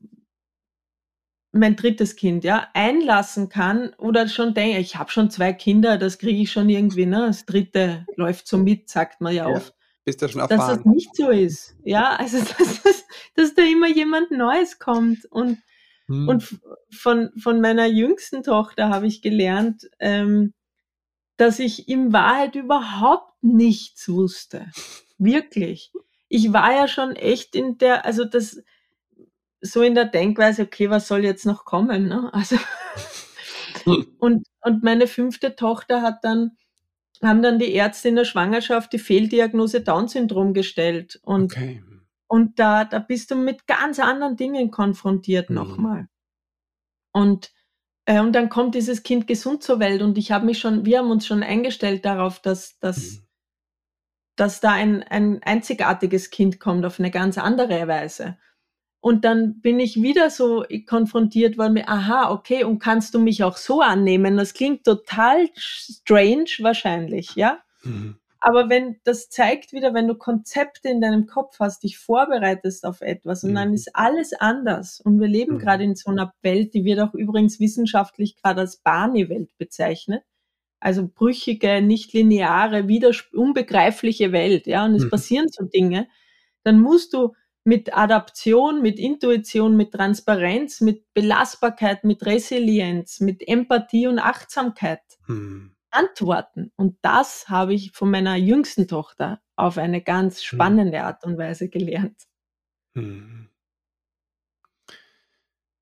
mein 1.52 1.76
drittes 1.76 2.16
Kind, 2.16 2.44
ja, 2.44 2.68
einlassen 2.74 3.48
kann 3.48 3.92
oder 3.98 4.28
schon 4.28 4.54
denke, 4.54 4.78
ich 4.78 4.96
habe 4.96 5.10
schon 5.10 5.30
zwei 5.30 5.52
Kinder, 5.52 5.98
das 5.98 6.18
kriege 6.18 6.42
ich 6.42 6.52
schon 6.52 6.68
irgendwie, 6.68 7.06
ne? 7.06 7.26
Das 7.26 7.44
dritte 7.44 8.06
läuft 8.16 8.46
so 8.46 8.56
mit, 8.58 8.88
sagt 8.88 9.20
man 9.20 9.34
ja, 9.34 9.48
ja 9.48 9.56
oft. 9.56 9.74
Bist 10.04 10.22
du 10.22 10.28
schon 10.28 10.40
erfahren. 10.40 10.58
Dass 10.58 10.76
das 10.76 10.86
nicht 10.86 11.14
so 11.14 11.30
ist. 11.30 11.76
Ja, 11.84 12.16
also 12.18 12.38
dass, 12.38 12.82
dass, 12.82 13.04
dass 13.34 13.54
da 13.54 13.62
immer 13.62 13.88
jemand 13.88 14.30
Neues 14.30 14.78
kommt. 14.78 15.26
Und, 15.26 15.58
hm. 16.06 16.28
und 16.28 16.60
von, 16.90 17.30
von 17.38 17.60
meiner 17.60 17.86
jüngsten 17.86 18.42
Tochter 18.42 18.88
habe 18.88 19.06
ich 19.06 19.20
gelernt, 19.20 19.90
ähm, 19.98 20.54
dass 21.36 21.58
ich 21.58 21.88
in 21.88 22.12
Wahrheit 22.12 22.54
überhaupt 22.54 23.42
nichts 23.42 24.08
wusste. 24.08 24.70
Wirklich. 25.18 25.90
Ich 26.28 26.52
war 26.52 26.72
ja 26.72 26.86
schon 26.86 27.16
echt 27.16 27.56
in 27.56 27.78
der, 27.78 28.04
also 28.04 28.24
das, 28.24 28.62
so 29.60 29.82
in 29.82 29.94
der 29.94 30.06
Denkweise, 30.06 30.62
okay, 30.62 30.90
was 30.90 31.08
soll 31.08 31.24
jetzt 31.24 31.46
noch 31.46 31.64
kommen? 31.64 32.08
Ne? 32.08 32.30
Also 32.32 32.56
und, 34.18 34.46
und 34.60 34.82
meine 34.82 35.06
fünfte 35.06 35.56
Tochter 35.56 36.02
hat 36.02 36.24
dann, 36.24 36.52
haben 37.22 37.42
dann 37.42 37.58
die 37.58 37.72
Ärzte 37.72 38.08
in 38.08 38.16
der 38.16 38.24
Schwangerschaft 38.24 38.92
die 38.92 38.98
Fehldiagnose 38.98 39.82
Down-Syndrom 39.82 40.54
gestellt. 40.54 41.20
Und, 41.22 41.52
okay. 41.52 41.82
und 42.26 42.58
da, 42.58 42.84
da 42.84 42.98
bist 42.98 43.30
du 43.30 43.36
mit 43.36 43.66
ganz 43.66 43.98
anderen 43.98 44.36
Dingen 44.36 44.70
konfrontiert 44.70 45.50
mhm. 45.50 45.56
nochmal. 45.56 46.08
Und, 47.12 47.52
äh, 48.06 48.20
und 48.20 48.32
dann 48.32 48.48
kommt 48.48 48.74
dieses 48.74 49.02
Kind 49.02 49.26
gesund 49.26 49.62
zur 49.62 49.80
Welt 49.80 50.00
und 50.00 50.16
ich 50.16 50.32
habe 50.32 50.46
mich 50.46 50.58
schon, 50.58 50.84
wir 50.84 50.98
haben 50.98 51.10
uns 51.10 51.26
schon 51.26 51.42
eingestellt 51.42 52.04
darauf, 52.04 52.40
dass, 52.40 52.78
dass, 52.78 52.98
mhm. 52.98 53.26
dass 54.36 54.60
da 54.60 54.70
ein, 54.70 55.02
ein 55.02 55.42
einzigartiges 55.42 56.30
Kind 56.30 56.60
kommt 56.60 56.86
auf 56.86 56.98
eine 56.98 57.10
ganz 57.10 57.36
andere 57.36 57.88
Weise. 57.88 58.38
Und 59.00 59.24
dann 59.24 59.60
bin 59.60 59.80
ich 59.80 60.02
wieder 60.02 60.28
so 60.28 60.64
konfrontiert 60.86 61.56
worden 61.56 61.72
mit, 61.72 61.88
aha, 61.88 62.30
okay, 62.30 62.64
und 62.64 62.78
kannst 62.80 63.14
du 63.14 63.18
mich 63.18 63.42
auch 63.42 63.56
so 63.56 63.80
annehmen? 63.80 64.36
Das 64.36 64.52
klingt 64.52 64.84
total 64.84 65.48
strange 65.56 66.50
wahrscheinlich, 66.58 67.34
ja? 67.34 67.60
Mhm. 67.82 68.16
Aber 68.42 68.70
wenn, 68.70 68.96
das 69.04 69.28
zeigt 69.28 69.72
wieder, 69.72 69.92
wenn 69.92 70.08
du 70.08 70.14
Konzepte 70.14 70.88
in 70.88 71.02
deinem 71.02 71.26
Kopf 71.26 71.58
hast, 71.60 71.82
dich 71.82 71.98
vorbereitest 71.98 72.86
auf 72.86 73.02
etwas 73.02 73.44
und 73.44 73.50
mhm. 73.50 73.54
dann 73.54 73.74
ist 73.74 73.94
alles 73.94 74.32
anders. 74.32 75.00
Und 75.00 75.20
wir 75.20 75.28
leben 75.28 75.54
mhm. 75.54 75.58
gerade 75.58 75.84
in 75.84 75.94
so 75.94 76.10
einer 76.10 76.32
Welt, 76.42 76.72
die 76.72 76.84
wird 76.84 77.00
auch 77.00 77.14
übrigens 77.14 77.60
wissenschaftlich 77.60 78.36
gerade 78.36 78.62
als 78.62 78.78
Barney-Welt 78.78 79.50
bezeichnet. 79.58 80.24
Also 80.78 81.06
brüchige, 81.06 81.82
nicht 81.82 82.14
lineare, 82.14 82.86
unbegreifliche 83.34 84.32
Welt, 84.32 84.66
ja? 84.66 84.86
Und 84.86 84.94
es 84.94 85.04
mhm. 85.04 85.10
passieren 85.10 85.48
so 85.50 85.64
Dinge. 85.64 86.08
Dann 86.64 86.80
musst 86.80 87.12
du 87.12 87.34
mit 87.64 87.96
Adaption, 87.96 88.82
mit 88.82 88.98
Intuition, 88.98 89.76
mit 89.76 89.92
Transparenz, 89.92 90.80
mit 90.80 91.12
Belastbarkeit, 91.14 92.04
mit 92.04 92.24
Resilienz, 92.24 93.20
mit 93.20 93.46
Empathie 93.46 94.06
und 94.06 94.18
Achtsamkeit 94.18 95.02
hm. 95.26 95.74
antworten. 95.90 96.72
Und 96.76 96.98
das 97.02 97.48
habe 97.48 97.74
ich 97.74 97.92
von 97.92 98.10
meiner 98.10 98.36
jüngsten 98.36 98.88
Tochter 98.88 99.40
auf 99.56 99.78
eine 99.78 100.02
ganz 100.02 100.38
hm. 100.38 100.42
spannende 100.42 100.98
hm. 100.98 101.04
Art 101.04 101.24
und 101.24 101.38
Weise 101.38 101.68
gelernt. 101.68 102.22
Hm. 102.94 103.48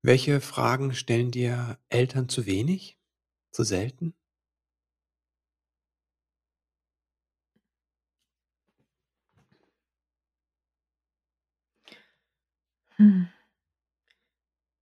Welche 0.01 0.39
Fragen 0.39 0.93
stellen 0.93 1.31
dir 1.31 1.77
Eltern 1.89 2.29
zu 2.29 2.45
wenig, 2.45 2.97
zu 3.51 3.63
selten? 3.63 4.13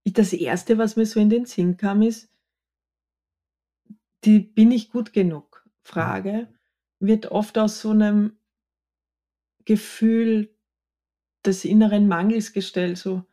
Das 0.06 0.32
Erste, 0.32 0.78
was 0.78 0.96
mir 0.96 1.06
so 1.06 1.20
in 1.20 1.30
den 1.30 1.44
Sinn 1.46 1.76
kam, 1.76 2.02
ist 2.02 2.28
die 4.24 4.40
„Bin 4.40 4.70
ich 4.72 4.90
gut 4.90 5.12
genug?“ 5.12 5.64
Frage 5.82 6.48
wird 7.00 7.30
oft 7.30 7.56
aus 7.58 7.80
so 7.80 7.90
einem 7.90 8.32
Gefühl 9.66 10.48
des 11.46 11.64
inneren 11.64 12.08
Mangels 12.08 12.52
gestellt, 12.52 12.98
so: 12.98 13.24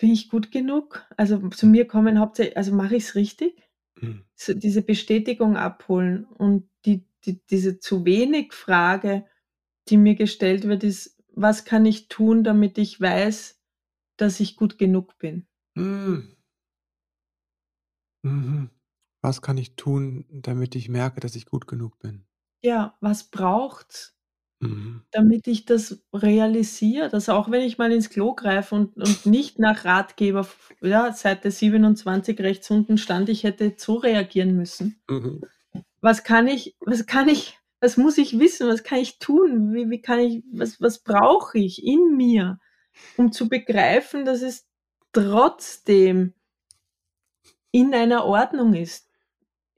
„Bin 0.00 0.10
ich 0.12 0.28
gut 0.30 0.52
genug?“ 0.52 1.04
Also, 1.16 1.48
zu 1.50 1.66
mir 1.66 1.86
kommen 1.86 2.18
hauptsächlich 2.20 2.56
also, 2.56 2.72
mache 2.74 2.96
ich 2.96 3.04
es 3.04 3.14
richtig? 3.16 3.54
Mhm. 4.00 4.24
So 4.36 4.54
diese 4.54 4.82
Bestätigung 4.82 5.56
abholen 5.56 6.24
und 6.24 6.68
die 6.86 7.04
die 7.24 7.40
diese 7.50 7.80
zu 7.80 8.04
wenig 8.04 8.52
Frage, 8.52 9.26
die 9.88 9.96
mir 9.98 10.14
gestellt 10.16 10.68
wird, 10.68 10.84
ist: 10.84 11.16
„Was 11.34 11.64
kann 11.64 11.86
ich 11.86 12.08
tun, 12.08 12.44
damit 12.44 12.78
ich 12.78 13.00
weiß, 13.00 13.57
dass 14.18 14.40
ich 14.40 14.56
gut 14.56 14.78
genug 14.78 15.18
bin. 15.18 15.46
Mhm. 15.76 16.36
Mhm. 18.22 18.70
Was 19.22 19.42
kann 19.42 19.58
ich 19.58 19.74
tun, 19.74 20.24
damit 20.30 20.74
ich 20.76 20.88
merke, 20.88 21.20
dass 21.20 21.34
ich 21.34 21.46
gut 21.46 21.66
genug 21.66 21.98
bin? 21.98 22.24
Ja, 22.62 22.96
was 23.00 23.24
braucht's, 23.30 24.16
Mhm. 24.60 25.04
damit 25.12 25.46
ich 25.48 25.64
das 25.64 26.02
realisiere, 26.12 27.08
dass 27.08 27.28
auch 27.28 27.50
wenn 27.50 27.62
ich 27.62 27.78
mal 27.78 27.92
ins 27.92 28.10
Klo 28.10 28.34
greife 28.34 28.74
und 28.74 28.96
und 28.96 29.26
nicht 29.26 29.58
nach 29.58 29.84
Ratgeber 29.84 30.46
ja, 30.82 31.12
Seite 31.12 31.50
27 31.50 32.38
rechts 32.40 32.70
unten 32.70 32.98
stand, 32.98 33.28
ich 33.28 33.44
hätte 33.44 33.74
so 33.76 33.96
reagieren 33.96 34.56
müssen. 34.56 35.00
Mhm. 35.08 35.40
Was 36.00 36.24
kann 36.24 36.46
ich 36.48 36.76
was 36.80 37.06
kann 37.06 37.28
ich 37.28 37.58
Was 37.80 37.96
muss 37.96 38.18
ich 38.18 38.38
wissen? 38.40 38.68
Was 38.68 38.82
kann 38.82 38.98
ich 38.98 39.18
tun? 39.20 39.72
Wie, 39.72 39.88
wie 39.90 40.00
kann 40.02 40.18
ich, 40.18 40.42
was, 40.52 40.80
was 40.80 40.98
brauche 41.04 41.58
ich 41.58 41.84
in 41.84 42.16
mir, 42.16 42.58
um 43.16 43.32
zu 43.32 43.48
begreifen, 43.48 44.24
dass 44.24 44.42
es 44.42 44.66
trotzdem 45.12 46.34
in 47.70 47.94
einer 47.94 48.24
Ordnung 48.24 48.74
ist, 48.74 49.08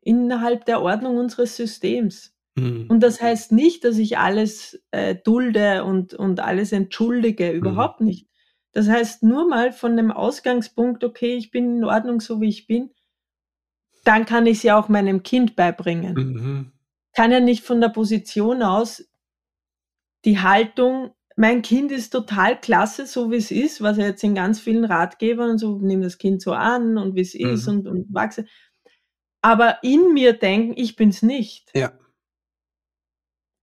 innerhalb 0.02 0.64
der 0.64 0.80
Ordnung 0.80 1.16
unseres 1.18 1.56
Systems. 1.56 2.34
Mhm. 2.56 2.86
Und 2.88 3.00
das 3.00 3.20
heißt 3.20 3.52
nicht, 3.52 3.84
dass 3.84 3.98
ich 3.98 4.18
alles 4.18 4.82
äh, 4.90 5.14
dulde 5.14 5.84
und, 5.84 6.14
und 6.14 6.40
alles 6.40 6.72
entschuldige, 6.72 7.50
Mhm. 7.52 7.58
überhaupt 7.58 8.00
nicht. 8.00 8.26
Das 8.72 8.88
heißt 8.88 9.22
nur 9.22 9.48
mal 9.48 9.72
von 9.72 9.96
dem 9.96 10.10
Ausgangspunkt, 10.12 11.02
okay, 11.02 11.34
ich 11.34 11.50
bin 11.50 11.78
in 11.78 11.84
Ordnung, 11.84 12.20
so 12.20 12.40
wie 12.40 12.48
ich 12.48 12.66
bin, 12.66 12.90
dann 14.04 14.24
kann 14.26 14.46
ich 14.46 14.58
es 14.58 14.62
ja 14.62 14.78
auch 14.78 14.88
meinem 14.88 15.22
Kind 15.22 15.56
beibringen. 15.56 16.14
Mhm. 16.14 16.72
Kann 17.14 17.32
ja 17.32 17.40
nicht 17.40 17.64
von 17.64 17.80
der 17.80 17.88
Position 17.88 18.62
aus 18.62 19.04
die 20.24 20.38
Haltung, 20.38 21.10
mein 21.40 21.62
Kind 21.62 21.90
ist 21.90 22.10
total 22.10 22.60
klasse, 22.60 23.06
so 23.06 23.30
wie 23.30 23.36
es 23.36 23.50
ist, 23.50 23.80
was 23.80 23.96
ja 23.96 24.04
jetzt 24.04 24.22
in 24.22 24.34
ganz 24.34 24.60
vielen 24.60 24.84
Ratgebern 24.84 25.52
und 25.52 25.58
so, 25.58 25.78
nimm 25.78 26.02
das 26.02 26.18
Kind 26.18 26.42
so 26.42 26.52
an 26.52 26.98
und 26.98 27.14
wie 27.14 27.22
es 27.22 27.34
ist 27.34 27.66
Mhm. 27.66 27.72
und, 27.72 27.88
und 27.88 28.14
wachse. 28.14 28.44
Aber 29.42 29.78
in 29.82 30.12
mir 30.12 30.34
denken, 30.34 30.74
ich 30.76 30.96
bin's 30.96 31.22
nicht. 31.22 31.70
Ja. 31.74 31.92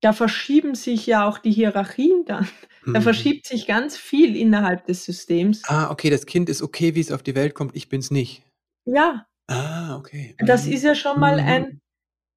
Da 0.02 0.12
verschieben 0.14 0.74
sich 0.74 1.06
ja 1.06 1.28
auch 1.28 1.38
die 1.38 1.52
Hierarchien 1.52 2.26
dann. 2.26 2.48
Da 2.86 3.00
Mhm. 3.00 3.04
verschiebt 3.04 3.46
sich 3.46 3.68
ganz 3.68 3.96
viel 3.96 4.36
innerhalb 4.36 4.86
des 4.86 5.04
Systems. 5.06 5.64
Ah, 5.68 5.92
okay, 5.92 6.10
das 6.10 6.26
Kind 6.26 6.50
ist 6.50 6.62
okay, 6.64 6.96
wie 6.96 7.00
es 7.02 7.12
auf 7.12 7.22
die 7.22 7.36
Welt 7.36 7.54
kommt, 7.54 7.76
ich 7.76 7.90
bin's 7.90 8.10
nicht. 8.12 8.44
Ja, 8.86 9.28
Ah, 9.50 9.98
okay. 9.98 10.36
das 10.40 10.66
Mhm. 10.66 10.74
ist 10.74 10.84
ja 10.84 10.96
schon 10.96 11.20
mal 11.20 11.34
Mhm. 11.40 11.48
ein, 11.48 11.82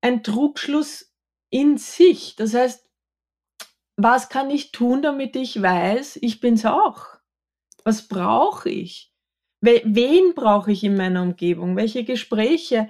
ein 0.03 0.23
Trugschluss 0.23 1.15
in 1.51 1.79
sich. 1.79 2.37
Das 2.37 2.53
heißt, 2.53 2.90
was 4.03 4.29
kann 4.29 4.51
ich 4.51 4.73
tun, 4.73 5.03
damit 5.03 5.37
ich 5.37 5.61
weiß, 5.61 6.19
ich 6.23 6.41
bin's 6.41 6.65
auch? 6.67 7.07
Was 7.85 8.09
brauche 8.09 8.71
ich? 8.71 9.13
We 9.63 9.83
wen 9.85 10.35
brauche 10.35 10.73
ich 10.73 10.85
in 10.85 10.97
meiner 10.97 11.23
Umgebung? 11.23 11.77
Welche 11.77 12.05
Gespräche 12.05 12.89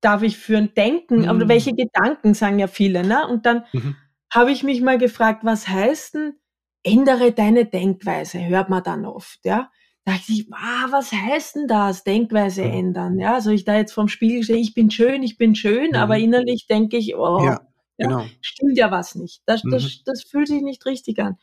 darf 0.00 0.22
ich 0.22 0.38
führen? 0.38 0.74
Denken, 0.76 1.26
aber 1.26 1.40
Mhm. 1.40 1.48
welche 1.48 1.74
Gedanken 1.74 2.34
sagen 2.34 2.58
ja 2.58 2.66
viele, 2.68 3.04
ne? 3.04 3.26
Und 3.28 3.46
dann 3.46 3.64
Mhm. 3.72 3.96
habe 4.32 4.52
ich 4.52 4.62
mich 4.62 4.80
mal 4.80 4.98
gefragt, 4.98 5.44
was 5.44 5.68
heißt 5.68 6.14
denn, 6.14 6.34
ändere 6.84 7.32
deine 7.32 7.66
Denkweise, 7.66 8.44
hört 8.46 8.68
man 8.70 8.82
dann 8.82 9.04
oft, 9.06 9.40
ja? 9.44 9.70
Da 10.04 10.12
dachte 10.14 10.32
ich, 10.32 10.46
ah, 10.52 10.86
was 10.90 11.12
heißt 11.12 11.56
denn 11.56 11.66
das, 11.68 12.04
Denkweise 12.04 12.62
Mhm. 12.62 12.68
ändern, 12.68 13.18
ja? 13.18 13.40
Soll 13.40 13.54
ich 13.54 13.64
da 13.64 13.76
jetzt 13.76 13.92
vorm 13.92 14.08
Spiegel 14.08 14.42
stehen, 14.44 14.58
ich 14.58 14.74
bin 14.74 14.90
schön, 14.90 15.22
ich 15.22 15.36
bin 15.38 15.54
schön, 15.54 15.94
aber 15.96 16.16
Mhm. 16.16 16.18
innerlich 16.18 16.66
denke 16.68 16.96
ich, 16.96 17.16
oh, 17.16 17.46
Ja, 17.46 17.69
ja, 18.00 18.08
genau. 18.08 18.26
stimmt 18.40 18.78
ja 18.78 18.90
was 18.90 19.14
nicht. 19.14 19.42
Das, 19.46 19.64
Mhm. 19.64 19.70
das, 19.72 20.02
das 20.04 20.22
fühlt 20.24 20.48
sich 20.48 20.62
nicht 20.62 20.86
richtig 20.86 21.18
an. 21.20 21.38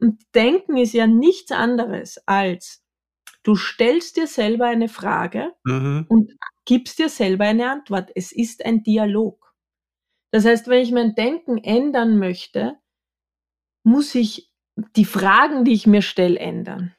Und 0.00 0.22
Denken 0.34 0.76
ist 0.78 0.94
ja 0.94 1.06
nichts 1.06 1.52
anderes 1.52 2.20
als, 2.26 2.82
du 3.42 3.56
stellst 3.56 4.16
dir 4.16 4.26
selber 4.26 4.66
eine 4.66 4.88
Frage 4.88 5.52
Mhm. 5.64 6.06
und 6.08 6.32
gibst 6.66 6.98
dir 6.98 7.08
selber 7.08 7.44
eine 7.46 7.70
Antwort. 7.70 8.10
Es 8.14 8.32
ist 8.32 8.64
ein 8.64 8.82
Dialog. 8.82 9.54
Das 10.32 10.44
heißt, 10.44 10.68
wenn 10.68 10.82
ich 10.82 10.92
mein 10.92 11.14
Denken 11.14 11.58
ändern 11.58 12.18
möchte, 12.18 12.76
muss 13.84 14.14
ich 14.14 14.52
die 14.96 15.04
Fragen, 15.04 15.64
die 15.64 15.72
ich 15.72 15.86
mir 15.86 16.02
stelle, 16.02 16.38
ändern. 16.38 16.94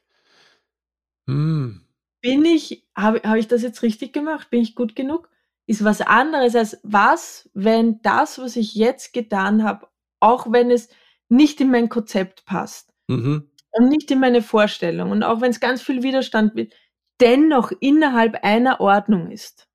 Mhm. 1.28 1.82
Bin 2.22 2.46
ich, 2.46 2.88
habe 2.96 3.22
habe 3.24 3.40
ich 3.40 3.48
das 3.48 3.64
jetzt 3.64 3.82
richtig 3.82 4.14
gemacht? 4.14 4.50
Bin 4.50 4.62
ich 4.62 4.76
gut 4.76 4.96
genug? 4.96 5.30
Ist 5.72 5.86
was 5.86 6.02
anderes 6.02 6.54
als 6.56 6.80
was, 6.84 7.50
wenn 7.54 8.02
das, 8.02 8.40
was 8.40 8.58
ich 8.58 8.76
jetzt 8.76 9.14
getan 9.14 9.64
habe, 9.64 9.88
auch 10.20 10.52
wenn 10.52 10.70
es 10.70 10.90
nicht 11.30 11.62
in 11.62 11.72
mein 11.72 11.88
Konzept 11.88 12.44
passt 12.46 12.92
Mhm. 13.08 13.50
und 13.72 13.88
nicht 13.88 14.12
in 14.12 14.20
meine 14.20 14.42
Vorstellung 14.42 15.12
und 15.12 15.24
auch 15.24 15.40
wenn 15.40 15.52
es 15.52 15.62
ganz 15.62 15.82
viel 15.82 16.04
Widerstand 16.04 16.56
wird, 16.56 16.74
dennoch 17.22 17.72
innerhalb 17.80 18.44
einer 18.44 18.82
Ordnung 18.82 19.32
ist, 19.32 19.70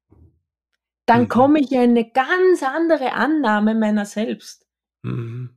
dann 1.07 1.22
Mhm. 1.22 1.28
komme 1.28 1.61
ich 1.61 1.72
in 1.72 1.80
eine 1.80 2.11
ganz 2.11 2.62
andere 2.62 3.12
Annahme 3.14 3.74
meiner 3.74 4.05
selbst. 4.05 4.66
Mhm. 5.03 5.57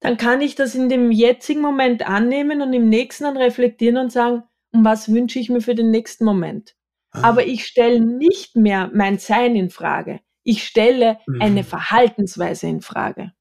Dann 0.00 0.18
kann 0.18 0.42
ich 0.42 0.54
das 0.54 0.74
in 0.74 0.90
dem 0.90 1.10
jetzigen 1.12 1.62
Moment 1.62 2.06
annehmen 2.06 2.60
und 2.60 2.74
im 2.74 2.90
nächsten 2.90 3.24
dann 3.24 3.36
reflektieren 3.38 3.96
und 3.96 4.12
sagen, 4.12 4.42
und 4.74 4.84
was 4.84 5.10
wünsche 5.10 5.38
ich 5.38 5.48
mir 5.48 5.60
für 5.62 5.74
den 5.74 5.90
nächsten 5.90 6.24
Moment? 6.26 6.74
Ah. 7.12 7.22
Aber 7.22 7.46
ich 7.46 7.66
stelle 7.66 8.00
nicht 8.00 8.56
mehr 8.56 8.90
mein 8.94 9.18
Sein 9.18 9.54
in 9.56 9.70
Frage. 9.70 10.20
Ich 10.44 10.64
stelle 10.64 11.18
eine 11.40 11.60
Mhm. 11.62 11.66
Verhaltensweise 11.66 12.66
in 12.66 12.80
Frage. 12.80 13.32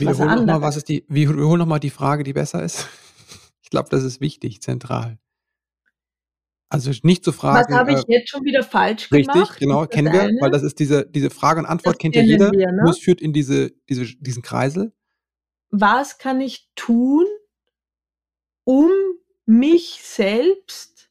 Was 0.00 0.18
Wiederhol 0.18 0.36
nochmal, 0.36 0.60
was 0.62 0.76
ist 0.76 0.88
die, 0.88 1.04
wiederhol 1.08 1.58
noch 1.58 1.66
mal 1.66 1.78
die 1.78 1.90
Frage, 1.90 2.24
die 2.24 2.32
besser 2.32 2.62
ist. 2.62 2.86
Ich 3.64 3.74
glaube, 3.74 3.88
das 3.88 4.02
ist 4.04 4.20
wichtig, 4.20 4.60
zentral. 4.60 5.18
Also 6.68 6.90
nicht 7.04 7.24
zu 7.24 7.30
Was 7.32 7.36
fragen, 7.38 7.74
habe 7.74 7.92
ich 7.92 8.00
äh, 8.06 8.12
jetzt 8.18 8.28
schon 8.28 8.44
wieder 8.44 8.62
falsch 8.62 9.10
richtig, 9.10 9.32
gemacht? 9.32 9.58
genau, 9.58 9.82
Ist 9.82 9.88
das 9.90 9.94
kennen 9.96 10.12
wir, 10.12 10.20
weil 10.20 10.42
eine? 10.42 10.50
das 10.50 10.62
ist 10.62 10.78
diese, 10.78 11.06
diese 11.08 11.30
Frage 11.30 11.60
und 11.60 11.64
Antwort 11.66 11.94
Das 11.94 11.98
kennt 12.00 12.14
ja 12.14 12.22
jeder, 12.22 12.50
wir, 12.52 12.70
ne? 12.70 12.82
nur 12.82 12.90
es 12.90 12.98
führt 12.98 13.22
in 13.22 13.32
diese, 13.32 13.70
diese, 13.88 14.04
diesen 14.18 14.42
Kreisel. 14.42 14.92
Was 15.70 16.18
kann 16.18 16.42
ich 16.42 16.70
tun, 16.74 17.24
um 18.64 18.90
mich 19.46 20.00
selbst 20.02 21.10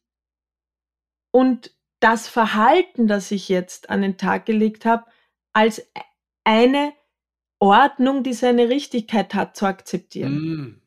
und 1.32 1.74
das 2.02 2.28
Verhalten, 2.28 3.06
das 3.06 3.30
ich 3.30 3.48
jetzt 3.48 3.88
an 3.90 4.02
den 4.02 4.18
Tag 4.18 4.44
gelegt 4.46 4.84
habe, 4.84 5.04
als 5.52 5.86
eine 6.44 6.92
Ordnung, 7.60 8.22
die 8.24 8.32
seine 8.32 8.68
Richtigkeit 8.68 9.34
hat, 9.34 9.56
zu 9.56 9.66
akzeptieren? 9.66 10.80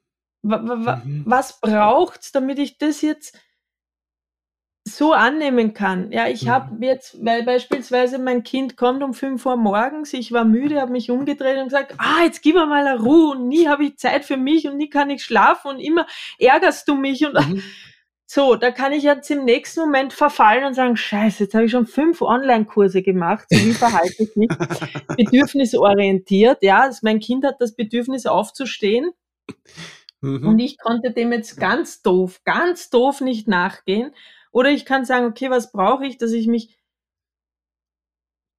Wa- 0.43 0.57
Mhm. 1.05 1.24
Was 1.26 1.59
braucht's, 1.61 2.32
damit 2.32 2.59
ich 2.59 2.78
das 2.78 3.01
jetzt 3.01 3.39
so 4.88 5.13
annehmen 5.13 5.74
kann? 5.74 6.11
Ja, 6.11 6.28
ich 6.28 6.43
Mhm. 6.45 6.49
habe 6.49 6.86
jetzt, 6.86 7.24
weil 7.26 7.43
beispielsweise 7.43 8.20
mein 8.20 8.43
Kind 8.43 8.78
kommt 8.78 9.01
um 9.01 9.13
5 9.13 9.45
Uhr 9.45 9.55
morgens, 9.55 10.13
ich 10.13 10.32
war 10.32 10.45
müde, 10.45 10.80
habe 10.82 10.91
mich 10.91 11.09
umgedreht 11.09 11.57
und 11.57 11.66
gesagt, 11.70 11.95
ah, 11.97 12.24
jetzt 12.24 12.41
gib 12.43 12.55
mir 12.55 12.66
mal 12.68 12.86
eine 12.86 12.99
Ruhe 13.01 13.32
und 13.32 13.47
nie 13.47 13.68
habe 13.68 13.86
ich 13.86 13.97
Zeit 13.97 14.26
für 14.26 14.38
mich 14.38 14.68
und 14.68 14.78
nie 14.78 14.89
kann 14.89 15.09
ich 15.09 15.24
schlafen 15.24 15.70
und 15.70 15.80
immer 15.80 16.05
ärgerst 16.38 16.88
du 16.88 16.95
mich 16.95 17.26
und 17.26 17.34
Mhm. 17.34 17.63
So, 18.28 18.55
da 18.55 18.71
kann 18.71 18.93
ich 18.93 19.03
jetzt 19.03 19.30
im 19.30 19.45
nächsten 19.45 19.82
Moment 19.82 20.13
verfallen 20.13 20.65
und 20.65 20.73
sagen, 20.73 20.97
scheiße, 20.97 21.43
jetzt 21.43 21.53
habe 21.53 21.65
ich 21.65 21.71
schon 21.71 21.86
fünf 21.88 22.21
Online-Kurse 22.21 23.01
gemacht, 23.03 23.47
so 23.49 23.57
wie 23.63 23.73
verhalte 23.73 24.23
ich 24.23 24.36
mich? 24.36 24.49
Bedürfnisorientiert, 25.15 26.63
ja, 26.63 26.82
also 26.82 26.99
mein 27.03 27.19
Kind 27.19 27.45
hat 27.45 27.55
das 27.59 27.76
Bedürfnis 27.76 28.26
aufzustehen 28.26 29.11
und 30.21 30.41
Mhm. 30.41 30.59
ich 30.59 30.78
konnte 30.80 31.11
dem 31.11 31.32
jetzt 31.32 31.59
ganz 31.59 32.01
doof, 32.01 32.41
ganz 32.45 32.89
doof 32.89 33.21
nicht 33.21 33.47
nachgehen. 33.47 34.11
Oder 34.51 34.71
ich 34.71 34.86
kann 34.86 35.05
sagen, 35.05 35.26
okay, 35.26 35.49
was 35.51 35.71
brauche 35.71 36.05
ich, 36.05 36.17
dass 36.17 36.32
ich 36.32 36.47
mich 36.47 36.78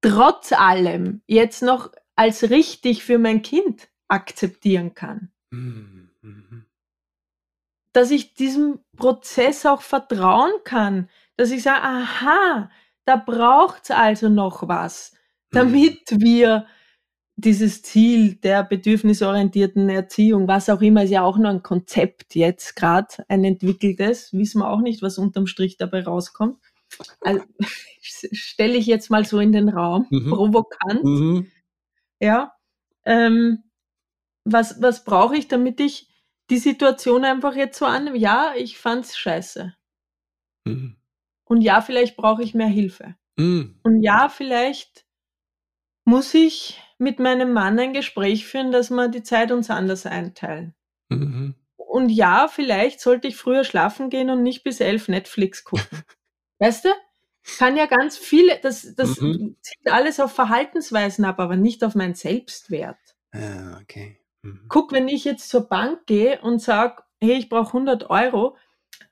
trotz 0.01 0.53
allem 0.53 1.21
jetzt 1.27 1.63
noch 1.63 1.91
als 2.15 2.49
richtig 2.49 3.03
für 3.03 3.17
mein 3.17 3.41
Kind 3.41 3.89
akzeptieren 4.07 4.93
kann. 4.93 5.31
Mhm. 5.51 6.66
Mhm. 7.97 8.01
Dass 8.01 8.11
ich 8.11 8.33
diesem 8.35 8.79
Prozess 8.97 9.65
auch 9.65 9.81
vertrauen 9.81 10.51
kann. 10.63 11.09
Dass 11.37 11.51
ich 11.51 11.63
sage, 11.63 11.83
aha, 11.83 12.69
da 13.05 13.15
braucht's 13.15 13.91
also 13.91 14.29
noch 14.29 14.67
was, 14.67 15.13
damit 15.51 16.01
wir 16.11 16.65
dieses 17.35 17.83
Ziel 17.83 18.35
der 18.35 18.63
bedürfnisorientierten 18.63 19.89
Erziehung, 19.89 20.47
was 20.47 20.69
auch 20.69 20.81
immer, 20.81 21.03
ist 21.03 21.11
ja 21.11 21.21
auch 21.23 21.37
nur 21.37 21.49
ein 21.49 21.63
Konzept 21.63 22.35
jetzt 22.35 22.75
gerade, 22.75 23.07
ein 23.29 23.43
entwickeltes, 23.43 24.33
wissen 24.33 24.59
wir 24.61 24.69
auch 24.69 24.81
nicht, 24.81 25.01
was 25.03 25.19
unterm 25.19 25.47
Strich 25.47 25.77
dabei 25.77 26.03
rauskommt. 26.03 26.57
Also, 27.21 27.43
stelle 28.01 28.75
ich 28.77 28.87
jetzt 28.87 29.11
mal 29.11 29.25
so 29.25 29.39
in 29.39 29.51
den 29.51 29.69
Raum, 29.69 30.07
Mhm. 30.09 30.29
provokant, 30.31 31.03
Mhm. 31.03 31.51
ja. 32.21 32.53
Ähm, 33.05 33.63
was 34.45 34.81
was 34.81 35.03
brauche 35.05 35.35
ich, 35.37 35.47
damit 35.47 35.79
ich 35.79 36.06
die 36.49 36.57
Situation 36.57 37.25
einfach 37.25 37.55
jetzt 37.55 37.77
so 37.77 37.85
annehme? 37.85 38.17
Ja, 38.17 38.53
ich 38.55 38.77
fand's 38.77 39.17
scheiße. 39.17 39.75
Mhm. 40.65 40.97
Und 41.45 41.61
ja, 41.61 41.81
vielleicht 41.81 42.17
brauche 42.17 42.43
ich 42.43 42.53
mehr 42.53 42.67
Hilfe. 42.67 43.15
Mhm. 43.37 43.79
Und 43.83 44.01
ja, 44.01 44.29
vielleicht 44.29 45.05
muss 46.05 46.33
ich 46.33 46.81
mit 46.97 47.19
meinem 47.19 47.53
Mann 47.53 47.77
ein 47.79 47.93
Gespräch 47.93 48.47
führen, 48.47 48.71
dass 48.71 48.89
wir 48.89 49.07
die 49.09 49.23
Zeit 49.23 49.51
uns 49.51 49.69
anders 49.69 50.05
einteilen. 50.05 50.73
Mhm. 51.09 51.55
Und 51.75 52.09
ja, 52.09 52.47
vielleicht 52.47 52.99
sollte 52.99 53.27
ich 53.27 53.37
früher 53.37 53.63
schlafen 53.63 54.09
gehen 54.09 54.29
und 54.29 54.43
nicht 54.43 54.63
bis 54.63 54.79
elf 54.79 55.07
Netflix 55.07 55.63
gucken. 55.63 56.03
weißt 56.59 56.85
du? 56.85 56.89
Kann 57.57 57.77
ja 57.77 57.85
ganz 57.85 58.17
viele, 58.17 58.59
das, 58.61 58.93
das 58.95 59.21
Mhm. 59.21 59.55
zieht 59.61 59.89
alles 59.89 60.19
auf 60.19 60.33
Verhaltensweisen 60.33 61.23
ab, 61.23 61.39
aber 61.39 61.55
nicht 61.55 61.81
auf 61.85 61.95
meinen 61.95 62.15
Selbstwert. 62.15 62.99
Ja, 63.33 63.79
okay. 63.81 64.19
Mhm. 64.47 64.61
Guck, 64.69 64.91
wenn 64.91 65.07
ich 65.07 65.25
jetzt 65.25 65.49
zur 65.49 65.67
Bank 65.67 66.05
gehe 66.05 66.39
und 66.41 66.61
sage, 66.61 67.03
hey, 67.21 67.33
ich 67.33 67.49
brauche 67.49 67.67
100 67.67 68.09
Euro 68.09 68.55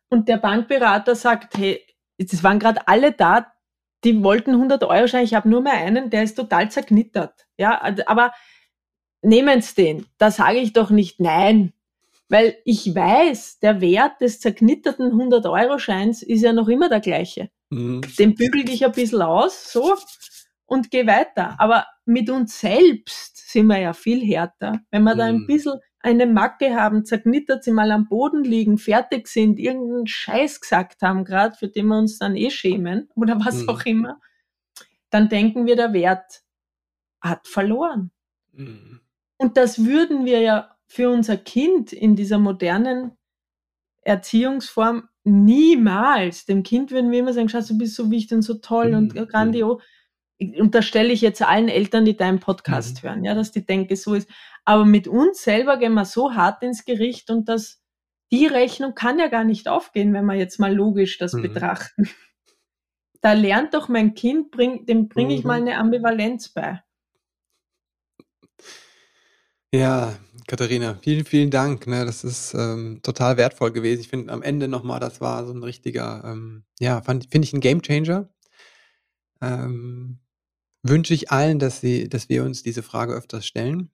und 0.10 0.30
der 0.30 0.38
Bankberater 0.38 1.16
sagt, 1.16 1.58
hey, 1.58 1.82
es 2.18 2.44
waren 2.44 2.60
gerade 2.60 2.88
alle 2.88 3.12
da, 3.12 3.52
die 4.04 4.24
wollten 4.24 4.52
100 4.52 4.84
Euro 4.84 5.08
scheinen, 5.08 5.26
ich 5.26 5.34
habe 5.34 5.50
nur 5.50 5.62
mehr 5.62 5.74
einen, 5.74 6.10
der 6.10 6.24
ist 6.24 6.36
total 6.36 6.72
zerknittert. 6.72 7.48
Ja, 7.58 7.80
also, 7.80 8.04
aber 8.06 8.32
nehmen 9.22 9.62
Sie 9.62 9.76
den. 9.76 10.06
Da 10.18 10.32
sage 10.32 10.60
ich 10.60 10.74
doch 10.74 10.92
nicht 10.92 11.20
nein, 11.20 11.74
weil 12.30 12.58
ich 12.64 12.94
weiß, 12.96 13.60
der 13.60 13.82
Wert 13.82 14.22
des 14.22 14.40
zerknitterten 14.40 15.12
100-Euro-Scheins 15.12 16.24
ist 16.24 16.42
ja 16.42 16.54
noch 16.54 16.68
immer 16.68 16.88
der 16.88 17.02
gleiche. 17.02 17.50
Mhm. 17.70 18.02
Den 18.18 18.36
bügel 18.36 18.70
ich 18.70 18.86
ein 18.86 18.92
bisschen 18.92 19.22
aus, 19.22 19.72
so, 19.72 19.96
und 20.66 20.92
gehe 20.92 21.08
weiter. 21.08 21.56
Aber 21.58 21.86
mit 22.06 22.30
uns 22.30 22.60
selbst 22.60 23.52
sind 23.52 23.68
wir 23.68 23.80
ja 23.80 23.94
viel 23.94 24.24
härter. 24.24 24.82
Wenn 24.92 25.04
wir 25.04 25.16
mhm. 25.16 25.18
da 25.18 25.26
ein 25.26 25.38
mhm. 25.38 25.48
bisschen 25.48 25.80
eine 26.00 26.28
Macke 26.28 26.76
haben, 26.76 27.04
zerknittert 27.04 27.64
sie 27.64 27.72
mal 27.72 27.92
am 27.92 28.08
Boden 28.08 28.44
liegen, 28.44 28.78
fertig 28.78 29.28
sind, 29.28 29.60
irgendeinen 29.60 30.06
Scheiß 30.06 30.62
gesagt 30.62 31.02
haben, 31.02 31.26
gerade 31.26 31.56
für 31.58 31.68
den 31.68 31.88
wir 31.88 31.98
uns 31.98 32.20
dann 32.20 32.36
eh 32.36 32.52
schämen 32.52 33.10
oder 33.16 33.40
was 33.46 33.64
mhm. 33.64 33.70
auch 33.70 33.84
immer, 33.86 34.20
dann 35.10 35.30
denken 35.30 35.66
wir, 35.66 35.76
der 35.76 35.94
Wert 35.94 36.44
hat 37.22 37.48
verloren. 37.48 38.12
Mhm. 38.54 39.02
Und 39.38 39.58
das 39.58 39.84
würden 39.84 40.26
wir 40.26 40.42
ja 40.42 40.78
für 40.88 41.10
unser 41.10 41.38
Kind 41.38 41.92
in 41.92 42.16
dieser 42.16 42.38
modernen 42.38 43.18
Erziehungsform 44.04 45.10
niemals. 45.24 46.46
Dem 46.46 46.62
Kind 46.62 46.92
würden 46.92 47.12
wir 47.12 47.20
immer 47.20 47.34
sagen, 47.34 47.50
Schatz, 47.50 47.68
du 47.68 47.78
bist 47.78 47.96
so 47.96 48.12
wichtig 48.12 48.36
und 48.36 48.42
so 48.44 48.56
toll 48.56 48.90
mhm. 48.90 48.98
und 48.98 49.30
grandios. 49.30 49.82
Und 50.40 50.76
da 50.76 50.82
stelle 50.82 51.14
ich 51.14 51.22
jetzt 51.22 51.42
allen 51.42 51.70
Eltern, 51.70 52.04
die 52.04 52.18
deinen 52.18 52.40
Podcast 52.40 53.04
mhm. 53.04 53.08
hören, 53.08 53.24
ja, 53.24 53.34
dass 53.34 53.52
die 53.52 53.66
denken, 53.66 53.96
so 53.96 54.14
ist. 54.14 54.30
Aber 54.66 54.86
mit 54.86 55.08
uns 55.08 55.44
selber 55.44 55.78
gehen 55.78 55.94
wir 55.94 56.06
so 56.06 56.34
hart 56.34 56.62
ins 56.64 56.86
Gericht 56.86 57.30
und 57.30 57.48
das, 57.48 57.82
die 58.32 58.48
Rechnung 58.48 58.96
kann 58.96 59.20
ja 59.20 59.28
gar 59.28 59.44
nicht 59.44 59.68
aufgehen, 59.68 60.14
wenn 60.14 60.26
wir 60.26 60.36
jetzt 60.36 60.60
mal 60.60 60.74
logisch 60.74 61.18
das 61.18 61.34
mhm. 61.34 61.44
betrachten. 61.44 62.10
Da 63.22 63.34
lernt 63.34 63.74
doch 63.74 63.88
mein 63.88 64.14
Kind, 64.14 64.52
bring, 64.52 64.86
dem 64.86 65.08
bringe 65.08 65.34
ich 65.34 65.44
mal 65.44 65.60
mhm. 65.60 65.68
eine 65.68 65.78
Ambivalenz 65.80 66.50
bei. 66.50 66.84
Ja, 69.72 70.16
Katharina, 70.48 71.00
vielen, 71.02 71.26
vielen 71.26 71.50
Dank. 71.50 71.88
Ne? 71.88 72.06
Das 72.06 72.24
ist 72.24 72.54
ähm, 72.54 73.00
total 73.02 73.38
wertvoll 73.38 73.72
gewesen. 73.72 74.02
Ich 74.02 74.10
finde 74.10 74.32
am 74.32 74.44
Ende 74.44 74.68
nochmal, 74.68 75.00
das 75.00 75.22
war 75.22 75.46
so 75.46 75.54
ein 75.54 75.64
richtiger, 75.64 76.24
ähm, 76.24 76.66
ja, 76.80 77.02
finde 77.02 77.28
ich 77.32 77.54
ein 77.54 77.62
Gamechanger. 77.62 78.30
Ähm, 79.42 80.20
wünsche 80.88 81.14
ich 81.14 81.32
allen, 81.32 81.60
dass, 81.60 81.82
sie, 81.82 82.08
dass 82.10 82.30
wir 82.30 82.44
uns 82.44 82.64
diese 82.64 82.84
Frage 82.84 83.14
öfters 83.14 83.46
stellen. 83.46 83.90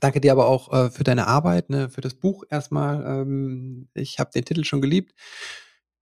Danke 0.00 0.20
dir 0.20 0.32
aber 0.32 0.46
auch 0.46 0.72
äh, 0.72 0.90
für 0.90 1.04
deine 1.04 1.26
Arbeit, 1.26 1.70
ne, 1.70 1.88
für 1.88 2.00
das 2.00 2.14
Buch 2.14 2.44
erstmal. 2.50 3.04
Ähm, 3.06 3.88
ich 3.94 4.18
habe 4.18 4.30
den 4.34 4.44
Titel 4.44 4.64
schon 4.64 4.80
geliebt. 4.80 5.14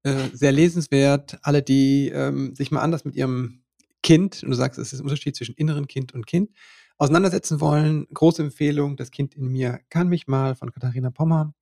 Äh, 0.02 0.28
sehr 0.32 0.52
lesenswert. 0.52 1.38
Alle, 1.42 1.62
die 1.62 2.10
ähm, 2.10 2.54
sich 2.54 2.70
mal 2.70 2.82
anders 2.82 3.04
mit 3.04 3.14
ihrem 3.14 3.62
Kind, 4.02 4.42
und 4.42 4.50
du 4.50 4.56
sagst, 4.56 4.78
es 4.78 4.92
ist 4.92 5.00
ein 5.00 5.04
Unterschied 5.04 5.36
zwischen 5.36 5.54
inneren 5.54 5.86
Kind 5.88 6.12
und 6.14 6.26
Kind, 6.26 6.50
auseinandersetzen 6.98 7.60
wollen. 7.60 8.06
Große 8.12 8.42
Empfehlung, 8.42 8.96
Das 8.96 9.10
Kind 9.10 9.34
in 9.34 9.48
mir 9.48 9.80
kann 9.90 10.08
mich 10.08 10.26
mal 10.26 10.54
von 10.54 10.72
Katharina 10.72 11.10
Pommer. 11.10 11.54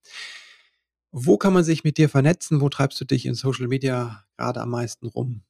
Wo 1.12 1.36
kann 1.36 1.52
man 1.52 1.64
sich 1.64 1.84
mit 1.84 1.98
dir 1.98 2.08
vernetzen? 2.08 2.60
Wo 2.60 2.68
treibst 2.68 3.00
du 3.00 3.04
dich 3.04 3.26
in 3.26 3.34
Social 3.34 3.68
Media 3.68 4.24
gerade 4.36 4.60
am 4.60 4.70
meisten 4.70 5.06
rum? 5.06 5.42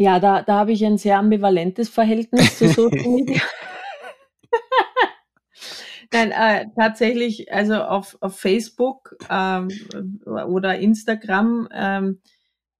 Ja, 0.00 0.20
da, 0.20 0.42
da 0.42 0.60
habe 0.60 0.70
ich 0.70 0.86
ein 0.86 0.96
sehr 0.96 1.18
ambivalentes 1.18 1.88
Verhältnis 1.88 2.56
zu 2.56 2.68
Social 2.68 3.02
Media. 3.08 3.42
Nein, 6.12 6.30
äh, 6.30 6.66
tatsächlich, 6.76 7.52
also 7.52 7.82
auf, 7.82 8.16
auf 8.20 8.38
Facebook 8.38 9.16
ähm, 9.28 9.68
oder 10.24 10.78
Instagram 10.78 11.68
ähm, 11.72 12.20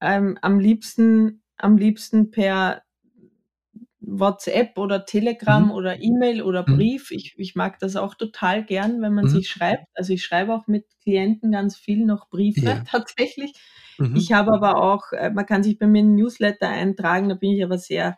ähm, 0.00 0.38
am 0.42 0.60
liebsten, 0.60 1.42
am 1.56 1.76
liebsten 1.76 2.30
per 2.30 2.82
WhatsApp 3.98 4.78
oder 4.78 5.04
Telegram 5.04 5.64
mhm. 5.64 5.70
oder 5.72 6.00
E-Mail 6.00 6.40
oder 6.40 6.64
mhm. 6.68 6.76
Brief. 6.76 7.10
Ich, 7.10 7.34
ich 7.36 7.56
mag 7.56 7.80
das 7.80 7.96
auch 7.96 8.14
total 8.14 8.64
gern, 8.64 9.02
wenn 9.02 9.14
man 9.14 9.24
mhm. 9.24 9.30
sich 9.30 9.48
schreibt. 9.48 9.86
Also 9.94 10.12
ich 10.12 10.22
schreibe 10.22 10.54
auch 10.54 10.68
mit 10.68 10.86
Klienten 11.02 11.50
ganz 11.50 11.76
viel 11.76 12.06
noch 12.06 12.28
Briefe 12.30 12.64
ja. 12.64 12.84
tatsächlich. 12.88 13.54
Mhm. 13.98 14.16
Ich 14.16 14.32
habe 14.32 14.52
aber 14.52 14.76
auch, 14.76 15.12
äh, 15.12 15.30
man 15.30 15.46
kann 15.46 15.62
sich 15.62 15.78
bei 15.78 15.86
mir 15.86 16.00
in 16.00 16.14
Newsletter 16.14 16.68
eintragen, 16.68 17.28
da 17.28 17.34
bin 17.34 17.52
ich 17.52 17.64
aber 17.64 17.78
sehr, 17.78 18.16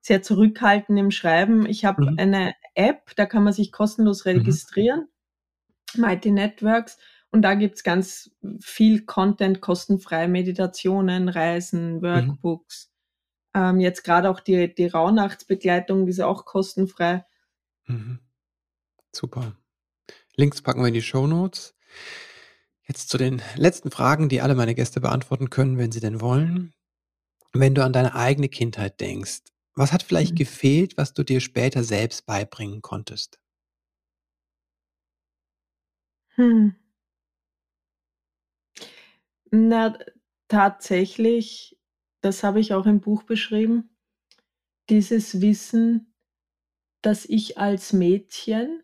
sehr 0.00 0.22
zurückhaltend 0.22 0.98
im 0.98 1.10
Schreiben. 1.10 1.66
Ich 1.66 1.84
habe 1.84 2.10
mhm. 2.10 2.18
eine 2.18 2.54
App, 2.74 3.14
da 3.16 3.26
kann 3.26 3.42
man 3.42 3.52
sich 3.52 3.72
kostenlos 3.72 4.24
mhm. 4.24 4.32
registrieren, 4.32 5.08
Mighty 5.96 6.30
Networks. 6.30 6.98
Und 7.32 7.42
da 7.42 7.54
gibt's 7.54 7.82
ganz 7.82 8.30
viel 8.60 9.04
Content, 9.04 9.60
kostenfrei, 9.60 10.28
Meditationen, 10.28 11.28
Reisen, 11.28 12.00
Workbooks. 12.00 12.90
Ähm, 13.52 13.80
jetzt 13.80 14.04
gerade 14.04 14.30
auch 14.30 14.40
die, 14.40 14.72
die 14.72 14.86
Rauhnachtsbegleitung, 14.86 16.06
die 16.06 16.12
ist 16.12 16.20
auch 16.20 16.44
kostenfrei. 16.44 17.24
Mhm. 17.86 18.20
Super. 19.12 19.56
Links 20.36 20.62
packen 20.62 20.80
wir 20.82 20.88
in 20.88 20.94
die 20.94 21.02
Show 21.02 21.26
Notes. 21.26 21.74
Jetzt 22.88 23.08
zu 23.08 23.18
den 23.18 23.42
letzten 23.56 23.90
Fragen, 23.90 24.28
die 24.28 24.40
alle 24.40 24.54
meine 24.54 24.74
Gäste 24.74 25.00
beantworten 25.00 25.50
können, 25.50 25.78
wenn 25.78 25.92
sie 25.92 26.00
denn 26.00 26.20
wollen. 26.20 26.72
Wenn 27.52 27.74
du 27.74 27.84
an 27.84 27.92
deine 27.92 28.14
eigene 28.14 28.48
Kindheit 28.48 29.00
denkst, 29.00 29.42
was 29.74 29.92
hat 29.92 30.02
vielleicht 30.02 30.32
mhm. 30.32 30.36
gefehlt, 30.36 30.96
was 30.96 31.12
du 31.12 31.22
dir 31.22 31.40
später 31.40 31.82
selbst 31.84 32.26
beibringen 32.26 32.82
konntest? 32.82 33.38
Hm. 36.36 36.76
Na, 39.50 39.98
tatsächlich 40.48 41.76
das 42.26 42.42
habe 42.42 42.58
ich 42.58 42.74
auch 42.74 42.86
im 42.86 43.00
Buch 43.00 43.22
beschrieben, 43.22 43.96
dieses 44.90 45.40
Wissen, 45.40 46.12
dass 47.02 47.24
ich 47.24 47.56
als 47.56 47.92
Mädchen, 47.92 48.82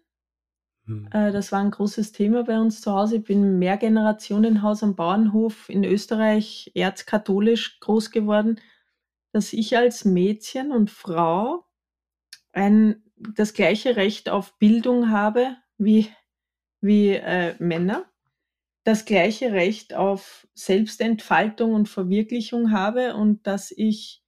hm. 0.87 1.09
äh, 1.13 1.33
das 1.33 1.53
war 1.53 1.61
ein 1.61 1.71
großes 1.71 2.13
Thema 2.13 2.45
bei 2.45 2.59
uns 2.59 2.81
zu 2.81 2.93
Hause, 2.93 3.17
ich 3.17 3.25
bin 3.25 3.43
im 3.43 3.59
Mehrgenerationenhaus 3.59 4.83
am 4.83 4.97
Bauernhof 4.97 5.69
in 5.69 5.85
Österreich, 5.85 6.71
erzkatholisch 6.75 7.81
groß 7.81 8.11
geworden, 8.11 8.61
dass 9.33 9.53
ich 9.53 9.77
als 9.77 10.05
Mädchen 10.05 10.73
und 10.73 10.91
Frau 10.91 11.65
ein, 12.53 13.03
das 13.17 13.55
gleiche 13.55 13.97
Recht 13.97 14.29
auf 14.29 14.59
Bildung 14.59 15.11
habe 15.11 15.57
wie, 15.79 16.09
wie 16.81 17.11
äh, 17.11 17.55
Männer 17.59 18.05
das 18.85 19.05
gleiche 19.05 19.53
Recht 19.53 19.95
auf 19.95 20.47
Selbstentfaltung 20.55 21.75
und 21.75 21.89
Verwirklichung 21.89 22.73
habe 22.73 23.15
und 23.15 23.47
dass 23.47 23.71
ich 23.71 24.23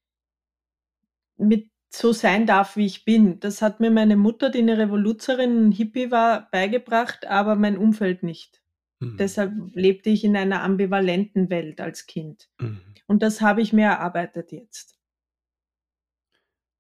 mit 1.36 1.70
so 1.99 2.12
sein 2.12 2.47
darf, 2.47 2.76
wie 2.76 2.86
ich 2.86 3.05
bin. 3.05 3.40
Das 3.40 3.62
hat 3.62 3.80
mir 3.80 3.90
meine 3.90 4.16
Mutter, 4.16 4.51
die 4.51 4.59
eine 4.59 4.78
Revoluzerin, 4.78 5.68
ein 5.68 5.72
Hippie 5.72 6.11
war, 6.11 6.51
beigebracht, 6.51 7.26
aber 7.26 7.57
mein 7.57 7.78
Umfeld 7.78 8.22
nicht. 8.22 8.62
Mhm. 9.01 9.16
Deshalb 9.16 9.53
lebte 9.74 10.11
ich 10.11 10.24
in 10.24 10.36
einer 10.36 10.62
ambivalenten 10.62 11.51
Welt 11.51 11.80
als 11.80 12.07
Kind. 12.07 12.49
Mhm. 12.61 12.80
Und 13.07 13.22
das 13.22 13.40
habe 13.40 13.62
ich 13.62 13.72
mir 13.72 13.86
erarbeitet 13.86 14.53
jetzt. 14.53 14.99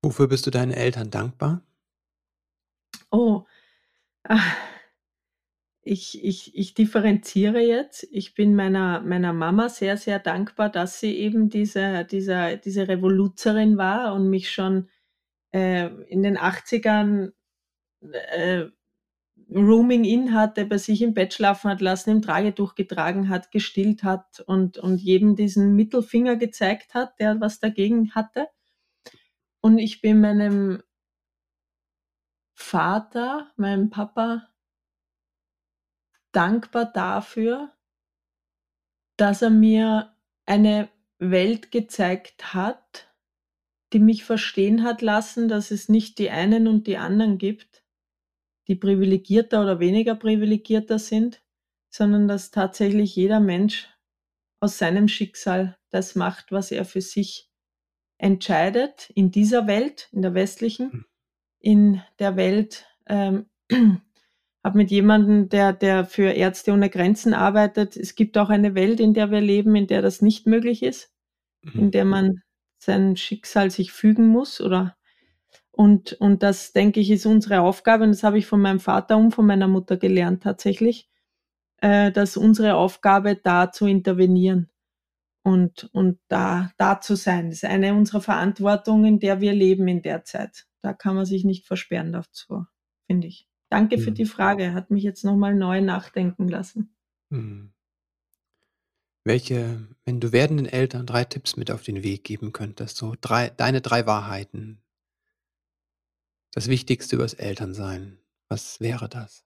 Wofür 0.02 0.28
bist 0.28 0.46
du 0.46 0.50
deinen 0.50 0.72
Eltern 0.72 1.10
dankbar? 1.10 1.62
Oh, 3.10 3.44
ach, 4.24 4.56
ich, 5.82 6.24
ich, 6.24 6.56
ich 6.56 6.74
differenziere 6.74 7.60
jetzt. 7.60 8.08
Ich 8.10 8.34
bin 8.34 8.54
meiner, 8.56 9.00
meiner 9.00 9.32
Mama 9.32 9.68
sehr, 9.68 9.96
sehr 9.96 10.18
dankbar, 10.18 10.70
dass 10.70 10.98
sie 10.98 11.16
eben 11.16 11.50
diese, 11.50 12.04
diese, 12.04 12.58
diese 12.62 12.88
Revoluzerin 12.88 13.76
war 13.76 14.14
und 14.14 14.30
mich 14.30 14.50
schon 14.50 14.88
äh, 15.54 15.86
in 16.08 16.24
den 16.24 16.36
80ern 16.36 17.32
äh, 18.02 18.64
Rooming 19.50 20.04
in 20.04 20.34
hatte, 20.34 20.66
bei 20.66 20.78
sich 20.78 21.00
im 21.00 21.14
Bett 21.14 21.32
schlafen 21.32 21.70
hat 21.70 21.80
lassen, 21.80 22.10
im 22.10 22.22
Tragetuch 22.22 22.74
getragen 22.74 23.28
hat, 23.28 23.52
gestillt 23.52 24.02
hat 24.02 24.40
und, 24.40 24.78
und 24.78 25.00
jedem 25.00 25.36
diesen 25.36 25.76
Mittelfinger 25.76 26.36
gezeigt 26.36 26.94
hat, 26.94 27.20
der 27.20 27.40
was 27.40 27.60
dagegen 27.60 28.14
hatte. 28.14 28.48
Und 29.60 29.78
ich 29.78 30.00
bin 30.00 30.20
meinem 30.20 30.82
Vater, 32.54 33.52
meinem 33.56 33.90
Papa, 33.90 34.48
dankbar 36.32 36.86
dafür, 36.86 37.72
dass 39.16 39.42
er 39.42 39.50
mir 39.50 40.16
eine 40.46 40.88
Welt 41.18 41.70
gezeigt 41.70 42.54
hat, 42.54 43.13
die 43.94 44.00
mich 44.00 44.24
verstehen 44.24 44.82
hat 44.82 45.00
lassen, 45.00 45.48
dass 45.48 45.70
es 45.70 45.88
nicht 45.88 46.18
die 46.18 46.30
einen 46.30 46.66
und 46.66 46.86
die 46.86 46.98
anderen 46.98 47.38
gibt, 47.38 47.84
die 48.66 48.74
privilegierter 48.74 49.62
oder 49.62 49.78
weniger 49.78 50.16
privilegierter 50.16 50.98
sind, 50.98 51.42
sondern 51.90 52.26
dass 52.26 52.50
tatsächlich 52.50 53.14
jeder 53.14 53.38
Mensch 53.40 53.88
aus 54.60 54.78
seinem 54.78 55.06
Schicksal 55.06 55.78
das 55.90 56.16
macht, 56.16 56.50
was 56.50 56.72
er 56.72 56.84
für 56.84 57.00
sich 57.00 57.48
entscheidet, 58.18 59.10
in 59.14 59.30
dieser 59.30 59.66
Welt, 59.66 60.08
in 60.10 60.22
der 60.22 60.34
westlichen, 60.34 60.90
hm. 60.90 61.04
in 61.60 62.02
der 62.18 62.36
Welt 62.36 62.86
ähm, 63.06 63.46
habe 64.64 64.78
mit 64.78 64.90
jemandem, 64.90 65.48
der, 65.48 65.72
der 65.72 66.04
für 66.04 66.32
Ärzte 66.32 66.72
ohne 66.72 66.90
Grenzen 66.90 67.32
arbeitet. 67.32 67.96
Es 67.96 68.14
gibt 68.14 68.38
auch 68.38 68.48
eine 68.48 68.74
Welt, 68.74 68.98
in 68.98 69.14
der 69.14 69.30
wir 69.30 69.40
leben, 69.40 69.76
in 69.76 69.86
der 69.86 70.02
das 70.02 70.20
nicht 70.20 70.46
möglich 70.46 70.82
ist, 70.82 71.12
mhm. 71.62 71.80
in 71.80 71.90
der 71.92 72.04
man 72.04 72.40
sein 72.84 73.16
Schicksal 73.16 73.70
sich 73.70 73.92
fügen 73.92 74.28
muss 74.28 74.60
oder 74.60 74.96
Und, 75.72 76.14
und 76.14 76.42
das, 76.42 76.72
denke 76.72 77.00
ich, 77.00 77.10
ist 77.10 77.26
unsere 77.26 77.60
Aufgabe. 77.60 78.04
Und 78.04 78.10
das 78.12 78.22
habe 78.22 78.38
ich 78.38 78.46
von 78.46 78.60
meinem 78.60 78.80
Vater 78.80 79.16
und 79.18 79.32
von 79.32 79.46
meiner 79.46 79.68
Mutter 79.68 79.96
gelernt 79.96 80.44
tatsächlich, 80.44 81.10
äh, 81.82 82.12
dass 82.12 82.36
unsere 82.36 82.76
Aufgabe 82.76 83.36
da 83.36 83.72
zu 83.72 83.86
intervenieren 83.86 84.70
und, 85.44 85.90
und 85.92 86.20
da, 86.28 86.72
da 86.78 87.00
zu 87.00 87.16
sein. 87.16 87.50
Das 87.50 87.58
ist 87.58 87.66
eine 87.66 87.94
unserer 87.94 88.20
Verantwortungen, 88.22 89.06
in 89.14 89.20
der 89.20 89.40
wir 89.40 89.52
leben 89.52 89.88
in 89.88 90.02
der 90.02 90.24
Zeit. 90.24 90.66
Da 90.82 90.92
kann 90.94 91.16
man 91.16 91.26
sich 91.26 91.44
nicht 91.44 91.66
versperren 91.66 92.12
dazu, 92.12 92.66
finde 93.06 93.26
ich. 93.28 93.48
Danke 93.70 93.98
für 93.98 94.12
die 94.12 94.26
Frage. 94.26 94.74
Hat 94.74 94.90
mich 94.90 95.02
jetzt 95.02 95.24
nochmal 95.24 95.54
neu 95.56 95.80
nachdenken 95.82 96.48
lassen. 96.48 96.96
Hm. 97.32 97.73
Welche, 99.26 99.88
wenn 100.04 100.20
du 100.20 100.32
werdenden 100.32 100.66
Eltern 100.66 101.06
drei 101.06 101.24
Tipps 101.24 101.56
mit 101.56 101.70
auf 101.70 101.82
den 101.82 102.02
Weg 102.02 102.24
geben 102.24 102.52
könntest, 102.52 102.98
so 102.98 103.14
drei, 103.18 103.48
deine 103.48 103.80
drei 103.80 104.06
Wahrheiten, 104.06 104.82
das 106.52 106.68
Wichtigste 106.68 107.16
übers 107.16 107.32
Elternsein, 107.32 108.18
was 108.48 108.80
wäre 108.80 109.08
das? 109.08 109.44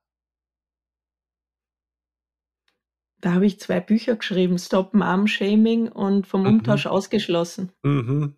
Da 3.21 3.35
habe 3.35 3.47
ich 3.47 3.59
zwei 3.61 3.81
Bücher 3.81 4.17
geschrieben, 4.17 4.59
Stop 4.59 4.95
Mom 4.95 5.27
Shaming 5.27 5.89
und 5.89 6.27
vom 6.27 6.43
Mhm. 6.43 6.47
Umtausch 6.49 6.87
ausgeschlossen. 6.87 7.73
Mhm. 7.85 8.35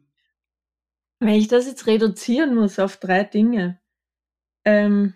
Wenn 1.21 1.35
ich 1.35 1.49
das 1.49 1.67
jetzt 1.67 1.87
reduzieren 1.87 2.55
muss 2.55 2.79
auf 2.79 2.97
drei 2.97 3.25
Dinge, 3.25 3.81
ähm, 4.65 5.15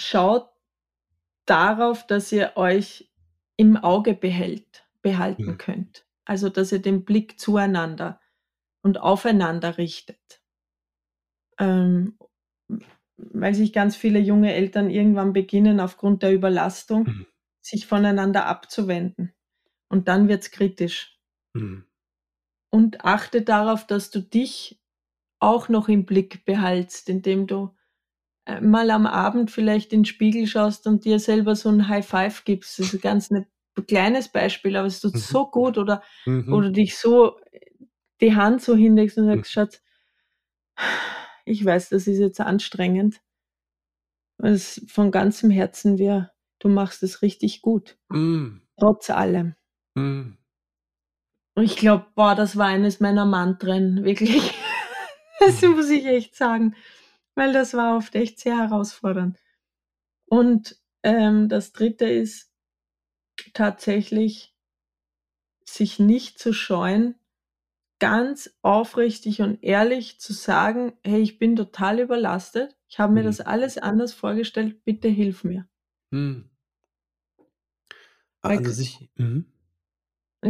schaut 0.00 0.50
darauf, 1.46 2.06
dass 2.06 2.32
ihr 2.32 2.52
euch 2.56 3.07
im 3.58 3.76
Auge 3.78 4.14
behält, 4.14 4.88
behalten 5.02 5.52
Mhm. 5.52 5.58
könnt. 5.58 6.06
Also, 6.26 6.50
dass 6.50 6.72
ihr 6.72 6.80
den 6.82 7.04
Blick 7.04 7.40
zueinander 7.40 8.20
und 8.82 9.00
aufeinander 9.00 9.78
richtet. 9.78 10.42
Ähm, 11.58 12.16
weil 13.16 13.54
sich 13.54 13.72
ganz 13.72 13.96
viele 13.96 14.18
junge 14.18 14.54
Eltern 14.54 14.90
irgendwann 14.90 15.32
beginnen, 15.32 15.80
aufgrund 15.80 16.22
der 16.22 16.32
Überlastung, 16.32 17.04
Mhm. 17.06 17.26
sich 17.60 17.86
voneinander 17.86 18.46
abzuwenden. 18.46 19.34
Und 19.88 20.08
dann 20.08 20.28
wird's 20.28 20.50
kritisch. 20.50 21.18
Mhm. 21.54 21.84
Und 22.70 23.04
achte 23.04 23.42
darauf, 23.42 23.86
dass 23.86 24.10
du 24.10 24.20
dich 24.20 24.80
auch 25.40 25.68
noch 25.68 25.88
im 25.88 26.06
Blick 26.06 26.44
behältst, 26.46 27.08
indem 27.08 27.46
du 27.46 27.74
mal 28.60 28.90
am 28.90 29.06
Abend 29.06 29.50
vielleicht 29.50 29.92
in 29.92 30.00
den 30.00 30.04
Spiegel 30.06 30.46
schaust 30.46 30.86
und 30.86 31.04
dir 31.04 31.18
selber 31.18 31.54
so 31.56 31.68
ein 31.68 31.88
High 31.88 32.06
Five 32.06 32.44
gibst. 32.44 32.78
Das 32.78 32.86
ist 32.86 32.94
ein 32.94 33.00
ganz 33.00 33.30
ein 33.30 33.46
kleines 33.86 34.28
Beispiel, 34.28 34.76
aber 34.76 34.86
es 34.88 35.00
tut 35.00 35.14
Mhm. 35.14 35.18
so 35.18 35.46
gut 35.50 35.78
oder, 35.78 36.02
Mhm. 36.26 36.52
oder 36.52 36.70
dich 36.70 36.96
so 36.98 37.36
die 38.20 38.34
Hand 38.34 38.62
so 38.62 38.74
hinlegst 38.74 39.18
und 39.18 39.26
Mhm. 39.26 39.36
sagst, 39.36 39.52
Schatz, 39.52 39.82
ich 41.44 41.64
weiß, 41.64 41.88
das 41.90 42.06
ist 42.06 42.18
jetzt 42.18 42.40
anstrengend. 42.40 43.20
Es 44.38 44.84
von 44.88 45.10
ganzem 45.10 45.50
Herzen 45.50 45.98
wir, 45.98 46.30
du 46.60 46.68
machst 46.68 47.02
es 47.02 47.22
richtig 47.22 47.60
gut, 47.62 47.98
Mhm. 48.08 48.62
trotz 48.78 49.10
allem. 49.10 49.54
Mhm. 49.96 50.38
Und 51.56 51.64
ich 51.64 51.76
glaube, 51.76 52.06
boah, 52.14 52.34
das 52.36 52.56
war 52.56 52.66
eines 52.66 53.00
meiner 53.00 53.24
Mantren, 53.26 54.04
wirklich. 54.04 54.54
Das 55.40 55.62
Mhm. 55.62 55.70
muss 55.76 55.88
ich 55.88 56.04
echt 56.04 56.34
sagen, 56.34 56.74
weil 57.38 57.52
das 57.54 57.74
war 57.74 57.96
oft 57.96 58.14
echt 58.16 58.40
sehr 58.40 58.58
herausfordernd. 58.58 59.38
Und 60.26 60.76
ähm, 61.02 61.48
das 61.48 61.72
Dritte 61.72 62.06
ist 62.06 62.52
tatsächlich, 63.54 64.54
sich 65.64 65.98
nicht 65.98 66.38
zu 66.38 66.52
scheuen, 66.52 67.14
ganz 68.00 68.56
aufrichtig 68.62 69.42
und 69.42 69.62
ehrlich 69.62 70.20
zu 70.20 70.32
sagen, 70.32 70.94
hey, 71.04 71.20
ich 71.20 71.38
bin 71.38 71.56
total 71.56 72.00
überlastet, 72.00 72.76
ich 72.88 72.98
habe 72.98 73.14
mir 73.14 73.22
Mhm. 73.22 73.24
das 73.24 73.40
alles 73.40 73.78
anders 73.78 74.14
vorgestellt, 74.14 74.84
bitte 74.84 75.08
hilf 75.08 75.44
mir. 75.44 75.68
Mhm. 76.12 76.48
A 78.42 78.48
Weil 78.48 78.58
also 78.58 78.72
sich 78.72 79.10
mhm. 79.16 79.46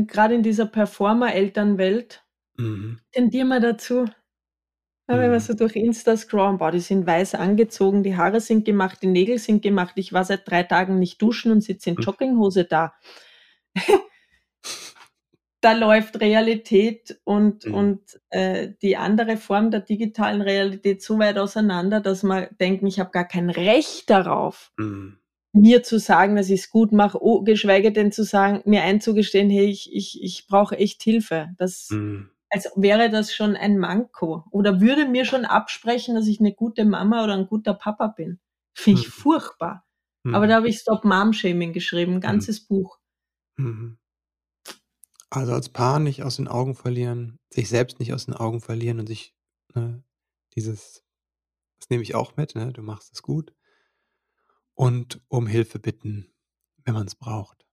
grade 0.07 0.35
in 0.35 0.43
dieser 0.43 0.67
Performer-Elternwelt 0.67 2.25
Mhm. 2.59 2.99
tendieren 3.13 3.49
wir 3.49 3.61
dazu 3.61 4.07
ja, 5.09 5.19
wenn 5.21 5.31
Mhm. 5.31 5.41
so 5.41 5.55
durch 5.55 5.77
Insta 5.77 6.17
scrollen, 6.17 6.59
boah, 6.59 6.71
die 6.71 6.81
sind 6.81 7.07
weiß 7.07 7.35
angezogen, 7.35 8.03
die 8.03 8.17
Haare 8.17 8.41
sind 8.41 8.65
gemacht, 8.65 8.99
die 9.03 9.07
Nägel 9.09 9.39
sind 9.39 9.63
gemacht. 9.63 9.95
Ich 9.97 10.13
war 10.13 10.25
seit 10.25 10.49
3 10.51 10.63
Tagen 10.65 10.99
nicht 10.99 11.21
duschen 11.23 11.53
und 11.53 11.63
sitze 11.63 11.91
in. 11.91 11.97
Jogginghose 12.01 12.65
da. 12.65 12.95
Da 15.61 15.73
läuft 15.73 16.21
Realität 16.21 17.21
und 17.25 17.65
Mhm. 17.67 17.75
und, 17.75 18.01
äh, 18.31 18.69
die 18.81 18.97
andere 18.97 19.37
Form 19.37 19.71
der 19.73 19.81
digitalen 19.81 20.41
Realität 20.41 21.03
so 21.03 21.19
weit 21.19 21.37
auseinander, 21.37 22.01
dass 22.01 22.23
wir 22.23 22.49
denken, 22.61 22.87
ich 22.87 23.01
habe 23.01 23.11
gar 23.11 23.27
kein 23.27 23.51
Recht 23.51 24.09
darauf, 24.09 24.71
Mhm. 24.79 25.19
mir 25.53 25.83
zu 25.85 25.99
sagen, 25.99 26.37
dass 26.37 26.51
ich's 26.51 26.71
gut 26.71 26.93
mache, 26.93 27.23
oh, 27.23 27.43
geschweige 27.43 27.93
denn 27.93 28.13
zu 28.13 28.25
sagen 28.25 28.63
mir 28.67 28.83
einzugestehen: 28.85 29.51
„Hey, 29.51 29.67
ich 29.67 29.95
ich 29.95 30.23
ich 30.23 30.47
brauche 30.49 30.79
echt 30.79 31.03
Hilfe.“ 31.03 31.51
Das 31.59 31.89
Mhm. 31.91 32.31
Als 32.51 32.71
wäre 32.77 33.11
das 33.11 33.35
schon 33.35 33.57
ein 33.57 33.79
Manko 33.79 34.45
oder 34.51 34.81
würde 34.81 35.07
mir 35.09 35.25
schon 35.25 35.45
absprechen, 35.45 36.15
dass 36.15 36.27
ich 36.29 36.41
'ne 36.41 36.53
gute 36.55 36.85
Mama 36.85 37.25
oder 37.25 37.35
'n 37.35 37.47
guter 37.49 37.75
Papa 37.75 38.09
bin. 38.09 38.41
Finde 38.75 39.01
ich 39.01 39.09
Mhm. 39.09 39.11
furchtbar. 39.11 39.85
Aber 40.31 40.47
Mhm. 40.47 40.49
da 40.49 40.57
habe 40.57 40.69
ich 40.69 40.79
Stop 40.81 41.05
Mom 41.05 41.33
Shaming 41.33 41.73
geschrieben, 41.73 42.15
'n 42.17 42.21
Mhm. 42.27 42.49
ganzes 42.49 42.61
Buch. 42.61 42.99
Mhm. 43.59 43.99
Also, 45.33 45.53
als 45.53 45.69
Paar 45.69 45.99
nicht 45.99 46.23
aus 46.23 46.37
den 46.37 46.49
Augen 46.49 46.75
verlieren, 46.75 47.39
sich 47.51 47.69
selbst 47.69 48.01
nicht 48.01 48.15
aus 48.15 48.25
den 48.27 48.35
Augen 48.35 48.61
verlieren 48.63 48.99
und 49.01 49.07
sich, 49.07 49.35
ne, 49.75 50.03
dieses 50.55 51.05
das 51.81 51.91
nehme 51.91 52.03
ich 52.05 52.15
auch 52.17 52.37
mit, 52.37 52.55
ne? 52.57 52.73
Du 52.73 52.83
machst 52.83 53.13
es 53.15 53.23
gut. 53.23 53.53
Und 54.79 55.21
um 55.27 55.49
Hilfe 55.49 55.81
bitten, 55.81 56.31
wenn 56.85 56.95
man's 56.95 57.17
braucht. 57.17 57.65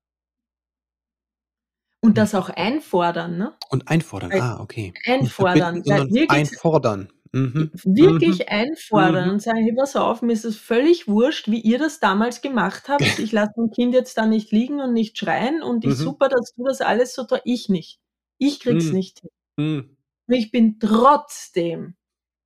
Und 2.05 2.11
Mhm. 2.11 2.15
das 2.15 2.35
auch 2.35 2.49
einfordern, 2.49 3.37
ne? 3.37 3.53
Und 3.69 3.87
einfordern, 3.87 4.31
Weil 4.31 4.41
ah, 4.41 4.59
okay. 4.61 4.93
Einfordern, 5.07 5.81
geht's 5.83 6.31
einfordern. 6.31 7.09
Mhm. 7.31 7.71
Mhm. 7.83 7.83
wirklich 7.95 8.49
einfordern 8.49 9.25
Mhm. 9.25 9.31
und 9.31 9.41
sagen: 9.41 9.63
„Hey, 9.63 9.73
pass 9.75 9.95
auf, 9.95 10.21
mir 10.21 10.33
ist 10.33 10.45
es 10.45 10.57
völlig 10.57 11.07
wurscht, 11.07 11.49
wie 11.49 11.59
ihr 11.61 11.79
das 11.79 11.99
damals 11.99 12.41
gemacht 12.41 12.87
habt. 12.89 13.17
Ich 13.19 13.31
lasse 13.31 13.51
mein 13.57 13.71
Kind 13.71 13.93
jetzt 13.93 14.17
da 14.17 14.25
nicht 14.25 14.51
liegen 14.51 14.79
und 14.81 14.93
nicht 14.93 15.17
schreien 15.17 15.61
und 15.63 15.83
ich 15.83 15.91
Mhm. 15.91 16.03
super, 16.03 16.29
dass 16.29 16.53
du 16.55 16.63
das 16.65 16.81
alles 16.81 17.13
so 17.15 17.23
toll 17.25 17.41
ich 17.45 17.69
nicht. 17.69 17.99
Ich 18.37 18.59
kriege 18.59 18.77
es 18.77 18.91
Mhm. 18.91 18.93
nicht 18.93 19.19
hin. 19.21 19.29
Mhm. 19.57 19.97
Ich 20.27 20.51
bin 20.51 20.79
trotzdem 20.79 21.95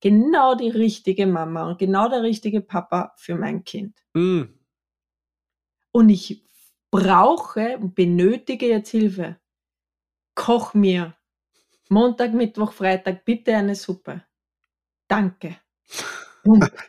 genau 0.02 0.56
die 0.56 0.70
richtige 0.70 1.28
Mama 1.28 1.70
und 1.70 1.80
genau 1.80 2.10
der 2.10 2.24
richtige 2.24 2.62
Papa 2.62 3.14
für 3.18 3.36
mein 3.36 3.64
Kind. 3.66 4.00
Mhm. 4.16 4.60
Und 5.92 6.10
ich 6.10 6.44
brauche 6.92 7.78
und 7.78 7.96
benötige 7.96 8.68
jetzt 8.68 8.90
Hilfe. 8.92 9.38
Koch 10.40 10.74
mir 10.74 11.14
Montag, 11.90 12.34
Mittwoch, 12.34 12.72
Freitag 12.72 13.26
bitte 13.26 13.58
eine 13.58 13.76
Suppe. 13.76 14.24
Danke. 15.10 15.58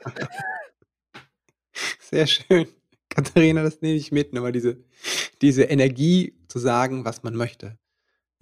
Sehr 2.01 2.27
schön. 2.27 2.69
Katharina, 3.11 3.63
das 3.63 3.83
nehme 3.83 3.97
ich 3.97 4.13
mit, 4.13 4.33
nochmal 4.33 4.53
diese 4.53 4.83
diese 5.43 5.65
Energie 5.65 6.39
zu 6.49 6.59
sagen, 6.61 7.05
was 7.05 7.23
man 7.25 7.35
möchte. 7.37 7.79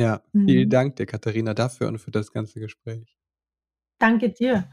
Ja, 0.00 0.22
vielen 0.46 0.66
Mhm. 0.66 0.70
Dank 0.70 0.96
dir, 0.96 1.06
Katharina, 1.06 1.54
dafür 1.54 1.88
und 1.88 1.98
für 1.98 2.10
das 2.12 2.30
ganze 2.32 2.60
Gespräch. 2.60 3.16
Danke 4.00 4.30
dir. 4.30 4.68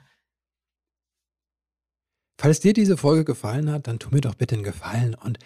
Falls 2.40 2.60
dir 2.60 2.74
diese 2.74 2.98
Folge 2.98 3.24
gefallen 3.24 3.72
hat, 3.72 3.88
dann 3.88 4.00
tu 4.00 4.10
mir 4.12 4.22
doch 4.22 4.36
bitte 4.36 4.56
'n 4.56 4.64
Gefallen 4.64 5.16
und 5.16 5.40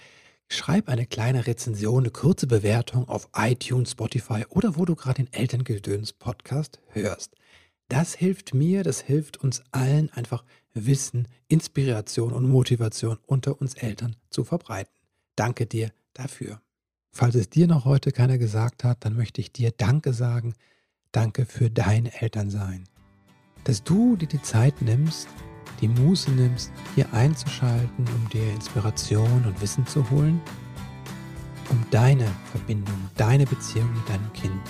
schreib 0.49 0.89
eine 0.89 1.05
kleine 1.05 1.47
Rezension, 1.47 2.03
'ne 2.03 2.09
kurze 2.09 2.47
Bewertung 2.47 3.07
auf 3.07 3.29
iTunes, 3.35 3.91
Spotify 3.91 4.45
oder 4.49 4.75
wo 4.75 4.85
du 4.85 4.95
grad 4.95 5.19
den 5.19 5.31
Elterngedöns-Podcast 5.31 6.79
hörst. 6.89 7.35
Das 7.87 8.13
hilft 8.13 8.53
mir, 8.53 8.83
das 8.83 9.01
hilft 9.01 9.37
uns 9.37 9.63
allen, 9.71 10.09
einfach 10.11 10.43
Wissen, 10.73 11.27
Inspiration 11.47 12.33
und 12.33 12.47
Motivation 12.47 13.17
unter 13.25 13.59
uns 13.61 13.73
Eltern 13.75 14.15
zu 14.29 14.43
verbreiten. 14.43 14.93
Danke 15.35 15.65
dir 15.65 15.91
dafür. 16.13 16.61
Falls 17.11 17.35
es 17.35 17.49
dir 17.49 17.67
noch 17.67 17.85
heute 17.85 18.11
keiner 18.11 18.37
gesagt 18.37 18.83
hat, 18.83 19.03
dann 19.05 19.15
möchte 19.15 19.41
ich 19.41 19.51
dir 19.51 19.71
Danke 19.71 20.13
sagen. 20.13 20.53
Danke 21.11 21.45
für 21.45 21.71
dein 21.71 22.05
Elternsein. 22.05 22.83
Dass 23.63 23.83
du 23.83 24.15
dir 24.15 24.27
die 24.27 24.41
Zeit 24.41 24.81
nimmst, 24.81 25.27
die 25.81 25.87
Muße 25.87 26.31
nimmst, 26.31 26.71
hier 26.95 27.11
einzuschalten, 27.13 28.05
um 28.15 28.29
dir 28.29 28.51
Inspiration 28.51 29.45
und 29.45 29.61
Wissen 29.61 29.85
zu 29.85 30.09
holen, 30.09 30.41
um 31.69 31.83
deine 31.91 32.27
Verbindung, 32.51 32.97
deine 33.15 33.45
Beziehung 33.45 33.91
mit 33.93 34.07
deinem 34.09 34.31
Kind 34.33 34.61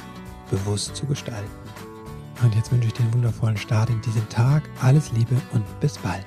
bewusst 0.50 0.96
zu 0.96 1.06
gestalten. 1.06 1.50
Und 2.42 2.56
jetzt 2.56 2.72
wünsche 2.72 2.88
ich 2.88 2.94
dir 2.94 3.04
einen 3.04 3.14
wundervollen 3.14 3.58
Start 3.58 3.90
in 3.90 4.02
diesen 4.02 4.28
Tag. 4.30 4.64
Alles 4.82 5.12
Liebe 5.12 5.36
und 5.54 5.80
bis 5.80 5.98
bald. 5.98 6.26